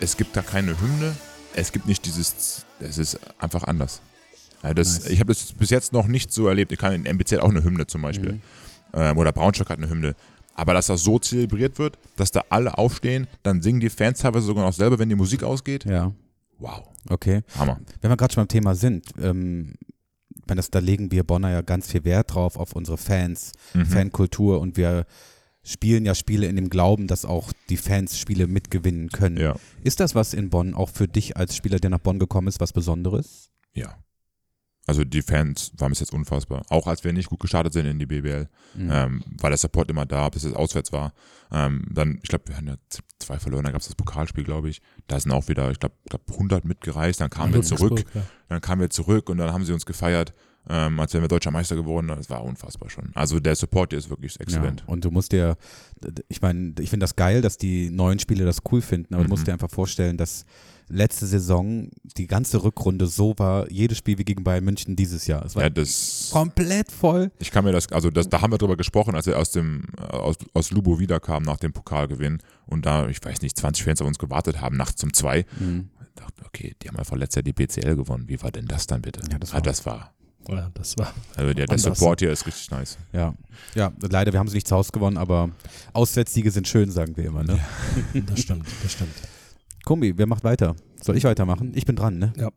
[0.00, 1.16] es gibt da keine Hymne.
[1.54, 4.02] Es gibt nicht dieses, es ist einfach anders.
[4.62, 5.10] Ja, das, Nice.
[5.10, 6.72] Ich habe das bis jetzt noch nicht so erlebt.
[6.72, 8.32] Ich kann in MBZ auch eine Hymne zum Beispiel.
[8.32, 8.40] Mhm.
[8.92, 10.14] Ähm, oder Braunschweig hat eine Hymne.
[10.54, 14.46] Aber dass das so zelebriert wird, dass da alle aufstehen, dann singen die Fans teilweise
[14.46, 15.84] sogar noch selber, wenn die Musik ausgeht.
[15.84, 16.12] Ja,
[16.64, 17.42] Wow, okay.
[17.58, 17.80] Hammer.
[18.00, 19.74] Wenn wir gerade schon beim Thema sind, ähm,
[20.46, 23.86] das, da legen wir Bonner ja ganz viel Wert drauf, auf unsere Fans, Mhm.
[23.86, 25.06] Fankultur und wir
[25.62, 29.38] spielen ja Spiele in dem Glauben, dass auch die Fans Spiele mitgewinnen können.
[29.38, 32.48] Ja, Ist das was in Bonn auch für dich als Spieler, der nach Bonn gekommen
[32.48, 33.50] ist, was Besonderes?
[33.74, 33.96] ja.
[34.86, 36.62] Also die Fans waren bis jetzt unfassbar.
[36.68, 38.90] Auch als wir nicht gut gestartet sind in die BBL, mhm.
[38.92, 41.14] ähm, war der Support immer da, bis es auswärts war.
[41.50, 42.76] Ähm, dann, ich glaube, wir hatten ja
[43.18, 44.82] zwei verloren, dann gab es das Pokalspiel, glaube ich.
[45.06, 47.20] Da sind auch wieder, ich glaube, glaub 100 mitgereist.
[47.20, 48.04] Dann kamen ja, wir zurück.
[48.14, 48.22] Ja.
[48.48, 50.34] Dann kamen wir zurück und dann haben sie uns gefeiert
[50.68, 52.08] ähm, als wären wir deutscher Meister geworden.
[52.08, 53.10] Das war unfassbar schon.
[53.14, 54.80] Also der Support hier ist wirklich exzellent.
[54.80, 55.56] Ja, und du musst dir,
[56.28, 59.26] ich meine, ich finde das geil, dass die neuen Spieler das cool finden, aber mhm.
[59.26, 59.46] du musst mhm.
[59.46, 60.44] dir einfach vorstellen, dass
[60.88, 65.44] letzte Saison die ganze Rückrunde so war, jedes Spiel wie gegen Bayern München dieses Jahr.
[65.44, 67.30] Es war ja, das, komplett voll.
[67.38, 69.86] Ich kann mir das, also das, da haben wir drüber gesprochen, als er aus dem
[69.98, 74.08] aus, aus Lubo wiederkam nach dem Pokalgewinn und da, ich weiß nicht, 20 Fans auf
[74.08, 75.46] uns gewartet haben, nachts zum zwei.
[75.58, 75.88] Mhm.
[76.00, 78.28] Ich dachte, okay, die haben einfach letztes Jahr die BCL gewonnen.
[78.28, 79.20] Wie war denn das dann bitte?
[79.30, 80.14] Ja, das ah, war, ah, das war
[80.48, 81.12] ja, das war.
[81.36, 82.98] Also der, der Support hier ist richtig nice.
[83.12, 83.34] Ja.
[83.74, 85.50] Ja, leider, wir haben sie nicht zu Hause gewonnen, aber
[85.92, 87.58] Auswärtssiege sind schön, sagen wir immer, ne?
[88.12, 89.14] Ja, das stimmt, das stimmt.
[89.84, 90.74] Kumbi, wer macht weiter?
[91.02, 91.72] Soll ich weitermachen?
[91.74, 92.32] Ich bin dran, ne?
[92.38, 92.50] Ja.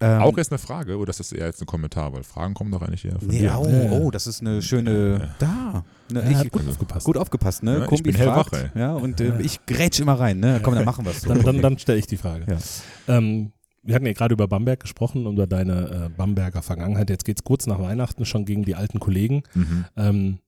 [0.00, 2.12] Ähm, auch jetzt eine Frage oder ist das eher jetzt ein Kommentar?
[2.14, 3.54] Weil Fragen kommen doch eigentlich hier von nee, dir.
[3.58, 5.34] Oh, oh, das ist eine schöne.
[5.38, 5.84] Da.
[6.10, 7.04] Ne, ja, ich, gut also, aufgepasst.
[7.04, 7.80] Gut aufgepasst, ne?
[7.80, 8.70] Ja, Kumbi ich bin fragt.
[8.74, 10.60] Ja, und äh, ich grätsch immer rein, ne?
[10.62, 11.28] Komm, dann machen wir es so.
[11.28, 12.46] Dann, dann, dann stelle ich die Frage.
[12.50, 13.16] Ja.
[13.18, 13.52] Ähm,
[13.84, 17.10] wir hatten ja gerade über Bamberg gesprochen und über deine äh, Bamberger Vergangenheit.
[17.10, 19.42] Jetzt geht es kurz nach Weihnachten schon gegen die alten Kollegen.
[19.54, 19.84] Mhm.
[19.96, 20.38] Ähm,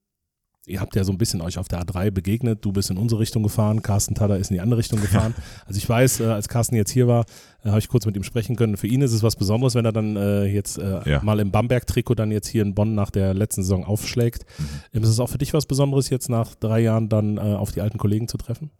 [0.65, 2.65] ihr habt ja so ein bisschen euch auf der A3 begegnet.
[2.65, 5.35] Du bist in unsere Richtung gefahren, Carsten Tada ist in die andere Richtung gefahren.
[5.67, 7.25] Also ich weiß, äh, als Carsten jetzt hier war,
[7.63, 8.77] äh, habe ich kurz mit ihm sprechen können.
[8.77, 11.23] Für ihn ist es was Besonderes, wenn er dann äh, jetzt äh, ja.
[11.23, 14.47] mal im Bamberg-Trikot dann jetzt hier in Bonn nach der letzten Saison aufschlägt.
[14.93, 15.03] Mhm.
[15.03, 17.81] Ist es auch für dich was Besonderes, jetzt nach drei Jahren dann äh, auf die
[17.81, 18.71] alten Kollegen zu treffen?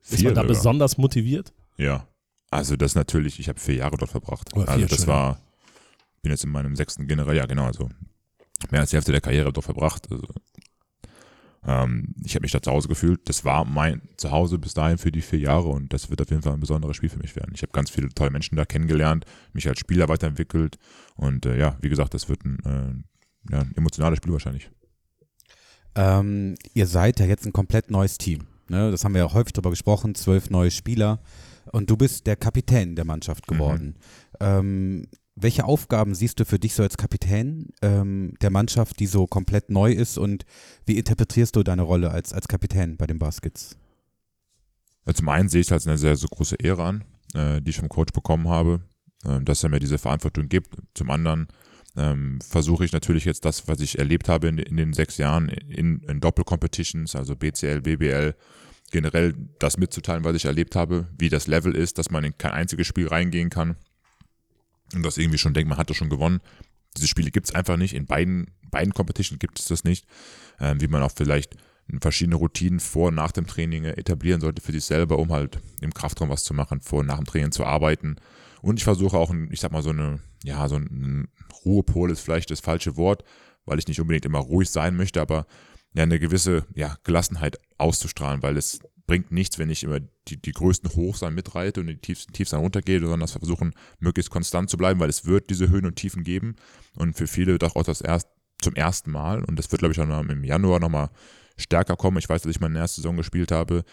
[0.00, 0.56] Viel ist man da sogar.
[0.56, 1.52] besonders motiviert?
[1.76, 2.06] Ja,
[2.50, 4.50] also das natürlich, ich habe vier Jahre dort verbracht.
[4.54, 5.40] Oh, also das war,
[6.22, 7.88] bin jetzt in meinem sechsten General, ja genau, also
[8.70, 10.08] mehr als die Hälfte der Karriere dort verbracht.
[10.10, 10.26] Also,
[11.66, 13.28] ähm, ich habe mich da zu Hause gefühlt.
[13.28, 16.42] Das war mein Zuhause bis dahin für die vier Jahre und das wird auf jeden
[16.42, 17.52] Fall ein besonderes Spiel für mich werden.
[17.54, 20.78] Ich habe ganz viele tolle Menschen da kennengelernt, mich als Spieler weiterentwickelt
[21.16, 24.70] und äh, ja, wie gesagt, das wird ein, äh, ja, ein emotionales Spiel wahrscheinlich.
[25.94, 28.46] Ähm, ihr seid ja jetzt ein komplett neues Team.
[28.68, 28.90] Ne?
[28.90, 31.20] Das haben wir ja häufig darüber gesprochen, zwölf neue Spieler.
[31.72, 33.96] Und du bist der Kapitän der Mannschaft geworden.
[34.40, 34.46] Mhm.
[34.46, 35.06] Ähm,
[35.36, 39.70] welche Aufgaben siehst du für dich so als Kapitän ähm, der Mannschaft, die so komplett
[39.70, 40.44] neu ist und
[40.84, 43.76] wie interpretierst du deine Rolle als, als Kapitän bei den Baskets?
[45.14, 47.04] Zum einen sehe ich es als eine sehr, sehr große Ehre an,
[47.34, 48.80] äh, die ich vom Coach bekommen habe,
[49.24, 50.76] äh, dass er mir diese Verantwortung gibt.
[50.94, 51.48] Zum anderen
[51.96, 55.48] ähm, versuche ich natürlich jetzt das, was ich erlebt habe in, in den sechs Jahren
[55.48, 58.34] in, in Doppelcompetitions, also BCL, BBL,
[58.90, 62.52] generell das mitzuteilen, was ich erlebt habe, wie das Level ist, dass man in kein
[62.52, 63.76] einziges Spiel reingehen kann
[64.94, 66.40] und das irgendwie schon denkt, man hat das schon gewonnen.
[66.96, 67.94] Diese Spiele gibt es einfach nicht.
[67.94, 70.06] In beiden, beiden Competitions gibt es das nicht.
[70.58, 71.56] Ähm, wie man auch vielleicht
[72.00, 75.92] verschiedene Routinen vor und nach dem Training etablieren sollte für sich selber, um halt im
[75.92, 78.16] Kraftraum was zu machen, vor und nach dem Training zu arbeiten.
[78.62, 81.28] Und ich versuche auch, ich sag mal, so eine, ja, so ein
[81.64, 83.24] Ruhepol ist vielleicht das falsche Wort,
[83.64, 85.46] weil ich nicht unbedingt immer ruhig sein möchte, aber
[85.94, 90.52] ja, eine gewisse ja, Gelassenheit auszustrahlen, weil es bringt nichts, wenn ich immer die, die
[90.52, 94.70] größten Hochs dann mitreite und die tiefsten Tiefs dann runtergehe, sondern wir versuchen, möglichst konstant
[94.70, 96.54] zu bleiben, weil es wird diese Höhen und Tiefen geben
[96.96, 98.28] und für viele doch auch das erst
[98.62, 101.10] zum ersten Mal und das wird, glaube ich, auch im Januar nochmal
[101.56, 102.18] stärker kommen.
[102.18, 103.84] Ich weiß, dass ich meine erste Saison gespielt habe,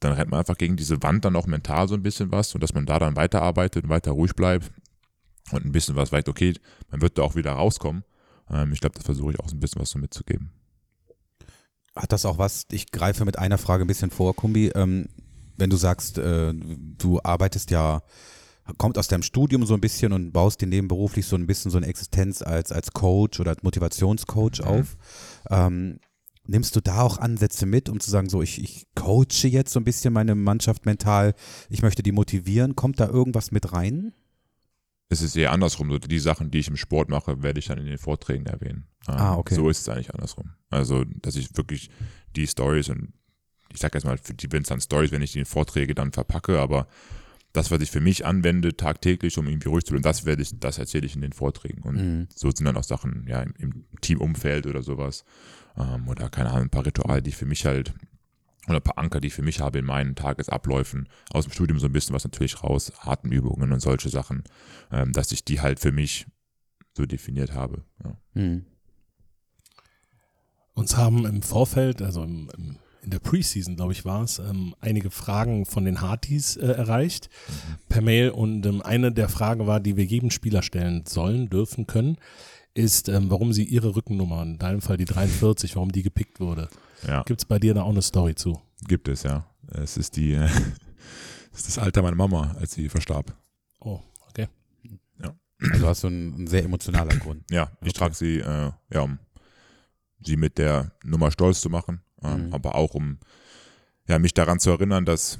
[0.00, 2.62] dann rennt man einfach gegen diese Wand dann auch mental so ein bisschen was und
[2.62, 4.70] dass man da dann weiterarbeitet und weiter ruhig bleibt
[5.52, 6.54] und ein bisschen was weiß, okay,
[6.90, 8.04] man wird da auch wieder rauskommen.
[8.50, 10.52] Ähm, ich glaube, das versuche ich auch so ein bisschen was so mitzugeben.
[11.96, 15.06] Hat das auch was, ich greife mit einer Frage ein bisschen vor, Kumbi, ähm,
[15.56, 18.02] wenn du sagst, äh, du arbeitest ja,
[18.78, 21.78] kommt aus deinem Studium so ein bisschen und baust dir nebenberuflich so ein bisschen so
[21.78, 24.66] eine Existenz als, als Coach oder als Motivationscoach mhm.
[24.66, 24.96] auf.
[25.50, 25.98] Ähm,
[26.46, 29.80] nimmst du da auch Ansätze mit, um zu sagen, so ich, ich coache jetzt so
[29.80, 31.34] ein bisschen meine Mannschaft mental,
[31.70, 34.12] ich möchte die motivieren, kommt da irgendwas mit rein?
[35.08, 36.00] Es ist eher andersrum.
[36.00, 38.86] die Sachen, die ich im Sport mache, werde ich dann in den Vorträgen erwähnen.
[39.06, 39.54] Ah, okay.
[39.54, 40.50] So ist es eigentlich andersrum.
[40.70, 41.90] Also, dass ich wirklich
[42.34, 43.12] die Stories und
[43.72, 46.12] ich sage jetzt mal, die wenn es dann Stories, wenn ich die in Vorträge dann
[46.12, 46.88] verpacke, aber
[47.52, 50.58] das, was ich für mich anwende, tagtäglich, um irgendwie ruhig zu bleiben, das werde ich,
[50.58, 51.82] das erzähle ich in den Vorträgen.
[51.82, 52.28] Und mhm.
[52.34, 55.24] so sind dann auch Sachen, ja, im, im Teamumfeld oder sowas.
[55.76, 57.94] Ähm, oder keine Ahnung, ein paar Rituale, die ich für mich halt
[58.66, 61.78] oder ein paar Anker, die ich für mich habe in meinen Tagesabläufen aus dem Studium
[61.78, 64.44] so ein bisschen was natürlich raus, Atemübungen und solche Sachen,
[64.90, 66.26] ähm, dass ich die halt für mich
[66.96, 67.84] so definiert habe.
[68.02, 68.18] Ja.
[68.34, 68.66] Hm.
[70.74, 74.74] Uns haben im Vorfeld, also im, im, in der Preseason, glaube ich, war es, ähm,
[74.80, 77.52] einige Fragen von den Hardys äh, erreicht mhm.
[77.88, 81.86] per Mail und ähm, eine der Fragen war, die wir jedem Spieler stellen sollen, dürfen,
[81.86, 82.18] können,
[82.76, 86.68] ist, ähm, warum sie ihre Rückennummer, in deinem Fall die 43, warum die gepickt wurde.
[87.06, 87.22] Ja.
[87.24, 88.60] Gibt es bei dir da auch eine Story zu?
[88.86, 89.46] Gibt es, ja.
[89.72, 90.32] Es ist die,
[91.52, 93.34] es ist das Alter meiner Mama, als sie verstarb.
[93.80, 94.48] Oh, okay.
[95.22, 95.34] Ja.
[95.72, 97.44] Also hast du einen, einen sehr emotionaler Grund.
[97.50, 97.98] Ja, ich Okay.
[97.98, 99.18] trage sie, äh, ja, um
[100.20, 102.54] sie mit der Nummer stolz zu machen, ähm, Mhm.
[102.54, 103.18] aber auch um
[104.08, 105.38] ja, mich daran zu erinnern, dass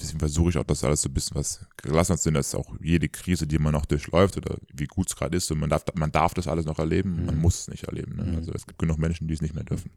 [0.00, 3.08] deswegen versuche ich auch, dass alles so ein bisschen was gelassen sind, dass auch jede
[3.08, 6.10] Krise, die man noch durchläuft oder wie gut es gerade ist, und man darf, man
[6.12, 7.40] darf das alles noch erleben, man Mhm.
[7.40, 8.16] muss es nicht erleben.
[8.16, 8.24] Ne?
[8.24, 8.36] Mhm.
[8.36, 9.90] Also es gibt genug Menschen, die es nicht mehr dürfen.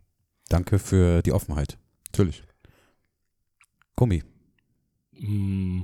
[0.50, 1.78] Danke für die Offenheit.
[2.12, 2.44] Natürlich.
[3.96, 4.24] Gummi,
[5.16, 5.84] Mm,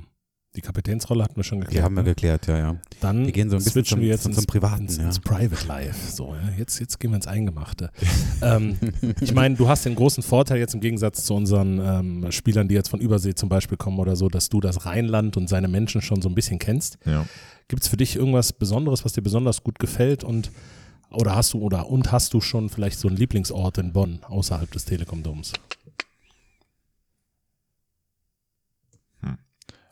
[0.56, 1.78] Die Kapitänsrolle hatten wir schon geklärt.
[1.78, 2.08] die haben wir ne?
[2.08, 2.76] geklärt, ja, ja.
[3.00, 4.96] Dann Wir gehen so ein bisschen switchen zum- wir jetzt zum- ins, zum Privaten, ins,
[4.96, 5.04] ja.
[5.04, 6.10] ins Private Life.
[6.12, 7.90] So, ja, jetzt, jetzt gehen wir ins Eingemachte.
[8.42, 8.76] ähm,
[9.20, 12.74] ich meine, du hast den großen Vorteil jetzt im Gegensatz zu unseren ähm, Spielern, die
[12.74, 16.02] jetzt von Übersee zum Beispiel kommen oder so, dass du das Rheinland und seine Menschen
[16.02, 16.98] schon so ein bisschen kennst.
[17.06, 17.26] Ja.
[17.68, 20.50] Gibt es für dich irgendwas Besonderes, was dir besonders gut gefällt und
[21.12, 24.70] oder hast du oder und hast du schon vielleicht so einen Lieblingsort in Bonn außerhalb
[24.72, 25.52] des Telekom-Doms?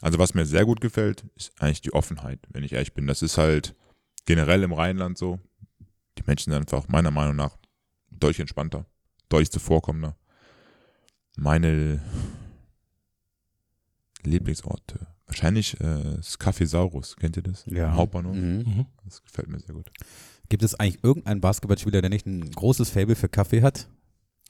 [0.01, 3.07] Also was mir sehr gut gefällt, ist eigentlich die Offenheit, wenn ich ehrlich bin.
[3.07, 3.75] Das ist halt
[4.27, 5.39] generell im Rheinland so.
[6.19, 7.57] Die Menschen sind einfach meiner Meinung nach
[8.11, 8.87] deutlich entspannter,
[9.29, 10.17] deutlich zuvorkommender.
[11.37, 12.03] Meine
[14.25, 17.65] Lieblingsorte, wahrscheinlich äh, das Café Saurus, kennt ihr das?
[17.67, 17.95] Ja.
[17.95, 18.35] Hauptbahnhof.
[18.35, 18.59] Mhm.
[18.59, 18.87] Mhm.
[19.05, 19.91] Das gefällt mir sehr gut.
[20.49, 23.89] Gibt es eigentlich irgendeinen Basketballspieler, der nicht ein großes Fable für Kaffee hat?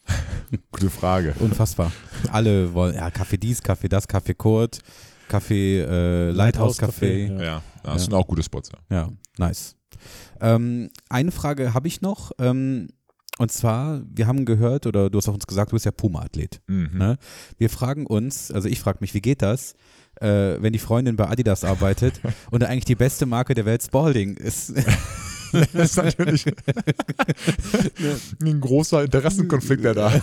[0.73, 1.35] Gute Frage.
[1.41, 1.93] Unfassbar.
[2.31, 4.81] Alle wollen, ja, Kaffee dies, Kaffee das, Kaffee Kurt,
[5.28, 7.32] Kaffee äh, Lighthouse Café.
[7.38, 7.42] Ja.
[7.42, 7.98] Ja, das Ja.
[8.00, 8.70] sind auch gute Spots.
[8.90, 8.96] Ja.
[8.96, 9.76] Ja, nice.
[10.40, 12.32] Ähm, eine Frage habe ich noch.
[12.38, 12.88] Ähm,
[13.38, 16.60] und zwar, wir haben gehört, oder du hast auch uns gesagt, du bist ja Puma-Athlet.
[16.66, 16.90] Mhm.
[16.98, 17.18] Ne?
[17.56, 19.74] Wir fragen uns, also ich frage mich, wie geht das,
[20.20, 24.36] äh, wenn die Freundin bei Adidas arbeitet und eigentlich die beste Marke der Welt Spalding
[24.36, 24.72] ist?
[25.73, 26.45] Das ist natürlich
[28.43, 30.23] ein großer Interessenkonflikt, der da,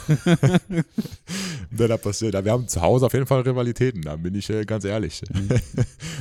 [1.72, 2.34] der da passiert.
[2.44, 5.22] Wir haben zu Hause auf jeden Fall Rivalitäten, da bin ich äh, ganz ehrlich.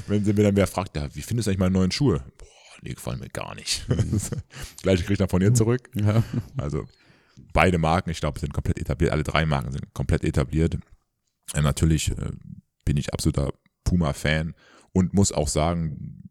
[0.07, 2.23] Wenn sie mir dann wer fragt, ja, wie findest du eigentlich meine neuen Schuhe?
[2.39, 2.47] Boah,
[2.83, 3.87] die gefallen mir gar nicht.
[4.83, 5.91] Gleich kriege ich dann von ihr zurück.
[5.95, 6.23] ja.
[6.57, 6.87] Also
[7.53, 9.13] beide Marken, ich glaube, sind komplett etabliert.
[9.13, 10.77] Alle drei Marken sind komplett etabliert.
[11.55, 12.31] Äh, natürlich äh,
[12.85, 13.53] bin ich absoluter
[13.85, 14.55] Puma-Fan
[14.93, 16.24] und muss auch sagen,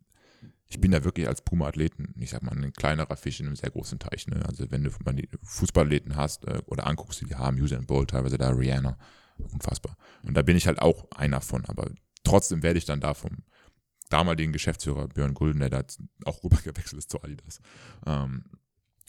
[0.74, 3.70] ich bin da wirklich als Puma-Athleten, ich sag mal, ein kleinerer Fisch in einem sehr
[3.70, 4.26] großen Teich.
[4.26, 4.44] Ne?
[4.48, 8.40] Also wenn du mal die Fußballathleten hast äh, oder anguckst, die haben, Usain Bolt, teilweise
[8.40, 8.98] da Rihanna,
[9.38, 9.95] unfassbar.
[10.24, 11.91] Und da bin ich halt auch einer von, aber
[12.24, 13.44] trotzdem werde ich dann da vom
[14.10, 15.84] damaligen Geschäftsführer Björn Gulden, der da
[16.26, 17.62] auch rübergewechselt ist zu Adidas,
[18.08, 18.45] ähm,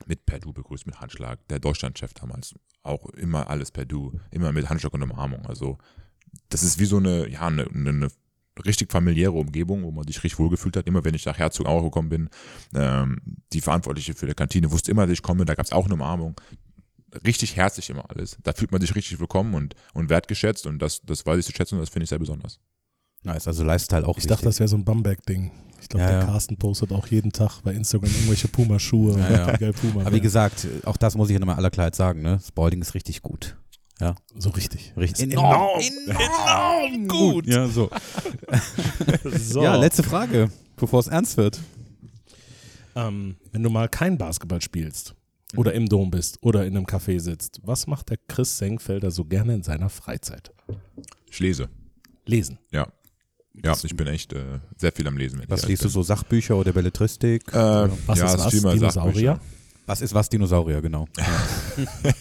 [0.04, 1.48] mit per Du begrüßt, mit Handschlag.
[1.48, 5.46] Der Deutschlandchef damals auch immer alles per Du, immer mit Handschlag und Umarmung.
[5.46, 5.78] Also
[6.50, 8.08] das ist wie so eine, ja, eine, eine, eine
[8.64, 10.86] richtig familiäre Umgebung, wo man sich richtig wohlgefühlt hat.
[10.86, 12.28] Immer wenn ich nach Herzog auch gekommen bin,
[12.74, 13.20] ähm,
[13.52, 15.94] die Verantwortliche für die Kantine wusste immer, dass ich komme, da gab es auch eine
[15.94, 16.40] Umarmung.
[17.26, 18.38] Richtig herzlich immer alles.
[18.42, 21.52] Da fühlt man sich richtig willkommen und, und wertgeschätzt und das, das weiß ich zu
[21.52, 22.58] schätzen und das finde ich sehr besonders.
[23.22, 25.50] Nice, also Lifestyle auch Ich dachte, das wäre so ein Bamberg-Ding.
[25.80, 26.26] Ich glaube, Ja, der ja.
[26.26, 29.18] Carsten postet auch jeden Tag bei Instagram irgendwelche Puma-Schuhe.
[29.18, 30.02] Ja, Puma.
[30.02, 32.38] Aber wie gesagt, auch das muss ich nochmal aller Klarheit sagen, ne?
[32.46, 33.56] Spalding ist richtig gut.
[34.36, 34.92] So richtig.
[34.96, 37.46] Richtig enorm, enorm gut.
[37.46, 37.90] Ja, so.
[39.24, 39.62] So.
[39.62, 41.60] Ja, letzte Frage, bevor es ernst wird.
[42.94, 45.14] ähm, wenn du mal kein Basketball spielst
[45.56, 49.24] oder im Dom bist oder in einem Café sitzt, was macht der Chris Senkfelder so
[49.24, 50.52] gerne in seiner Freizeit?
[51.30, 51.68] Ich lese.
[52.26, 52.58] Lesen.
[52.70, 52.88] Ja.
[53.62, 55.40] Ja, ich bin echt äh, sehr viel am Lesen.
[55.48, 57.46] Was liest du so, Sachbücher oder Belletristik?
[57.52, 58.50] Äh, Was ja, ist was?
[58.50, 58.90] Dinosaurier?
[58.90, 59.40] Sachbücher.
[59.86, 60.28] Was ist was?
[60.28, 61.06] Dinosaurier, genau.
[61.76, 62.14] Ja,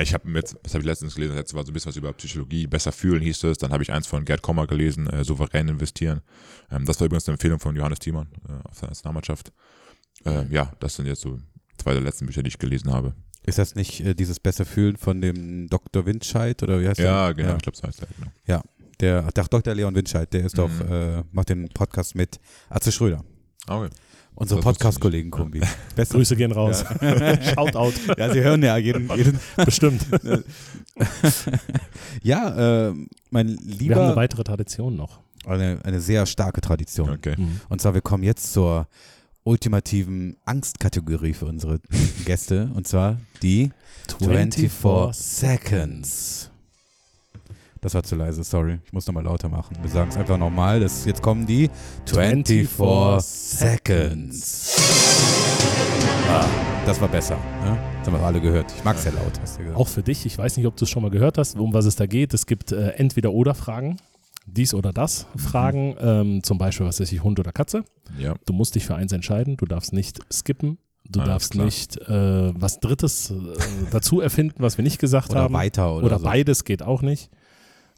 [0.00, 1.34] ich habe jetzt, was habe ich letztens gelesen?
[1.36, 3.58] Letztes war so ein bisschen was über Psychologie, besser fühlen hieß es.
[3.58, 6.22] Dann habe ich eins von Gerd Kommer gelesen, äh, souverän investieren.
[6.70, 9.52] Ähm, das war übrigens eine Empfehlung von Johannes Thiemann äh, auf seiner Nationalmannschaft.
[10.24, 11.38] Äh, ja, das sind jetzt so
[11.76, 13.14] zwei der letzten Bücher, die ich gelesen habe.
[13.44, 16.06] Ist das nicht äh, dieses besser fühlen von dem Dr.
[16.06, 17.34] Windscheid oder wie heißt Ja, der?
[17.44, 18.08] genau, ich glaube, so heißt er.
[18.46, 18.62] Genau.
[19.00, 19.74] Der, der Dr.
[19.74, 20.92] Leon Windscheid, der ist doch, Mhm.
[20.92, 22.38] äh, macht den Podcast mit
[22.70, 23.24] Atze Schröder.
[23.66, 23.88] Okay.
[24.34, 25.60] Unsere Podcast-Kollegen-Kombi.
[25.96, 26.84] Beste- Grüße gehen raus.
[27.54, 27.92] Shoutout.
[28.16, 30.06] Ja, sie hören ja jeden, jeden Bestimmt.
[32.22, 32.94] Ja, äh,
[33.30, 35.20] mein Wir haben eine lieber, weitere Tradition noch.
[35.46, 37.10] eine, eine sehr starke Tradition.
[37.10, 37.34] Okay.
[37.36, 37.60] Mhm.
[37.68, 38.86] Und zwar, wir kommen jetzt zur
[39.44, 41.80] ultimativen Angstkategorie für unsere
[42.24, 42.70] Gäste.
[42.74, 43.70] Und zwar die
[44.18, 44.70] 24
[45.12, 46.50] Seconds.
[47.82, 48.78] Das war zu leise, sorry.
[48.84, 49.76] Ich muss nochmal lauter machen.
[49.82, 50.78] Wir sagen es einfach nochmal.
[50.78, 51.68] Das- Jetzt kommen die
[52.06, 52.68] 24
[53.20, 54.76] Seconds.
[56.28, 56.46] Ah,
[56.86, 57.34] das war besser.
[57.64, 57.76] Ne?
[57.98, 58.72] Das haben wir alle gehört.
[58.76, 59.76] Ich mag es ja laut, hast du gesagt.
[59.78, 61.84] Auch für dich, ich weiß nicht, ob du es schon mal gehört hast, um was
[61.84, 62.32] es da geht.
[62.34, 63.96] Es gibt äh, entweder oder Fragen,
[64.46, 67.84] dies oder das Fragen, ähm, zum Beispiel, was weiß ich, Hund oder Katze.
[68.16, 68.34] Ja.
[68.46, 70.78] Du musst dich für eins entscheiden, du darfst nicht skippen,
[71.08, 71.64] du Alles darfst klar.
[71.64, 73.34] nicht äh, was Drittes äh,
[73.90, 75.54] dazu erfinden, was wir nicht gesagt oder haben.
[75.54, 76.24] weiter oder, Oder so.
[76.24, 77.28] beides geht auch nicht.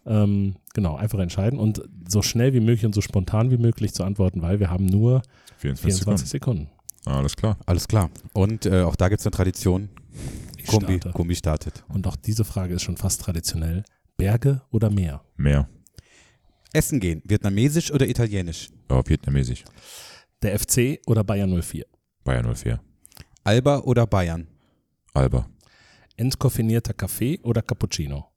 [0.06, 4.04] Ähm, genau, einfach entscheiden und so schnell wie möglich und so spontan wie möglich zu
[4.04, 5.22] antworten, weil wir haben nur
[5.58, 6.64] 24, 24 Sekunden.
[6.64, 7.18] Sekunden.
[7.18, 7.58] Alles klar.
[7.66, 8.10] Alles klar.
[8.32, 9.88] Und äh, auch da gibt es eine Tradition.
[10.58, 11.10] Ich Kumbi, starte.
[11.10, 11.84] Kumbi startet.
[11.88, 13.84] Und auch diese Frage ist schon fast traditionell.
[14.16, 15.22] Berge oder Meer?
[15.36, 15.68] Mehr.
[16.72, 18.68] Essen gehen, vietnamesisch oder italienisch?
[18.90, 19.64] Ja, vietnamesisch.
[20.42, 21.84] Der FC oder Bayern 04?
[22.24, 22.80] Bayern 04.
[23.44, 24.48] Alba oder Bayern?
[25.12, 25.46] Alba.
[26.16, 28.33] Entkoffinierter Kaffee oder Cappuccino?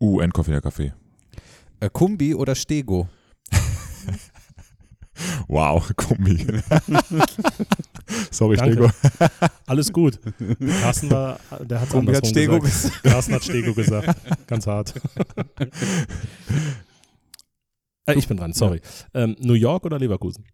[0.00, 0.92] Uh, Endkoffeiner Kaffee.
[1.80, 3.08] Äh, Kumbi oder Stego?
[5.48, 6.36] Wow, Kombi.
[8.30, 8.88] Sorry, Danke.
[8.88, 8.90] Stego.
[9.66, 10.20] Alles gut.
[10.80, 13.02] Carsten war, der hat Kumbi hat Stego gesagt.
[13.02, 14.16] Carsten hat Stego gesagt.
[14.46, 14.94] Ganz hart.
[18.06, 18.80] äh, ich bin dran, sorry.
[19.12, 20.44] Ähm, New York oder Leverkusen?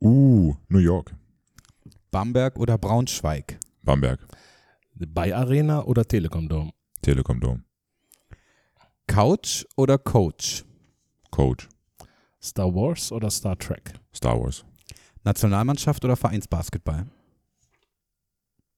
[0.00, 1.14] Uh, New York.
[2.10, 3.58] Bamberg oder Braunschweig?
[3.82, 4.26] Bamberg.
[4.94, 6.72] Bay Arena oder Telekom Dome?
[7.02, 7.62] Telekom Dome.
[9.06, 10.64] Couch oder Coach?
[11.30, 11.68] Coach.
[12.42, 13.92] Star Wars oder Star Trek?
[14.14, 14.64] Star Wars.
[15.24, 17.06] Nationalmannschaft oder Vereinsbasketball?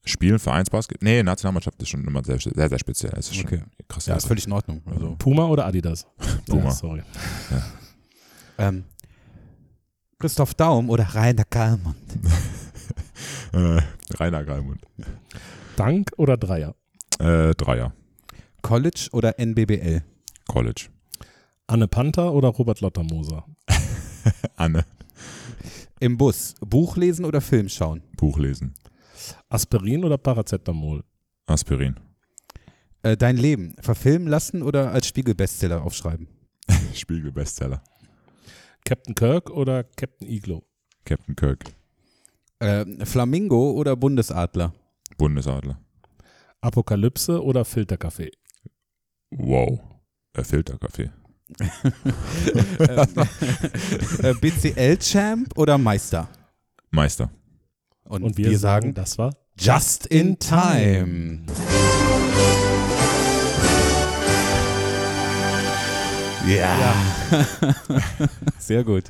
[0.07, 1.03] Spielen, Vereinsbasket.
[1.03, 3.13] Nee, Nationalmannschaft ist schon immer sehr, sehr, sehr speziell.
[3.13, 3.63] Das ist schon Okay.
[3.89, 4.05] krass.
[4.05, 4.83] Ja, ist völlig in Ordnung.
[4.85, 6.07] Also, Puma oder Adidas?
[6.47, 6.65] Puma.
[6.65, 7.03] Ja, sorry.
[8.59, 8.85] ähm,
[10.19, 11.95] Christoph Daum oder Rainer Kallmann?
[13.55, 13.81] äh,
[14.19, 14.83] Rainer Geilmund.
[15.77, 16.75] Dank oder Dreier?
[17.19, 17.95] Äh, Dreier.
[18.61, 20.03] College oder NBBL?
[20.49, 20.89] College.
[21.67, 23.45] Anne Panther oder Robert Lottermoser?
[24.57, 24.85] Anne.
[26.01, 28.03] Im Bus, Buch lesen oder Film schauen?
[28.17, 28.75] Buch lesen.
[29.49, 31.03] Aspirin oder Paracetamol?
[31.47, 31.99] Aspirin.
[33.03, 36.29] Äh, dein Leben, verfilmen lassen oder als Spiegel-Bestseller aufschreiben?
[36.95, 37.83] Spiegel Bestseller.
[38.85, 40.63] Captain Kirk oder Captain Iglo?
[41.05, 41.65] Captain Kirk.
[42.59, 44.73] Äh, Flamingo oder Bundesadler?
[45.17, 45.79] Bundesadler.
[46.61, 48.31] Apokalypse oder Filterkaffee?
[49.31, 49.81] Wow.
[50.37, 51.11] Äh, Filterkaffee.
[54.41, 56.29] BCL-Champ oder Meister?
[56.91, 57.31] Meister.
[58.05, 61.43] Und, Und wir, wir, sagen, sagen, das war Just in Time.
[66.49, 66.95] Ja.
[68.59, 69.05] Sehr gut.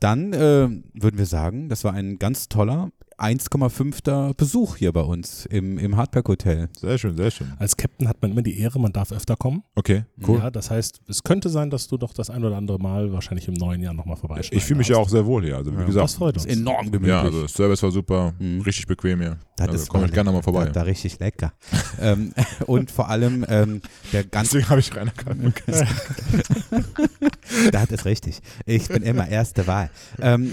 [0.00, 2.90] Dann äh, würden wir sagen, das war ein ganz toller
[3.20, 4.34] 1,5.
[4.34, 6.68] Besuch hier bei uns im, im Hardback Hotel.
[6.78, 7.52] Sehr schön, sehr schön.
[7.58, 9.62] Als Captain hat man immer die Ehre, man darf öfter kommen.
[9.74, 10.38] Okay, cool.
[10.38, 13.46] Ja, das heißt, es könnte sein, dass du doch das ein oder andere Mal wahrscheinlich
[13.48, 14.52] im neuen Jahr nochmal vorbeischaust.
[14.52, 15.56] ich fühle mich ja auch sehr wohl hier.
[15.56, 16.04] Also, wie Ja, gesagt.
[16.04, 16.46] Das freut uns.
[16.46, 17.08] Enorm gemütlich.
[17.08, 18.62] Ja, also Service war super, Mhm.
[18.62, 19.36] richtig bequem hier.
[19.56, 20.64] Das also ist komm ich gerne mal vorbei.
[20.66, 21.52] Da, da richtig lecker.
[22.00, 22.32] ähm,
[22.66, 23.82] und vor allem ähm,
[24.12, 25.90] der ganze Deswegen habe ich Rainer Kalmund gesagt.
[27.72, 28.40] Das ist richtig.
[28.64, 29.90] Ich bin immer erste Wahl.
[30.20, 30.52] Ähm,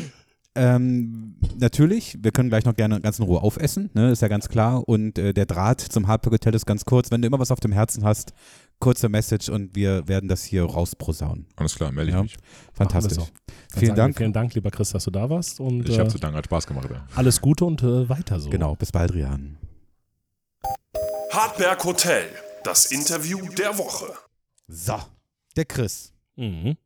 [0.58, 4.50] ähm, natürlich, wir können gleich noch gerne ganz in Ruhe aufessen, ne, ist ja ganz
[4.50, 4.88] klar.
[4.90, 7.12] Und äh, der Draht zum Hardback Hotel ist ganz kurz.
[7.12, 8.34] Wenn du immer was auf dem Herzen hast,
[8.80, 11.46] kurze Message und wir werden das hier rausprosaunen.
[11.56, 12.24] Alles klar, melde ich Ja.
[12.24, 12.36] mich.
[12.74, 13.24] Fantastisch.
[13.76, 14.18] Vielen Dank.
[14.18, 15.60] Vielen Dank, lieber Chris, dass du da warst.
[15.60, 16.90] Und Ich äh, habe zu danken, hat Spaß gemacht.
[16.92, 17.06] Ja.
[17.16, 18.50] alles Gute und äh, weiter so.
[18.50, 19.58] Genau, bis bald, Rian.
[21.32, 22.26] Hartberg Hotel,
[22.64, 24.08] das Interview der Woche.
[24.68, 24.96] So,
[25.56, 26.14] der Chris.
[26.36, 26.78] Mhm.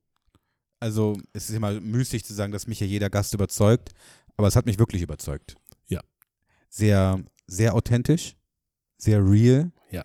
[0.81, 3.91] Also, es ist immer müßig zu sagen, dass mich ja jeder Gast überzeugt,
[4.35, 5.55] aber es hat mich wirklich überzeugt.
[5.87, 6.01] Ja.
[6.69, 8.35] Sehr, sehr authentisch,
[8.97, 9.71] sehr real.
[9.91, 10.03] Ja.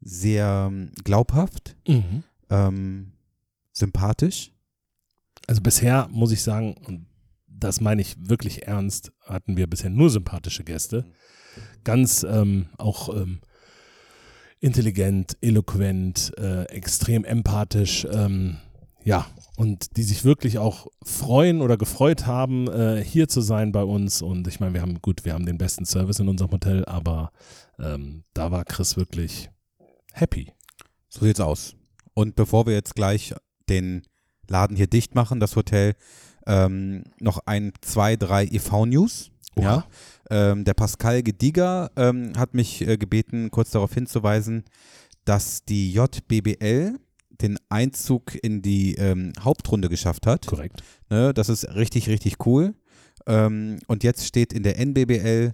[0.00, 2.24] Sehr ähm, glaubhaft, Mhm.
[2.50, 3.12] ähm,
[3.72, 4.50] sympathisch.
[5.46, 7.06] Also bisher muss ich sagen, und
[7.46, 11.04] das meine ich wirklich ernst, hatten wir bisher nur sympathische Gäste.
[11.84, 13.40] Ganz ähm, auch ähm,
[14.60, 18.56] intelligent, eloquent, äh, extrem empathisch, ähm,
[19.04, 23.82] ja, und die sich wirklich auch freuen oder gefreut haben, äh, hier zu sein bei
[23.82, 24.22] uns.
[24.22, 27.32] Und ich meine, wir haben, gut, wir haben den besten Service in unserem Hotel, aber
[27.78, 29.50] ähm, da war Chris wirklich
[30.12, 30.52] happy.
[31.08, 31.76] So sieht's aus.
[32.14, 33.34] Und bevor wir jetzt gleich
[33.68, 34.02] den
[34.48, 35.94] Laden hier dicht machen, das Hotel,
[36.46, 39.30] ähm, noch ein, zwei, drei EV-News.
[39.56, 39.84] Ja.
[40.30, 44.64] Ähm, der Pascal Gediger ähm, hat mich äh, gebeten, kurz darauf hinzuweisen,
[45.24, 46.98] dass die JBBL
[47.42, 50.46] den Einzug in die ähm, Hauptrunde geschafft hat.
[50.46, 50.82] Korrekt.
[51.08, 52.74] Ne, das ist richtig, richtig cool.
[53.26, 55.52] Ähm, und jetzt steht in der NBBL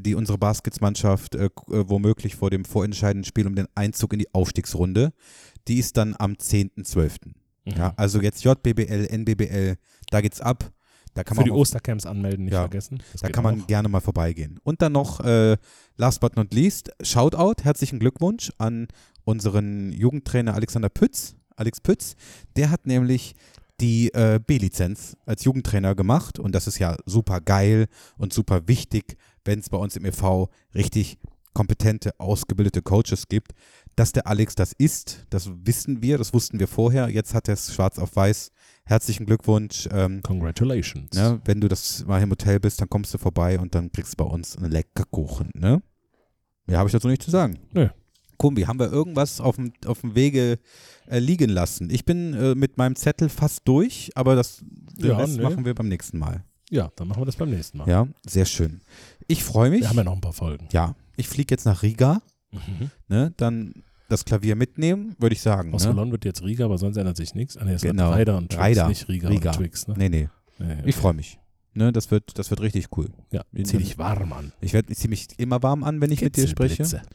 [0.00, 4.34] die unsere Basketsmannschaft äh, äh, womöglich vor dem vorentscheidenden Spiel um den Einzug in die
[4.34, 5.12] Aufstiegsrunde.
[5.68, 7.10] Die ist dann am 10.12.
[7.64, 7.72] Mhm.
[7.76, 9.76] Ja, also jetzt JBBL, NBBL,
[10.10, 10.72] da geht's ab.
[11.14, 13.02] Da kann Für man die mal- Ostercamps anmelden, nicht Ja, vergessen.
[13.12, 13.66] Das da kann man auch.
[13.68, 14.58] gerne mal vorbeigehen.
[14.64, 15.56] Und dann noch, äh,
[15.96, 18.88] last but not least, Shoutout, herzlichen Glückwunsch an
[19.26, 22.14] unseren Jugendtrainer Alexander Pütz, Alex Pütz.
[22.56, 23.34] Der hat nämlich
[23.80, 29.18] die äh, B-Lizenz als Jugendtrainer gemacht und das ist ja super geil und super wichtig,
[29.44, 30.48] wenn es bei uns im e.V.
[30.74, 31.18] richtig
[31.52, 33.52] kompetente, ausgebildete Coaches gibt.
[33.96, 37.08] Dass der Alex das ist, das wissen wir, das wussten wir vorher.
[37.08, 38.50] Jetzt hat er es schwarz auf weiß.
[38.84, 39.88] Herzlichen Glückwunsch.
[39.90, 41.16] Ähm, Congratulations.
[41.16, 44.12] ne, wenn du das mal im Hotel bist, dann kommst du vorbei und dann kriegst
[44.12, 45.50] du bei uns einen lecker Kuchen.
[45.54, 45.82] Ne?
[46.66, 47.58] Mehr habe ich dazu nicht zu sagen.
[47.72, 47.88] Nö.
[48.38, 50.58] Kumbi, haben wir irgendwas auf dem, auf dem Wege
[51.08, 51.90] äh, liegen lassen?
[51.90, 54.62] Ich bin äh, mit meinem Zettel fast durch, aber das
[54.98, 55.42] Ja, Rest nee.
[55.42, 56.44] machen wir beim nächsten Mal.
[56.70, 57.88] Ja, dann machen wir das beim nächsten Mal.
[57.88, 58.80] Ja, sehr schön.
[59.28, 59.80] Ich freue mich.
[59.82, 60.68] Wir haben ja noch ein paar Folgen.
[60.72, 62.22] Ja, ich fliege jetzt nach Riga,
[62.52, 62.90] Mhm.
[63.08, 65.74] ne, dann das Klavier mitnehmen, würde ich sagen.
[65.74, 65.90] Aus Ne?
[65.90, 67.56] Cologne wird jetzt Riga, aber sonst ändert sich nichts.
[67.56, 68.12] Ah, nee, es Genau.
[68.12, 68.88] Ryder und Twix, Ryder.
[68.88, 69.50] nicht Riga, Riga.
[69.50, 69.88] und Twix.
[69.88, 69.94] Ne?
[69.98, 70.82] Nee, nee, Nee, okay.
[70.86, 71.38] ich freue mich.
[71.76, 73.10] Ne, das, wird, das wird richtig cool.
[73.30, 74.50] Ja, zieh dich warm an.
[74.62, 76.76] Ich werde ich mich immer warm an, wenn ich mit dir spreche.
[76.78, 77.06] Kitzelblitze.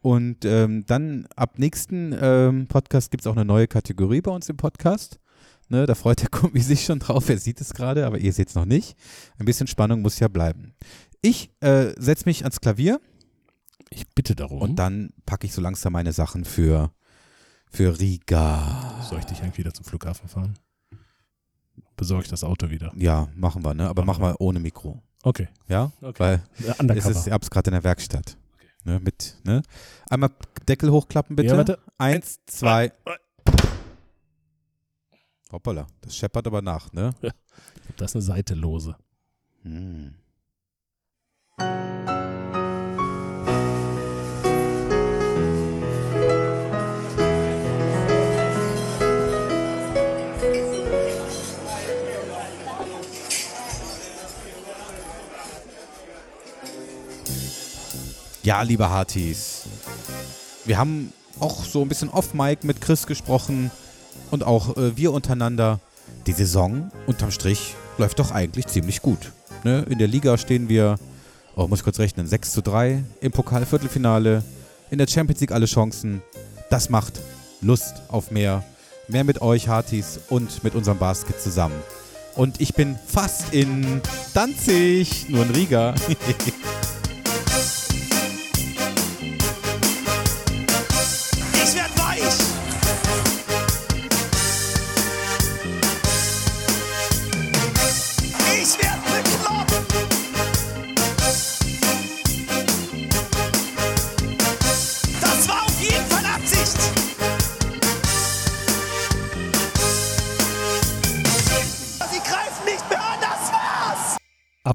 [0.00, 4.48] Und ähm, dann ab nächsten ähm, Podcast gibt es auch eine neue Kategorie bei uns
[4.48, 5.20] im Podcast.
[5.68, 7.28] Ne, da freut der Kumbi sich schon drauf.
[7.28, 8.96] Er sieht es gerade, aber ihr seht es noch nicht.
[9.38, 10.72] Ein bisschen Spannung muss ja bleiben.
[11.20, 13.02] Ich äh, setze mich ans Klavier
[13.90, 14.62] Ich bitte darum.
[14.62, 16.92] und dann packe ich so langsam meine Sachen für,
[17.70, 19.04] für Riga.
[19.06, 20.54] Soll ich dich eigentlich wieder zum Flughafen fahren?
[21.98, 22.92] Besorge ich das Auto wieder.
[22.96, 23.88] Ja, machen wir, ne?
[23.88, 25.02] Aber mach mal ohne Mikro.
[25.24, 25.48] Okay.
[25.66, 25.90] Ja?
[26.00, 26.18] okay.
[26.20, 27.10] Weil Äh, es Undercover.
[27.10, 28.38] ist, ich hab's gerade in der Werkstatt.
[28.84, 29.62] Ne, mit, ne?
[30.08, 30.30] Einmal
[30.68, 31.48] Deckel hochklappen, bitte.
[31.50, 31.78] Ja, warte.
[31.98, 32.92] Eins, zwei.
[35.52, 37.10] Hoppala, das scheppert aber nach, ne?
[37.96, 38.94] Das ist eine Seite lose.
[39.62, 40.14] Hm.
[58.48, 59.64] Ja, liebe Hartis,
[60.64, 63.70] wir haben auch so ein bisschen off-Mic mit Chris gesprochen
[64.30, 65.80] und auch äh, wir untereinander.
[66.26, 69.32] Die Saison unterm Strich läuft doch eigentlich ziemlich gut.
[69.64, 69.84] Ne?
[69.90, 70.98] In der Liga stehen wir,
[71.56, 74.42] oh, muss ich kurz rechnen, 6 zu 3 im Pokal-Viertelfinale,
[74.90, 76.22] in der Champions League alle Chancen.
[76.70, 77.20] Das macht
[77.60, 78.64] Lust auf mehr.
[79.08, 81.76] Mehr mit euch, Hartis, und mit unserem Basket zusammen.
[82.34, 84.00] Und ich bin fast in
[84.32, 85.94] Danzig, nur in Riga.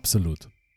[0.04, 0.53] Absolut.